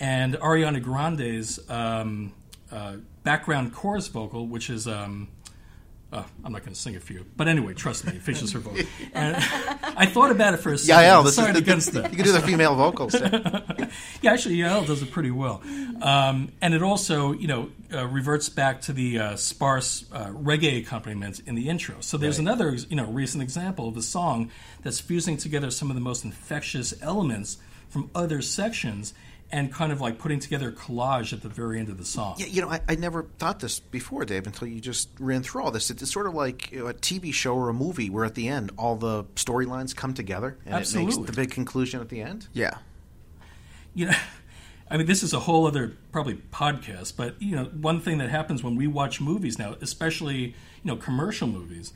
and 0.00 0.34
Ariana 0.34 0.82
Grande's 0.82 1.60
um, 1.70 2.32
uh, 2.72 2.96
background 3.22 3.72
chorus 3.72 4.08
vocal, 4.08 4.44
which 4.48 4.68
is. 4.68 4.88
Um, 4.88 5.28
uh, 6.14 6.22
I'm 6.44 6.52
not 6.52 6.62
going 6.62 6.72
to 6.74 6.80
sing 6.80 6.94
it 6.94 7.02
for 7.02 7.12
you, 7.12 7.26
but 7.36 7.48
anyway, 7.48 7.74
trust 7.74 8.06
me, 8.06 8.12
it 8.12 8.22
features 8.22 8.52
her 8.52 8.60
vocal. 8.60 8.84
And 9.12 9.36
I 9.36 10.06
thought 10.06 10.30
about 10.30 10.54
it 10.54 10.58
for 10.58 10.72
a 10.72 10.78
second. 10.78 11.02
Yael, 11.04 11.24
this 11.24 11.34
Sorry 11.34 11.48
is 11.48 11.54
the, 11.54 11.58
against 11.60 11.92
that. 11.92 12.10
You 12.10 12.16
can 12.16 12.24
do 12.24 12.32
the 12.32 12.40
female 12.40 12.74
vocals. 12.76 13.14
yeah, 14.22 14.32
actually, 14.32 14.56
Yael 14.56 14.86
does 14.86 15.02
it 15.02 15.10
pretty 15.10 15.30
well. 15.30 15.60
Um, 16.02 16.52
and 16.62 16.74
it 16.74 16.82
also, 16.82 17.32
you 17.32 17.48
know, 17.48 17.70
uh, 17.92 18.06
reverts 18.06 18.48
back 18.48 18.80
to 18.82 18.92
the 18.92 19.18
uh, 19.18 19.36
sparse 19.36 20.04
uh, 20.12 20.26
reggae 20.28 20.78
accompaniment 20.80 21.40
in 21.46 21.54
the 21.54 21.68
intro. 21.68 21.96
So 22.00 22.16
there's 22.16 22.38
Right. 22.38 22.44
another, 22.44 22.74
you 22.74 22.96
know, 22.96 23.06
recent 23.06 23.42
example 23.42 23.88
of 23.88 23.96
a 23.96 24.02
song 24.02 24.50
that's 24.82 25.00
fusing 25.00 25.36
together 25.36 25.70
some 25.70 25.90
of 25.90 25.94
the 25.96 26.00
most 26.00 26.24
infectious 26.24 26.94
elements 27.02 27.58
from 27.88 28.10
other 28.14 28.42
sections 28.42 29.14
and 29.54 29.72
kind 29.72 29.92
of 29.92 30.00
like 30.00 30.18
putting 30.18 30.40
together 30.40 30.70
a 30.70 30.72
collage 30.72 31.32
at 31.32 31.40
the 31.42 31.48
very 31.48 31.78
end 31.78 31.88
of 31.88 31.96
the 31.96 32.04
song. 32.04 32.34
Yeah, 32.38 32.46
you 32.46 32.60
know, 32.60 32.68
I, 32.68 32.80
I 32.88 32.96
never 32.96 33.22
thought 33.38 33.60
this 33.60 33.78
before, 33.78 34.24
Dave, 34.24 34.48
until 34.48 34.66
you 34.66 34.80
just 34.80 35.08
ran 35.20 35.44
through 35.44 35.62
all 35.62 35.70
this. 35.70 35.90
It's 35.90 36.10
sort 36.10 36.26
of 36.26 36.34
like 36.34 36.72
a 36.72 36.92
TV 36.92 37.32
show 37.32 37.54
or 37.54 37.68
a 37.68 37.72
movie 37.72 38.10
where 38.10 38.24
at 38.24 38.34
the 38.34 38.48
end 38.48 38.72
all 38.76 38.96
the 38.96 39.22
storylines 39.36 39.94
come 39.94 40.12
together 40.12 40.58
and 40.66 40.74
it 40.74 40.94
makes 40.96 41.16
the 41.16 41.32
big 41.32 41.52
conclusion 41.52 42.00
at 42.00 42.08
the 42.08 42.20
end. 42.20 42.48
Yeah. 42.52 42.78
you 43.94 44.06
know 44.06 44.12
i 44.90 44.96
mean 44.96 45.06
this 45.06 45.22
is 45.22 45.32
a 45.32 45.40
whole 45.40 45.66
other 45.66 45.96
probably 46.12 46.34
podcast 46.52 47.16
but 47.16 47.40
you 47.40 47.54
know 47.54 47.64
one 47.64 48.00
thing 48.00 48.18
that 48.18 48.28
happens 48.28 48.62
when 48.62 48.74
we 48.76 48.86
watch 48.86 49.20
movies 49.20 49.58
now 49.58 49.76
especially 49.80 50.36
you 50.36 50.54
know 50.84 50.96
commercial 50.96 51.46
movies 51.48 51.92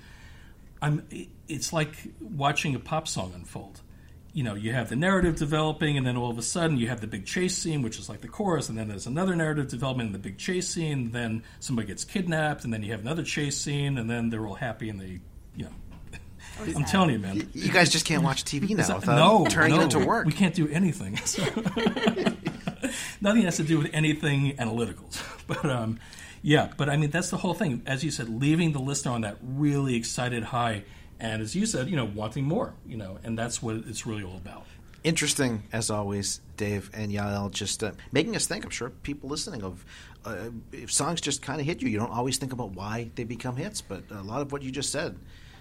i'm 0.81 1.07
it's 1.49 1.73
like 1.73 1.97
watching 2.21 2.75
a 2.75 2.79
pop 2.79 3.07
song 3.07 3.33
unfold 3.35 3.81
you 4.33 4.43
know 4.45 4.55
you 4.55 4.72
have 4.72 4.89
the 4.89 4.97
narrative 4.97 5.37
developing 5.37 5.97
and 5.97 6.07
then 6.07 6.16
all 6.16 6.31
of 6.31 6.39
a 6.39 6.43
sudden 6.43 6.76
you 6.76 6.89
have 6.89 7.01
the 7.01 7.07
big 7.07 7.24
chase 7.26 7.57
scene 7.57 7.83
which 7.83 7.99
is 7.99 8.09
like 8.09 8.20
the 8.20 8.29
chorus 8.29 8.68
and 8.68 8.76
then 8.79 8.89
there's 8.89 9.07
another 9.07 9.35
narrative 9.35 9.68
development 9.68 10.09
in 10.09 10.12
the 10.12 10.18
big 10.18 10.39
chase 10.39 10.68
scene 10.68 11.11
then 11.12 11.43
somebody 11.61 11.89
gets 11.89 12.05
kidnapped 12.05 12.64
and 12.64 12.72
then 12.72 12.83
you 12.83 12.93
have 12.93 13.01
another 13.01 13.22
chase 13.22 13.57
scene 13.57 13.99
and 13.99 14.09
then 14.09 14.31
they're 14.31 14.47
all 14.47 14.55
happy 14.55 14.89
and 14.89 15.01
they 15.01 15.20
you 15.57 15.64
know 15.64 15.70
I'm 16.61 16.85
telling 16.85 17.11
you, 17.11 17.18
man. 17.20 17.49
You 17.53 17.70
guys 17.70 17.89
just 17.89 18.05
can't 18.05 18.24
watch 18.24 18.43
TV 18.45 18.70
now 18.70 18.81
Is 18.81 18.89
that- 18.89 18.97
without 19.01 19.16
no, 19.16 19.47
turning 19.49 19.76
no, 19.76 19.81
it 19.83 19.95
into 19.95 20.05
work. 20.05 20.26
We 20.26 20.33
can't 20.33 20.55
do 20.55 20.66
anything. 20.68 21.16
So- 21.18 21.45
Nothing 23.20 23.43
has 23.43 23.57
to 23.57 23.62
do 23.62 23.79
with 23.79 23.91
anything 23.93 24.57
analyticals. 24.57 25.22
But 25.47 25.64
um, 25.64 25.99
yeah, 26.43 26.70
but 26.76 26.89
I 26.89 26.97
mean 26.97 27.11
that's 27.11 27.31
the 27.31 27.37
whole 27.37 27.55
thing. 27.55 27.83
As 27.87 28.05
you 28.05 28.11
said, 28.11 28.29
leaving 28.29 28.72
the 28.72 28.81
listener 28.81 29.12
on 29.12 29.20
that 29.22 29.39
really 29.43 29.95
excited 29.95 30.43
high, 30.45 30.85
and 31.21 31.43
as 31.43 31.55
you 31.55 31.66
said, 31.66 31.89
you 31.89 31.97
know, 31.97 32.05
wanting 32.05 32.45
more. 32.45 32.75
You 32.87 32.97
know, 32.97 33.19
and 33.25 33.39
that's 33.39 33.62
what 33.62 33.77
it's 33.77 34.07
really 34.07 34.23
all 34.23 34.37
about. 34.37 34.64
Interesting, 35.05 35.62
as 35.73 35.91
always, 35.91 36.41
Dave 36.57 36.91
and 36.93 37.12
Yael, 37.12 37.51
just 37.51 37.85
uh, 37.85 37.93
making 38.11 38.35
us 38.35 38.47
think. 38.47 38.64
I'm 38.64 38.71
sure 38.71 38.91
people 38.91 39.29
listening 39.29 39.62
of 39.62 39.85
uh, 40.25 40.51
if 40.73 40.93
songs 40.93 41.21
just 41.21 41.41
kind 41.41 41.61
of 41.61 41.66
hit 41.66 41.81
you, 41.81 41.89
you 41.89 41.99
don't 41.99 42.11
always 42.11 42.37
think 42.37 42.53
about 42.53 42.73
why 42.73 43.11
they 43.14 43.25
become 43.25 43.57
hits, 43.57 43.81
but 43.81 44.03
a 44.11 44.23
lot 44.23 44.43
of 44.43 44.51
what 44.51 44.62
you 44.62 44.71
just 44.71 44.91
said 44.91 45.16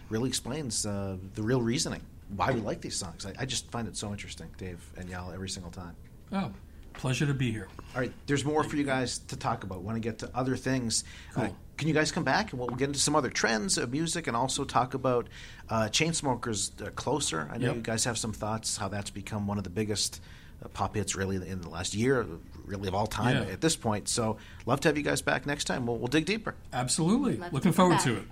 really 0.09 0.29
explains 0.29 0.85
uh, 0.85 1.17
the 1.35 1.43
real 1.43 1.61
reasoning 1.61 2.01
why 2.35 2.51
we 2.51 2.59
like 2.59 2.81
these 2.81 2.95
songs. 2.95 3.25
I, 3.25 3.33
I 3.39 3.45
just 3.45 3.69
find 3.71 3.87
it 3.87 3.95
so 3.95 4.11
interesting, 4.11 4.49
Dave 4.57 4.83
and 4.97 5.09
Yael, 5.09 5.33
every 5.33 5.49
single 5.49 5.71
time. 5.71 5.95
Oh, 6.31 6.51
Pleasure 6.97 7.27
to 7.27 7.33
be 7.33 7.51
here. 7.51 7.67
All 7.93 8.01
right, 8.01 8.11
there's 8.25 8.43
more 8.43 8.63
for 8.63 8.75
you 8.75 8.83
guys 8.83 9.19
to 9.19 9.35
talk 9.35 9.63
about 9.63 9.83
when 9.83 9.95
I 9.95 9.99
get 9.99 10.19
to 10.19 10.31
other 10.33 10.55
things. 10.55 11.03
Uh, 11.31 11.33
cool. 11.35 11.43
Uh, 11.45 11.49
can 11.77 11.87
you 11.87 11.93
guys 11.93 12.11
come 12.11 12.23
back 12.23 12.51
and 12.51 12.59
we'll, 12.59 12.69
get 12.69 12.85
into 12.85 12.99
some 12.99 13.15
other 13.15 13.29
trends 13.29 13.77
of 13.77 13.91
music 13.91 14.25
and 14.25 14.35
also 14.35 14.63
talk 14.63 14.95
about 14.95 15.27
uh, 15.69 15.83
Chainsmokers 15.83 16.85
uh, 16.85 16.89
Closer. 16.91 17.47
I 17.51 17.57
know 17.59 17.67
yep. 17.67 17.75
you 17.75 17.81
guys 17.81 18.03
have 18.05 18.17
some 18.17 18.33
thoughts 18.33 18.77
how 18.77 18.87
that's 18.87 19.11
become 19.11 19.45
one 19.45 19.59
of 19.59 19.63
the 19.63 19.69
biggest 19.69 20.21
uh, 20.63 20.69
pop 20.69 20.95
hits 20.95 21.15
really 21.15 21.35
in 21.35 21.61
the 21.61 21.69
last 21.69 21.93
year, 21.93 22.25
really 22.65 22.87
of 22.87 22.95
all 22.95 23.05
time 23.05 23.43
yeah. 23.43 23.53
at 23.53 23.61
this 23.61 23.75
point. 23.75 24.09
So, 24.09 24.37
love 24.65 24.79
to 24.81 24.89
have 24.89 24.97
you 24.97 25.03
guys 25.03 25.21
back 25.21 25.45
next 25.45 25.65
time. 25.65 25.85
We'll, 25.85 25.97
we'll 25.97 26.07
dig 26.07 26.25
deeper. 26.25 26.55
Absolutely. 26.73 27.37
Love 27.37 27.53
Looking 27.53 27.71
to 27.71 27.75
forward 27.75 27.99
to 27.99 28.17
it. 28.17 28.23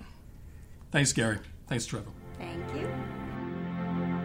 Thanks, 0.91 1.13
Gary. 1.13 1.37
Thanks, 1.67 1.85
Trevor. 1.85 2.09
Thank 2.39 2.63
you. 2.73 2.89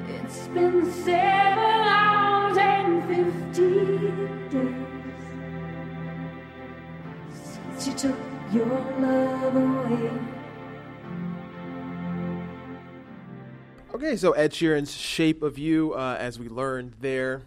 It's 0.09 0.49
been 0.49 0.91
said 1.05 2.20
Okay, 13.95 14.17
so 14.17 14.33
Ed 14.33 14.53
Sheeran's 14.53 14.93
Shape 14.93 15.43
of 15.43 15.59
You, 15.59 15.93
uh, 15.95 16.17
as 16.19 16.39
we 16.39 16.49
learned 16.49 16.95
there, 17.01 17.43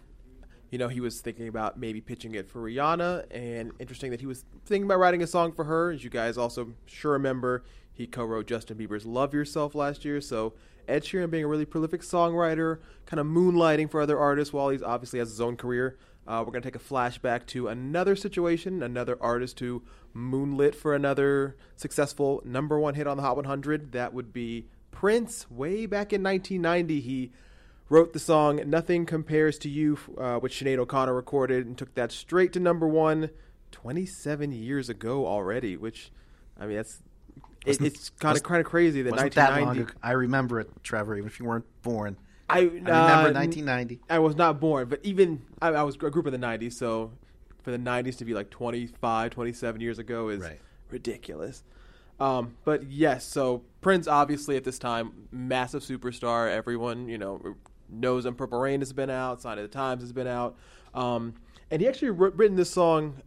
you 0.70 0.78
know, 0.78 0.88
he 0.88 1.00
was 1.00 1.20
thinking 1.20 1.48
about 1.48 1.78
maybe 1.78 2.00
pitching 2.00 2.34
it 2.34 2.48
for 2.48 2.60
Rihanna, 2.60 3.26
and 3.30 3.72
interesting 3.78 4.10
that 4.12 4.20
he 4.20 4.26
was 4.26 4.44
thinking 4.64 4.84
about 4.84 4.98
writing 4.98 5.22
a 5.22 5.26
song 5.26 5.52
for 5.52 5.64
her. 5.64 5.90
As 5.90 6.02
you 6.02 6.10
guys 6.10 6.38
also 6.38 6.72
sure 6.86 7.12
remember, 7.12 7.64
he 7.94 8.06
co-wrote 8.06 8.46
Justin 8.46 8.76
Bieber's 8.76 9.06
"Love 9.06 9.32
Yourself" 9.32 9.74
last 9.74 10.04
year. 10.04 10.20
So 10.20 10.52
Ed 10.86 11.04
Sheeran 11.04 11.30
being 11.30 11.44
a 11.44 11.48
really 11.48 11.64
prolific 11.64 12.02
songwriter, 12.02 12.80
kind 13.06 13.20
of 13.20 13.26
moonlighting 13.26 13.90
for 13.90 14.00
other 14.00 14.18
artists 14.18 14.52
while 14.52 14.68
he's 14.68 14.82
obviously 14.82 15.18
has 15.18 15.30
his 15.30 15.40
own 15.40 15.56
career. 15.56 15.96
Uh, 16.26 16.42
we're 16.44 16.52
going 16.52 16.62
to 16.62 16.70
take 16.70 16.76
a 16.76 16.78
flashback 16.78 17.46
to 17.46 17.68
another 17.68 18.16
situation, 18.16 18.82
another 18.82 19.16
artist 19.20 19.60
who 19.60 19.82
moonlit 20.14 20.74
for 20.74 20.94
another 20.94 21.56
successful 21.76 22.40
number 22.44 22.78
one 22.78 22.94
hit 22.94 23.06
on 23.06 23.16
the 23.16 23.22
Hot 23.22 23.36
100. 23.36 23.92
That 23.92 24.14
would 24.14 24.32
be 24.32 24.66
Prince. 24.90 25.50
Way 25.50 25.86
back 25.86 26.12
in 26.12 26.22
1990, 26.22 27.00
he 27.00 27.32
wrote 27.90 28.12
the 28.14 28.18
song 28.18 28.60
"Nothing 28.66 29.04
Compares 29.04 29.58
to 29.58 29.68
You," 29.68 29.98
uh, 30.16 30.38
which 30.38 30.58
Sinead 30.58 30.78
O'Connor 30.78 31.14
recorded, 31.14 31.66
and 31.66 31.76
took 31.76 31.94
that 31.94 32.10
straight 32.10 32.52
to 32.54 32.60
number 32.60 32.88
one 32.88 33.30
27 33.72 34.52
years 34.52 34.88
ago 34.88 35.26
already. 35.26 35.76
Which, 35.76 36.10
I 36.58 36.66
mean, 36.66 36.76
that's 36.76 37.02
it, 37.64 37.80
it's 37.80 38.10
kind 38.10 38.36
of 38.36 38.42
kind 38.42 38.60
of 38.60 38.66
crazy 38.66 39.02
that 39.02 39.12
Wasn't 39.12 39.34
that 39.34 39.50
long 39.50 39.66
1990. 39.68 39.92
ago. 39.92 40.00
I 40.02 40.12
remember 40.12 40.60
it, 40.60 40.70
Trevor, 40.82 41.16
even 41.16 41.26
if 41.28 41.38
you 41.40 41.46
weren't 41.46 41.64
born. 41.82 42.16
I, 42.48 42.58
I 42.58 42.62
remember 42.62 42.90
uh, 42.92 43.32
1990. 43.32 44.00
I 44.10 44.18
was 44.18 44.36
not 44.36 44.60
born, 44.60 44.88
but 44.88 45.00
even 45.02 45.42
I, 45.62 45.68
I 45.68 45.82
was 45.82 45.94
a 45.94 45.98
group 45.98 46.26
up 46.26 46.32
in 46.34 46.38
the 46.40 46.46
90s, 46.46 46.74
so 46.74 47.10
for 47.62 47.70
the 47.70 47.78
90s 47.78 48.18
to 48.18 48.24
be 48.26 48.34
like 48.34 48.50
25, 48.50 49.30
27 49.30 49.80
years 49.80 49.98
ago 49.98 50.28
is 50.28 50.40
Right. 50.42 50.60
ridiculous. 50.90 51.62
Um, 52.20 52.54
but 52.64 52.84
yes, 52.84 53.24
so 53.24 53.62
Prince 53.80 54.06
obviously 54.06 54.56
at 54.56 54.64
this 54.64 54.78
time 54.78 55.26
massive 55.32 55.82
superstar. 55.82 56.50
Everyone 56.50 57.08
you 57.08 57.18
know 57.18 57.56
knows 57.88 58.24
him. 58.26 58.34
Purple 58.34 58.60
Rain 58.60 58.80
has 58.80 58.92
been 58.92 59.10
out. 59.10 59.40
Sign 59.42 59.58
of 59.58 59.62
the 59.64 59.68
Times 59.68 60.02
has 60.02 60.12
been 60.12 60.26
out. 60.28 60.56
Um, 60.94 61.34
and 61.70 61.80
he 61.82 61.88
actually 61.88 62.10
wr- 62.10 62.28
written 62.28 62.56
this 62.56 62.70
song 62.70 63.20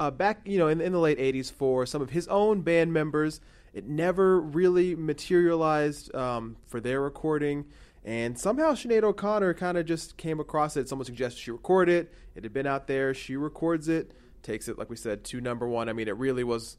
uh, 0.00 0.10
back, 0.10 0.40
you 0.46 0.58
know, 0.58 0.66
in, 0.68 0.80
in 0.80 0.90
the 0.92 0.98
late 0.98 1.18
'80s 1.18 1.52
for 1.52 1.86
some 1.86 2.02
of 2.02 2.10
his 2.10 2.26
own 2.28 2.62
band 2.62 2.92
members. 2.92 3.40
It 3.78 3.86
never 3.86 4.40
really 4.40 4.96
materialized 4.96 6.12
um, 6.12 6.56
for 6.66 6.80
their 6.80 7.00
recording, 7.00 7.66
and 8.04 8.36
somehow 8.36 8.72
Sinead 8.72 9.04
O'Connor 9.04 9.54
kind 9.54 9.78
of 9.78 9.86
just 9.86 10.16
came 10.16 10.40
across 10.40 10.76
it. 10.76 10.88
Someone 10.88 11.06
suggested 11.06 11.38
she 11.38 11.52
record 11.52 11.88
it. 11.88 12.12
It 12.34 12.42
had 12.42 12.52
been 12.52 12.66
out 12.66 12.88
there. 12.88 13.14
She 13.14 13.36
records 13.36 13.86
it, 13.86 14.10
takes 14.42 14.66
it, 14.66 14.78
like 14.78 14.90
we 14.90 14.96
said, 14.96 15.22
to 15.26 15.40
number 15.40 15.68
one. 15.68 15.88
I 15.88 15.92
mean, 15.92 16.08
it 16.08 16.16
really 16.16 16.42
was, 16.42 16.76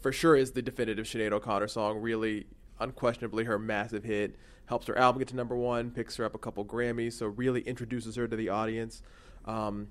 for 0.00 0.12
sure, 0.12 0.34
is 0.34 0.52
the 0.52 0.62
definitive 0.62 1.04
Sinead 1.04 1.32
O'Connor 1.32 1.68
song. 1.68 1.98
Really, 1.98 2.46
unquestionably, 2.80 3.44
her 3.44 3.58
massive 3.58 4.04
hit. 4.04 4.36
Helps 4.64 4.86
her 4.86 4.96
album 4.96 5.18
get 5.18 5.28
to 5.28 5.36
number 5.36 5.56
one. 5.56 5.90
Picks 5.90 6.16
her 6.16 6.24
up 6.24 6.34
a 6.34 6.38
couple 6.38 6.64
Grammys. 6.64 7.12
So 7.12 7.26
really 7.26 7.60
introduces 7.60 8.16
her 8.16 8.26
to 8.26 8.34
the 8.34 8.48
audience. 8.48 9.02
Um, 9.44 9.88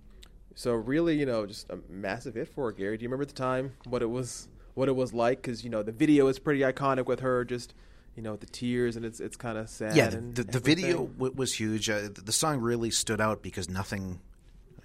so 0.55 0.73
really, 0.73 1.15
you 1.15 1.27
know, 1.27 1.45
just 1.45 1.69
a 1.69 1.77
massive 1.87 2.33
hit 2.33 2.47
for 2.47 2.65
her, 2.65 2.71
Gary. 2.71 2.97
Do 2.97 3.03
you 3.03 3.09
remember 3.09 3.25
the 3.25 3.33
time 3.33 3.73
what 3.85 4.01
it 4.01 4.09
was 4.09 4.47
what 4.73 4.89
it 4.89 4.95
was 4.95 5.13
like? 5.13 5.41
Because 5.41 5.63
you 5.63 5.69
know 5.69 5.83
the 5.83 5.91
video 5.91 6.27
is 6.27 6.39
pretty 6.39 6.61
iconic 6.61 7.05
with 7.05 7.21
her, 7.21 7.45
just 7.45 7.73
you 8.15 8.21
know, 8.21 8.35
the 8.35 8.45
tears, 8.45 8.95
and 8.95 9.05
it's 9.05 9.19
it's 9.19 9.35
kind 9.35 9.57
of 9.57 9.69
sad. 9.69 9.95
Yeah, 9.95 10.09
the, 10.09 10.17
the, 10.17 10.43
the 10.43 10.59
video 10.59 11.07
w- 11.07 11.33
was 11.35 11.53
huge. 11.53 11.89
Uh, 11.89 12.01
the, 12.01 12.21
the 12.25 12.31
song 12.31 12.59
really 12.59 12.91
stood 12.91 13.19
out 13.19 13.41
because 13.41 13.69
nothing. 13.69 14.19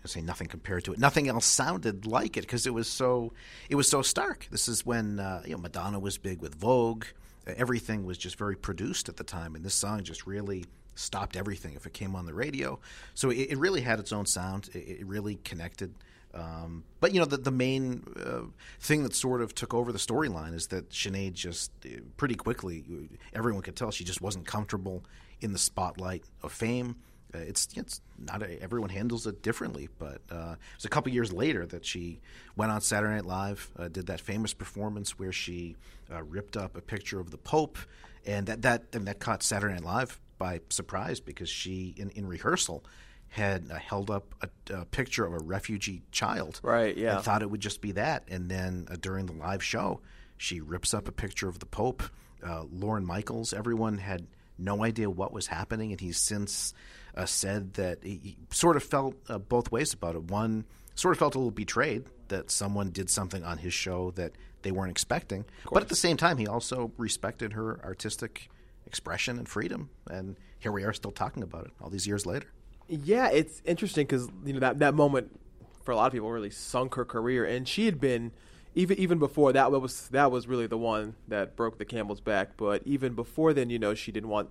I 0.05 0.07
say 0.07 0.21
nothing 0.21 0.47
compared 0.47 0.85
to 0.85 0.93
it. 0.93 0.99
Nothing 0.99 1.29
else 1.29 1.45
sounded 1.45 2.07
like 2.07 2.37
it 2.37 2.43
because 2.43 2.67
it 2.67 2.73
was 2.73 2.89
so 2.89 3.33
it 3.69 3.75
was 3.75 3.91
so 3.91 4.01
stark. 4.01 4.47
This 4.51 4.69
is 4.69 4.87
when 4.87 5.19
uh, 5.19 5.43
you 5.45 5.53
know 5.53 5.59
Madonna 5.59 5.99
was 5.99 6.17
big 6.19 6.41
with 6.41 6.55
Vogue. 6.55 7.05
Uh, 7.47 7.53
everything 7.57 8.05
was 8.05 8.17
just 8.17 8.39
very 8.39 8.57
produced 8.57 9.09
at 9.09 9.17
the 9.17 9.25
time, 9.25 9.55
and 9.55 9.65
this 9.65 9.75
song 9.75 10.03
just 10.03 10.27
really 10.27 10.65
stopped 10.95 11.37
everything 11.37 11.75
if 11.75 11.87
it 11.87 11.93
came 11.93 12.17
on 12.17 12.27
the 12.27 12.35
radio. 12.35 12.79
So 13.15 13.31
it, 13.31 13.51
it 13.51 13.59
really 13.59 13.83
had 13.83 13.99
its 13.99 14.13
own 14.13 14.27
sound. 14.27 14.71
It, 14.73 15.01
it 15.01 15.07
really 15.07 15.37
connected. 15.45 15.95
Um, 16.35 16.85
but 17.01 17.15
you 17.15 17.21
know 17.21 17.27
the 17.27 17.39
the 17.39 17.51
main 17.51 18.05
uh, 18.17 18.43
thing 18.81 19.03
that 19.05 19.15
sort 19.15 19.41
of 19.41 19.55
took 19.55 19.73
over 19.73 19.93
the 19.93 19.99
storyline 19.99 20.55
is 20.55 20.69
that 20.69 20.91
Sinead 20.91 21.33
just 21.33 21.73
uh, 21.87 22.01
pretty 22.17 22.35
quickly 22.35 22.85
everyone 23.33 23.63
could 23.63 23.77
tell 23.77 23.91
she 23.91 24.05
just 24.05 24.21
wasn't 24.21 24.47
comfortable 24.47 25.05
in 25.41 25.53
the 25.53 25.59
spotlight 25.59 26.25
of 26.43 26.53
fame. 26.53 26.97
Uh, 27.35 27.39
it's 27.39 27.69
it's 27.77 28.01
not 28.19 28.43
a, 28.43 28.63
everyone 28.63 28.91
handles 28.91 29.27
it 29.27 29.43
differently, 29.43 29.89
but 29.99 30.21
uh, 30.31 30.53
it 30.53 30.77
was 30.77 30.85
a 30.85 30.89
couple 30.89 31.13
years 31.13 31.33
later 31.33 31.67
that 31.67 31.85
she 31.85 32.21
went 32.57 32.73
on 32.73 32.81
Saturday 32.81 33.15
Night 33.15 33.27
Live, 33.27 33.71
uh, 33.79 33.89
did 33.89 34.07
that 34.07 34.21
famous 34.21 34.55
performance 34.55 35.19
where 35.19 35.33
she 35.33 35.77
uh, 36.13 36.23
ripped 36.23 36.57
up 36.57 36.77
a 36.77 36.81
picture 36.81 37.21
of 37.21 37.31
the 37.31 37.39
Pope, 37.39 37.79
and 38.27 38.47
that 38.47 38.63
that 38.63 38.85
and 38.93 39.07
that 39.07 39.19
caught 39.19 39.43
Saturday 39.43 39.75
Night 39.75 39.85
Live 39.85 40.21
by 40.39 40.61
surprise 40.71 41.21
because 41.21 41.49
she 41.49 41.95
in, 41.97 42.11
in 42.11 42.27
rehearsal 42.27 42.85
had 43.29 43.71
uh, 43.71 43.75
held 43.77 44.11
up 44.11 44.35
a, 44.41 44.75
a 44.75 44.85
picture 44.87 45.25
of 45.25 45.33
a 45.33 45.39
refugee 45.39 46.03
child. 46.11 46.61
Right, 46.63 46.97
yeah. 46.97 47.17
And 47.17 47.25
thought 47.25 47.43
it 47.43 47.51
would 47.51 47.61
just 47.61 47.81
be 47.81 47.93
that. 47.93 48.25
And 48.29 48.51
then 48.51 48.89
uh, 48.91 48.97
during 49.01 49.27
the 49.27 49.35
live 49.35 49.63
show, 49.63 50.01
she 50.37 50.61
rips 50.61 50.95
up 50.95 51.09
a 51.09 51.13
picture 51.13 51.49
of 51.49 51.59
the 51.59 51.67
Pope, 51.67 52.03
uh, 52.47 52.65
Lorne 52.71 53.05
Michaels. 53.05 53.53
Everyone 53.53 53.99
had 53.99 54.27
no 54.59 54.83
idea 54.83 55.11
what 55.11 55.33
was 55.33 55.49
happening, 55.49 55.93
and 55.93 56.01
he's 56.01 56.19
since 56.19 56.75
uh, 57.17 57.27
said 57.27 57.75
that 57.75 57.99
he, 58.03 58.21
he 58.23 58.37
sort 58.51 58.77
of 58.77 58.83
felt 58.83 59.15
uh, 59.29 59.39
both 59.39 59.71
ways 59.71 59.93
about 59.93 60.15
it. 60.15 60.25
One 60.25 60.65
sort 60.95 61.13
of 61.13 61.19
felt 61.19 61.35
a 61.35 61.39
little 61.39 61.51
betrayed 61.51 62.05
that 62.29 62.51
someone 62.51 62.91
did 62.91 63.11
something 63.11 63.45
on 63.45 63.59
his 63.59 63.73
show 63.73 64.11
that 64.13 64.33
they 64.63 64.73
weren't 64.73 64.91
expecting, 64.91 65.45
but 65.71 65.83
at 65.83 65.89
the 65.89 65.97
same 65.97 66.17
time, 66.17 66.39
he 66.39 66.47
also 66.47 66.93
respected 66.97 67.53
her 67.53 67.81
artistic 67.85 68.51
expression 68.87 69.39
and 69.39 69.49
freedom. 69.49 69.91
And 70.11 70.37
here 70.59 70.73
we 70.73 70.83
are, 70.83 70.93
still 70.93 71.13
talking 71.13 71.43
about 71.43 71.67
it 71.67 71.73
all 71.81 71.91
these 71.91 72.07
years 72.07 72.27
later. 72.27 72.49
Yeah, 72.89 73.29
it's 73.29 73.61
interesting 73.65 74.07
because 74.07 74.29
you 74.45 74.55
know 74.55 74.61
that 74.61 74.79
that 74.79 74.95
moment 74.95 75.39
for 75.85 75.93
a 75.93 75.97
lot 75.97 76.07
of 76.07 76.13
people 76.13 76.31
really 76.31 76.51
sunk 76.51 76.95
her 76.95 77.05
career, 77.05 77.45
and 77.45 77.69
she 77.69 77.87
had 77.87 78.01
been 78.01 78.33
even 78.75 78.99
even 78.99 79.19
before 79.19 79.53
that 79.53 79.71
was 79.73 80.09
that 80.09 80.31
was 80.31 80.47
really 80.47 80.67
the 80.67 80.79
one 80.79 81.15
that 81.29 81.57
broke 81.57 81.79
the 81.79 81.85
camel's 81.85 82.21
back. 82.21 82.57
But 82.57 82.83
even 82.85 83.15
before 83.15 83.53
then, 83.53 83.71
you 83.71 83.79
know, 83.79 83.95
she 83.95 84.13
didn't 84.13 84.29
want 84.29 84.51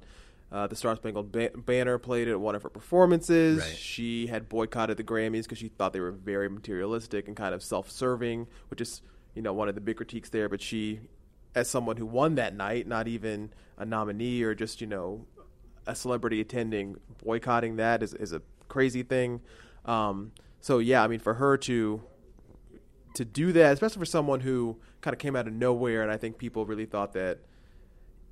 uh, 0.52 0.68
the 0.68 0.76
Star 0.76 0.96
Spangled 0.96 1.32
ba- 1.32 1.52
Banner 1.56 1.98
played 1.98 2.28
at 2.28 2.40
one 2.40 2.56
of 2.56 2.64
her 2.64 2.70
performances. 2.70 3.60
Right. 3.60 3.76
She 3.76 4.28
had 4.28 4.50
boycotted 4.50 4.98
the 4.98 5.04
Grammys 5.04 5.44
because 5.44 5.58
she 5.58 5.68
thought 5.68 5.94
they 5.94 6.00
were 6.00 6.12
very 6.12 6.50
materialistic 6.50 7.28
and 7.28 7.36
kind 7.36 7.54
of 7.54 7.64
self-serving, 7.64 8.48
which 8.70 8.82
is 8.82 9.02
you 9.34 9.42
know 9.42 9.54
one 9.54 9.70
of 9.70 9.76
the 9.76 9.82
big 9.82 9.98
critiques 9.98 10.30
there. 10.30 10.50
But 10.50 10.62
she, 10.62 11.00
as 11.56 11.70
someone 11.70 11.98
who 11.98 12.06
won 12.06 12.36
that 12.36 12.56
night, 12.56 12.88
not 12.88 13.08
even 13.08 13.52
a 13.78 13.86
nominee 13.86 14.42
or 14.44 14.56
just 14.56 14.82
you 14.82 14.88
know 14.88 15.26
a 15.88 15.96
celebrity 15.96 16.42
attending 16.42 16.98
boycotting 17.24 17.78
that 17.78 18.04
is, 18.04 18.14
is 18.14 18.34
a 18.34 18.42
crazy 18.68 19.04
thing. 19.04 19.42
Um, 19.86 20.32
so 20.62 20.80
yeah, 20.80 21.04
I 21.04 21.08
mean, 21.08 21.20
for 21.20 21.36
her 21.36 21.58
to 21.58 22.02
to 23.16 23.26
do 23.26 23.52
that, 23.54 23.74
especially 23.74 24.00
for 24.00 24.06
someone 24.06 24.42
who 24.42 24.78
kind 25.02 25.14
of 25.14 25.20
came 25.20 25.36
out 25.36 25.48
of 25.48 25.54
nowhere, 25.54 26.04
and 26.04 26.12
I 26.12 26.18
think 26.18 26.38
people 26.38 26.66
really 26.66 26.86
thought 26.86 27.14
that, 27.14 27.40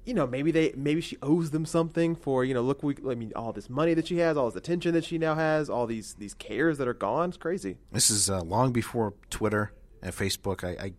you 0.05 0.13
know, 0.13 0.27
maybe 0.27 0.51
they 0.51 0.73
maybe 0.75 1.01
she 1.01 1.17
owes 1.23 1.51
them 1.51 1.65
something 1.65 2.15
for 2.15 2.45
you 2.45 2.53
know, 2.53 2.61
look, 2.61 2.83
we, 2.83 2.95
I 3.09 3.15
mean, 3.15 3.31
all 3.35 3.53
this 3.53 3.69
money 3.69 3.93
that 3.95 4.07
she 4.07 4.17
has, 4.17 4.37
all 4.37 4.49
this 4.49 4.55
attention 4.57 4.93
that 4.93 5.05
she 5.05 5.17
now 5.17 5.35
has, 5.35 5.69
all 5.69 5.87
these 5.87 6.15
these 6.15 6.33
cares 6.33 6.77
that 6.77 6.87
are 6.87 6.93
gone. 6.93 7.29
It's 7.29 7.37
crazy. 7.37 7.77
This 7.91 8.11
is 8.11 8.29
uh, 8.29 8.41
long 8.41 8.71
before 8.71 9.13
Twitter 9.29 9.71
and 10.03 10.13
Facebook. 10.13 10.63
I, 10.63 10.85
I 10.85 10.93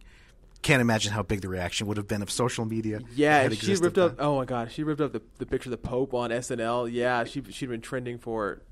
can't 0.67 0.81
imagine 0.81 1.13
how 1.13 1.23
big 1.23 1.43
the 1.43 1.49
reaction 1.49 1.87
would 1.87 1.97
have 1.97 2.09
been 2.09 2.23
if 2.23 2.31
social 2.31 2.65
media. 2.65 3.01
Yeah, 3.15 3.49
she 3.51 3.75
ripped 3.77 3.99
up. 3.99 4.17
Oh 4.19 4.37
my 4.37 4.45
god, 4.45 4.73
she 4.73 4.83
ripped 4.83 5.01
up 5.01 5.13
the, 5.13 5.23
the 5.39 5.47
picture 5.47 5.69
of 5.69 5.71
the 5.71 5.89
Pope 5.89 6.13
on 6.13 6.31
SNL. 6.31 6.91
Yeah, 6.93 7.23
she 7.25 7.43
she'd 7.51 7.69
been 7.69 7.81
trending 7.81 8.19
for. 8.19 8.63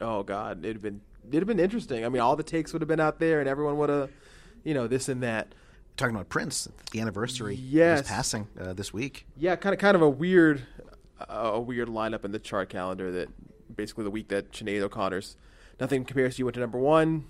Oh 0.00 0.22
god, 0.22 0.64
it'd 0.64 0.80
been 0.80 1.00
it'd 1.28 1.42
have 1.42 1.48
been 1.48 1.58
interesting. 1.58 2.04
I 2.04 2.08
mean, 2.08 2.20
all 2.22 2.36
the 2.36 2.44
takes 2.44 2.72
would 2.72 2.82
have 2.82 2.88
been 2.88 3.00
out 3.00 3.18
there, 3.18 3.40
and 3.40 3.48
everyone 3.48 3.76
would 3.78 3.90
have, 3.90 4.10
you 4.62 4.74
know, 4.74 4.86
this 4.86 5.08
and 5.08 5.22
that. 5.22 5.54
Talking 5.96 6.14
about 6.14 6.28
Prince, 6.28 6.68
the 6.92 7.00
anniversary 7.00 7.54
Yes. 7.56 8.00
his 8.00 8.08
passing 8.08 8.48
uh, 8.60 8.72
this 8.72 8.92
week. 8.92 9.26
Yeah, 9.36 9.56
kind 9.56 9.72
of 9.72 9.80
kind 9.80 9.96
of 9.96 10.02
a 10.02 10.08
weird 10.08 10.62
a 11.28 11.60
weird 11.60 11.88
lineup 11.88 12.24
in 12.24 12.30
the 12.32 12.38
chart 12.38 12.68
calendar 12.68 13.10
that 13.12 13.28
basically 13.74 14.04
the 14.04 14.10
week 14.10 14.28
that 14.28 14.52
Sinead 14.52 14.82
O'Connor's 14.82 15.36
Nothing 15.80 16.04
Compares 16.04 16.34
to 16.36 16.38
You 16.40 16.44
went 16.46 16.54
to 16.54 16.60
number 16.60 16.78
one. 16.78 17.24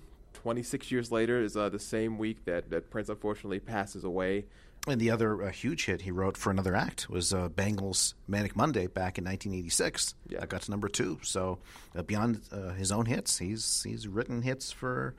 26 0.45 0.91
years 0.91 1.11
later 1.11 1.41
is 1.41 1.57
uh, 1.57 1.69
the 1.69 1.79
same 1.79 2.19
week 2.19 2.45
that, 2.45 2.69
that 2.69 2.91
Prince 2.91 3.09
unfortunately 3.09 3.59
passes 3.59 4.03
away. 4.03 4.45
And 4.87 5.01
the 5.01 5.09
other 5.09 5.41
uh, 5.41 5.49
huge 5.49 5.85
hit 5.85 6.03
he 6.03 6.11
wrote 6.11 6.37
for 6.37 6.51
another 6.51 6.75
act 6.75 7.09
was 7.09 7.33
uh, 7.33 7.49
Bangles' 7.49 8.13
Manic 8.27 8.55
Monday 8.55 8.85
back 8.85 9.17
in 9.17 9.23
1986. 9.23 10.13
Yeah. 10.29 10.41
That 10.41 10.49
got 10.49 10.61
to 10.61 10.69
number 10.69 10.87
two. 10.87 11.17
So 11.23 11.57
uh, 11.95 12.03
beyond 12.03 12.41
uh, 12.51 12.73
his 12.73 12.91
own 12.91 13.07
hits, 13.07 13.39
he's 13.39 13.81
he's 13.81 14.07
written 14.07 14.43
hits 14.43 14.71
for 14.71 15.15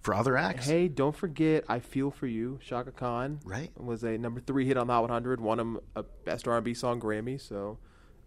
for 0.00 0.14
other 0.14 0.38
acts. 0.38 0.66
Hey, 0.66 0.88
don't 0.88 1.14
forget 1.14 1.64
I 1.68 1.80
Feel 1.80 2.10
For 2.10 2.26
You, 2.26 2.58
Chaka 2.62 2.92
Khan. 2.92 3.40
Right. 3.44 3.70
Was 3.78 4.02
a 4.02 4.16
number 4.16 4.40
three 4.40 4.64
hit 4.64 4.78
on 4.78 4.86
the 4.86 4.94
Hot 4.94 5.02
100, 5.02 5.42
won 5.42 5.60
him 5.60 5.80
a 5.94 6.04
Best 6.24 6.48
R&B 6.48 6.72
Song 6.72 6.98
Grammy. 6.98 7.38
So, 7.38 7.76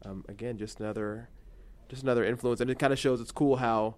um, 0.05 0.23
again, 0.29 0.59
just 0.59 0.79
another 0.79 1.29
just 1.89 2.03
another 2.03 2.23
influence. 2.23 2.61
And 2.61 2.69
it 2.69 2.77
kind 2.77 2.93
of 2.93 2.99
shows 2.99 3.19
it's 3.21 3.31
cool 3.31 3.55
how 3.55 3.95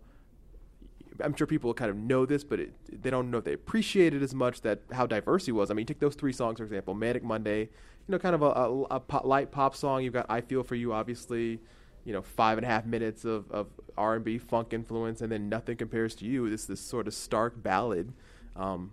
I'm 1.23 1.35
sure 1.35 1.47
people 1.47 1.73
kind 1.73 1.89
of 1.89 1.97
know 1.97 2.25
this, 2.25 2.43
but 2.43 2.59
it, 2.59 2.73
they 3.01 3.09
don't 3.09 3.31
know 3.31 3.39
if 3.39 3.43
they 3.43 3.53
appreciate 3.53 4.13
it 4.13 4.21
as 4.21 4.33
much 4.33 4.61
that 4.61 4.81
how 4.91 5.05
diverse 5.05 5.45
he 5.45 5.51
was. 5.51 5.71
I 5.71 5.73
mean, 5.73 5.85
take 5.85 5.99
those 5.99 6.15
three 6.15 6.33
songs 6.33 6.57
for 6.57 6.63
example, 6.63 6.93
"Manic 6.93 7.23
Monday," 7.23 7.61
you 7.61 7.69
know, 8.09 8.19
kind 8.19 8.35
of 8.35 8.41
a, 8.41 8.45
a, 8.45 8.81
a 8.83 8.99
pop, 8.99 9.25
light 9.25 9.51
pop 9.51 9.75
song. 9.75 10.03
You've 10.03 10.13
got 10.13 10.25
"I 10.29 10.41
Feel 10.41 10.63
for 10.63 10.75
You," 10.75 10.93
obviously, 10.93 11.59
you 12.03 12.13
know, 12.13 12.21
five 12.21 12.57
and 12.57 12.65
a 12.65 12.69
half 12.69 12.85
minutes 12.85 13.25
of, 13.25 13.49
of 13.51 13.67
R&B 13.97 14.37
funk 14.37 14.73
influence, 14.73 15.21
and 15.21 15.31
then 15.31 15.49
"Nothing 15.49 15.77
Compares 15.77 16.15
to 16.15 16.25
You." 16.25 16.49
This 16.49 16.65
this 16.65 16.81
sort 16.81 17.07
of 17.07 17.13
stark 17.13 17.61
ballad, 17.61 18.13
um, 18.55 18.91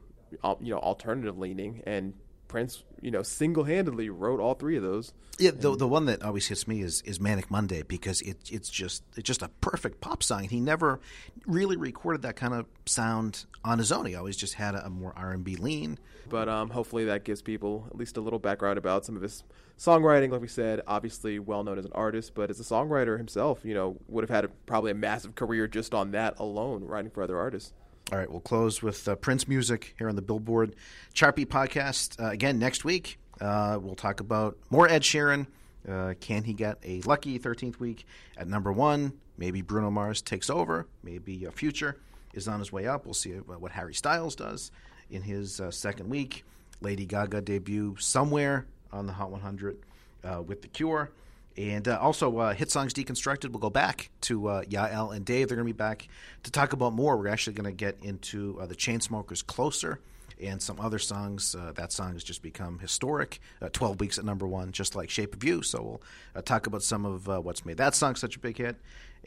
you 0.61 0.73
know, 0.73 0.79
alternative 0.79 1.39
leaning, 1.39 1.83
and 1.87 2.15
Prince, 2.53 2.85
you 3.01 3.11
know, 3.11 3.23
single 3.23 3.65
handedly 3.65 4.11
wrote 4.11 4.39
all 4.39 4.53
three 4.53 4.77
of 4.77 4.83
those. 4.83 5.15
Yeah, 5.39 5.53
the 5.53 5.75
the 5.75 5.89
one 5.89 6.05
that 6.05 6.23
always 6.23 6.47
hits 6.49 6.69
me 6.69 6.83
is, 6.83 7.01
is 7.01 7.19
Manic 7.19 7.51
Monday 7.51 7.83
because 7.83 8.21
it 8.21 8.37
it's 8.51 8.69
just 8.69 9.03
it's 9.17 9.27
just 9.27 9.41
a 9.41 9.49
perfect 9.63 10.03
pop 10.03 10.23
song. 10.23 10.45
He 10.45 10.61
never 10.61 11.01
really 11.47 11.79
recorded 11.79 12.21
that 12.23 12.37
kind 12.37 12.53
of 12.53 12.67
sound 12.85 13.47
on 13.65 13.79
his 13.79 13.91
own. 13.91 14.05
He 14.05 14.15
always 14.15 14.37
just 14.37 14.55
had 14.55 14.75
a, 14.75 14.85
a 14.85 14.91
more 14.91 15.15
R 15.17 15.33
and 15.33 15.43
B 15.43 15.57
lean. 15.57 15.99
But 16.29 16.51
um, 16.51 16.69
hopefully 16.69 17.07
that 17.07 17.25
gives 17.25 17.41
people 17.41 17.87
at 17.89 17.97
least 17.97 18.19
a 18.19 18.21
little 18.21 18.39
background 18.39 18.77
about 18.77 19.07
some 19.07 19.17
of 19.17 19.23
his 19.23 19.45
songwriting. 19.79 20.31
Like 20.31 20.43
we 20.43 20.47
said, 20.49 20.83
obviously 20.87 21.39
well 21.39 21.65
known 21.65 21.79
as 21.79 21.87
an 21.87 21.93
artist, 21.95 22.35
but 22.35 22.51
as 22.51 22.61
a 22.61 22.65
songwriter 22.65 23.17
himself, 23.17 23.65
you 23.65 23.73
know, 23.73 23.97
would 24.09 24.25
have 24.25 24.31
had 24.31 24.45
a, 24.45 24.49
probably 24.67 24.91
a 24.91 24.95
massive 24.95 25.35
career 25.35 25.67
just 25.67 25.95
on 25.95 26.11
that 26.11 26.39
alone, 26.39 26.85
writing 26.85 27.11
for 27.11 27.23
other 27.23 27.39
artists. 27.39 27.73
All 28.11 28.19
right, 28.19 28.31
we'll 28.31 28.41
close 28.41 28.83
with 28.83 29.09
uh, 29.09 29.15
Prince 29.17 29.49
music 29.49 29.95
here 29.99 30.09
on 30.09 30.17
the 30.17 30.23
Billboard 30.23 30.77
Chart 31.15 31.35
Beat 31.35 31.49
podcast. 31.49 32.23
Uh, 32.23 32.31
again, 32.31 32.59
next 32.59 32.85
week, 32.85 33.19
uh, 33.41 33.79
we'll 33.81 33.95
talk 33.95 34.21
about 34.21 34.59
more 34.71 34.89
Ed 34.89 35.03
Sheeran. 35.03 35.47
Uh, 35.89 36.15
can 36.21 36.45
he 36.45 36.53
get 36.53 36.79
a 36.85 37.01
lucky 37.03 37.39
13th 37.39 37.79
week 37.79 38.05
at 38.37 38.47
number 38.49 38.71
one? 38.71 39.15
Maybe 39.39 39.63
Bruno 39.63 39.91
Mars 39.91 40.21
takes 40.21 40.51
over. 40.51 40.87
Maybe 41.03 41.47
uh, 41.47 41.51
Future 41.53 41.97
is 42.35 42.49
on 42.49 42.59
his 42.59 42.71
way 42.71 42.87
up. 42.87 43.07
We'll 43.07 43.15
see 43.15 43.31
what 43.33 43.73
Harry 43.73 43.95
Styles 43.95 44.37
does 44.37 44.71
in 45.11 45.23
his 45.23 45.61
uh, 45.61 45.71
second 45.71 46.09
week. 46.11 46.45
Lady 46.83 47.07
Gaga 47.07 47.41
debut 47.41 47.97
somewhere 47.99 48.67
on 48.93 49.07
the 49.07 49.13
Hot 49.13 49.31
100 49.31 49.79
uh, 50.25 50.43
with 50.43 50.61
The 50.61 50.69
Cure. 50.69 51.11
And 51.57 51.87
uh, 51.87 51.99
also, 52.01 52.39
uh, 52.39 52.55
Hit 52.55 52.71
Songs 52.71 52.95
Deconstructed 52.95 53.53
will 53.53 53.61
go 53.61 53.71
back 53.71 54.11
to 54.23 54.47
uh, 54.49 54.63
Yael 54.65 55.15
and 55.15 55.25
Dave. 55.25 55.49
They're 55.49 55.57
going 55.57 55.69
to 55.69 55.73
be 55.73 55.77
back 55.77 56.09
to 56.45 56.51
talk 56.51 56.73
about 56.73 56.95
more. 56.95 57.17
We're 57.17 57.29
actually 57.29 57.55
going 57.55 57.71
to 57.71 57.77
get 57.77 57.99
into 58.03 58.59
uh, 58.61 58.67
the 58.67 58.75
Chainsmokers 58.75 59.47
Closer 59.47 60.01
and 60.41 60.63
some 60.63 60.81
other 60.81 60.99
songs. 60.99 61.55
Uh, 61.55 61.73
that 61.75 61.93
song 61.93 62.15
has 62.15 62.25
just 62.25 62.43
become 62.43 62.79
historic. 62.79 63.39
Uh, 63.61 63.69
12 63.71 64.01
weeks 64.01 64.19
at 64.19 64.25
number 64.25 64.47
one, 64.47 64.73
just 64.73 64.97
like 64.97 65.11
Shape 65.11 65.35
of 65.35 65.45
You. 65.45 65.63
So 65.63 65.83
we'll 65.83 66.03
uh, 66.35 66.43
talk 66.43 66.67
about 66.67 66.83
some 66.83 67.05
of 67.05 67.27
what's 67.45 67.67
made 67.67 67.77
that 67.77 67.95
song 67.95 68.15
such 68.15 68.37
a 68.37 68.39
big 68.39 68.57
hit. 68.57 68.77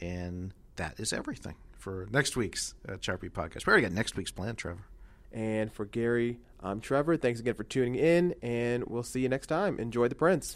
And 0.02 0.54
that 0.78 1.00
is 1.00 1.14
everything 1.14 1.56
for 1.78 2.08
next 2.12 2.36
week's 2.36 2.74
uh, 2.90 2.98
Chart 2.98 3.22
Beat 3.22 3.34
podcast. 3.34 3.68
We 3.68 3.72
already 3.72 3.84
got 3.84 3.92
next 3.92 4.18
week's 4.18 4.32
plan, 4.32 4.56
Trevor. 4.56 4.86
And 5.32 5.72
for 5.72 5.86
Gary, 5.86 6.40
I'm 6.66 6.82
Trevor. 6.82 7.16
Thanks 7.16 7.40
again 7.40 7.54
for 7.54 7.64
tuning 7.64 7.94
in, 7.94 8.34
and 8.42 8.86
we'll 8.86 9.04
see 9.04 9.22
you 9.22 9.30
next 9.30 9.48
time. 9.48 9.80
Enjoy 9.80 10.08
the 10.08 10.16
Prince. 10.16 10.56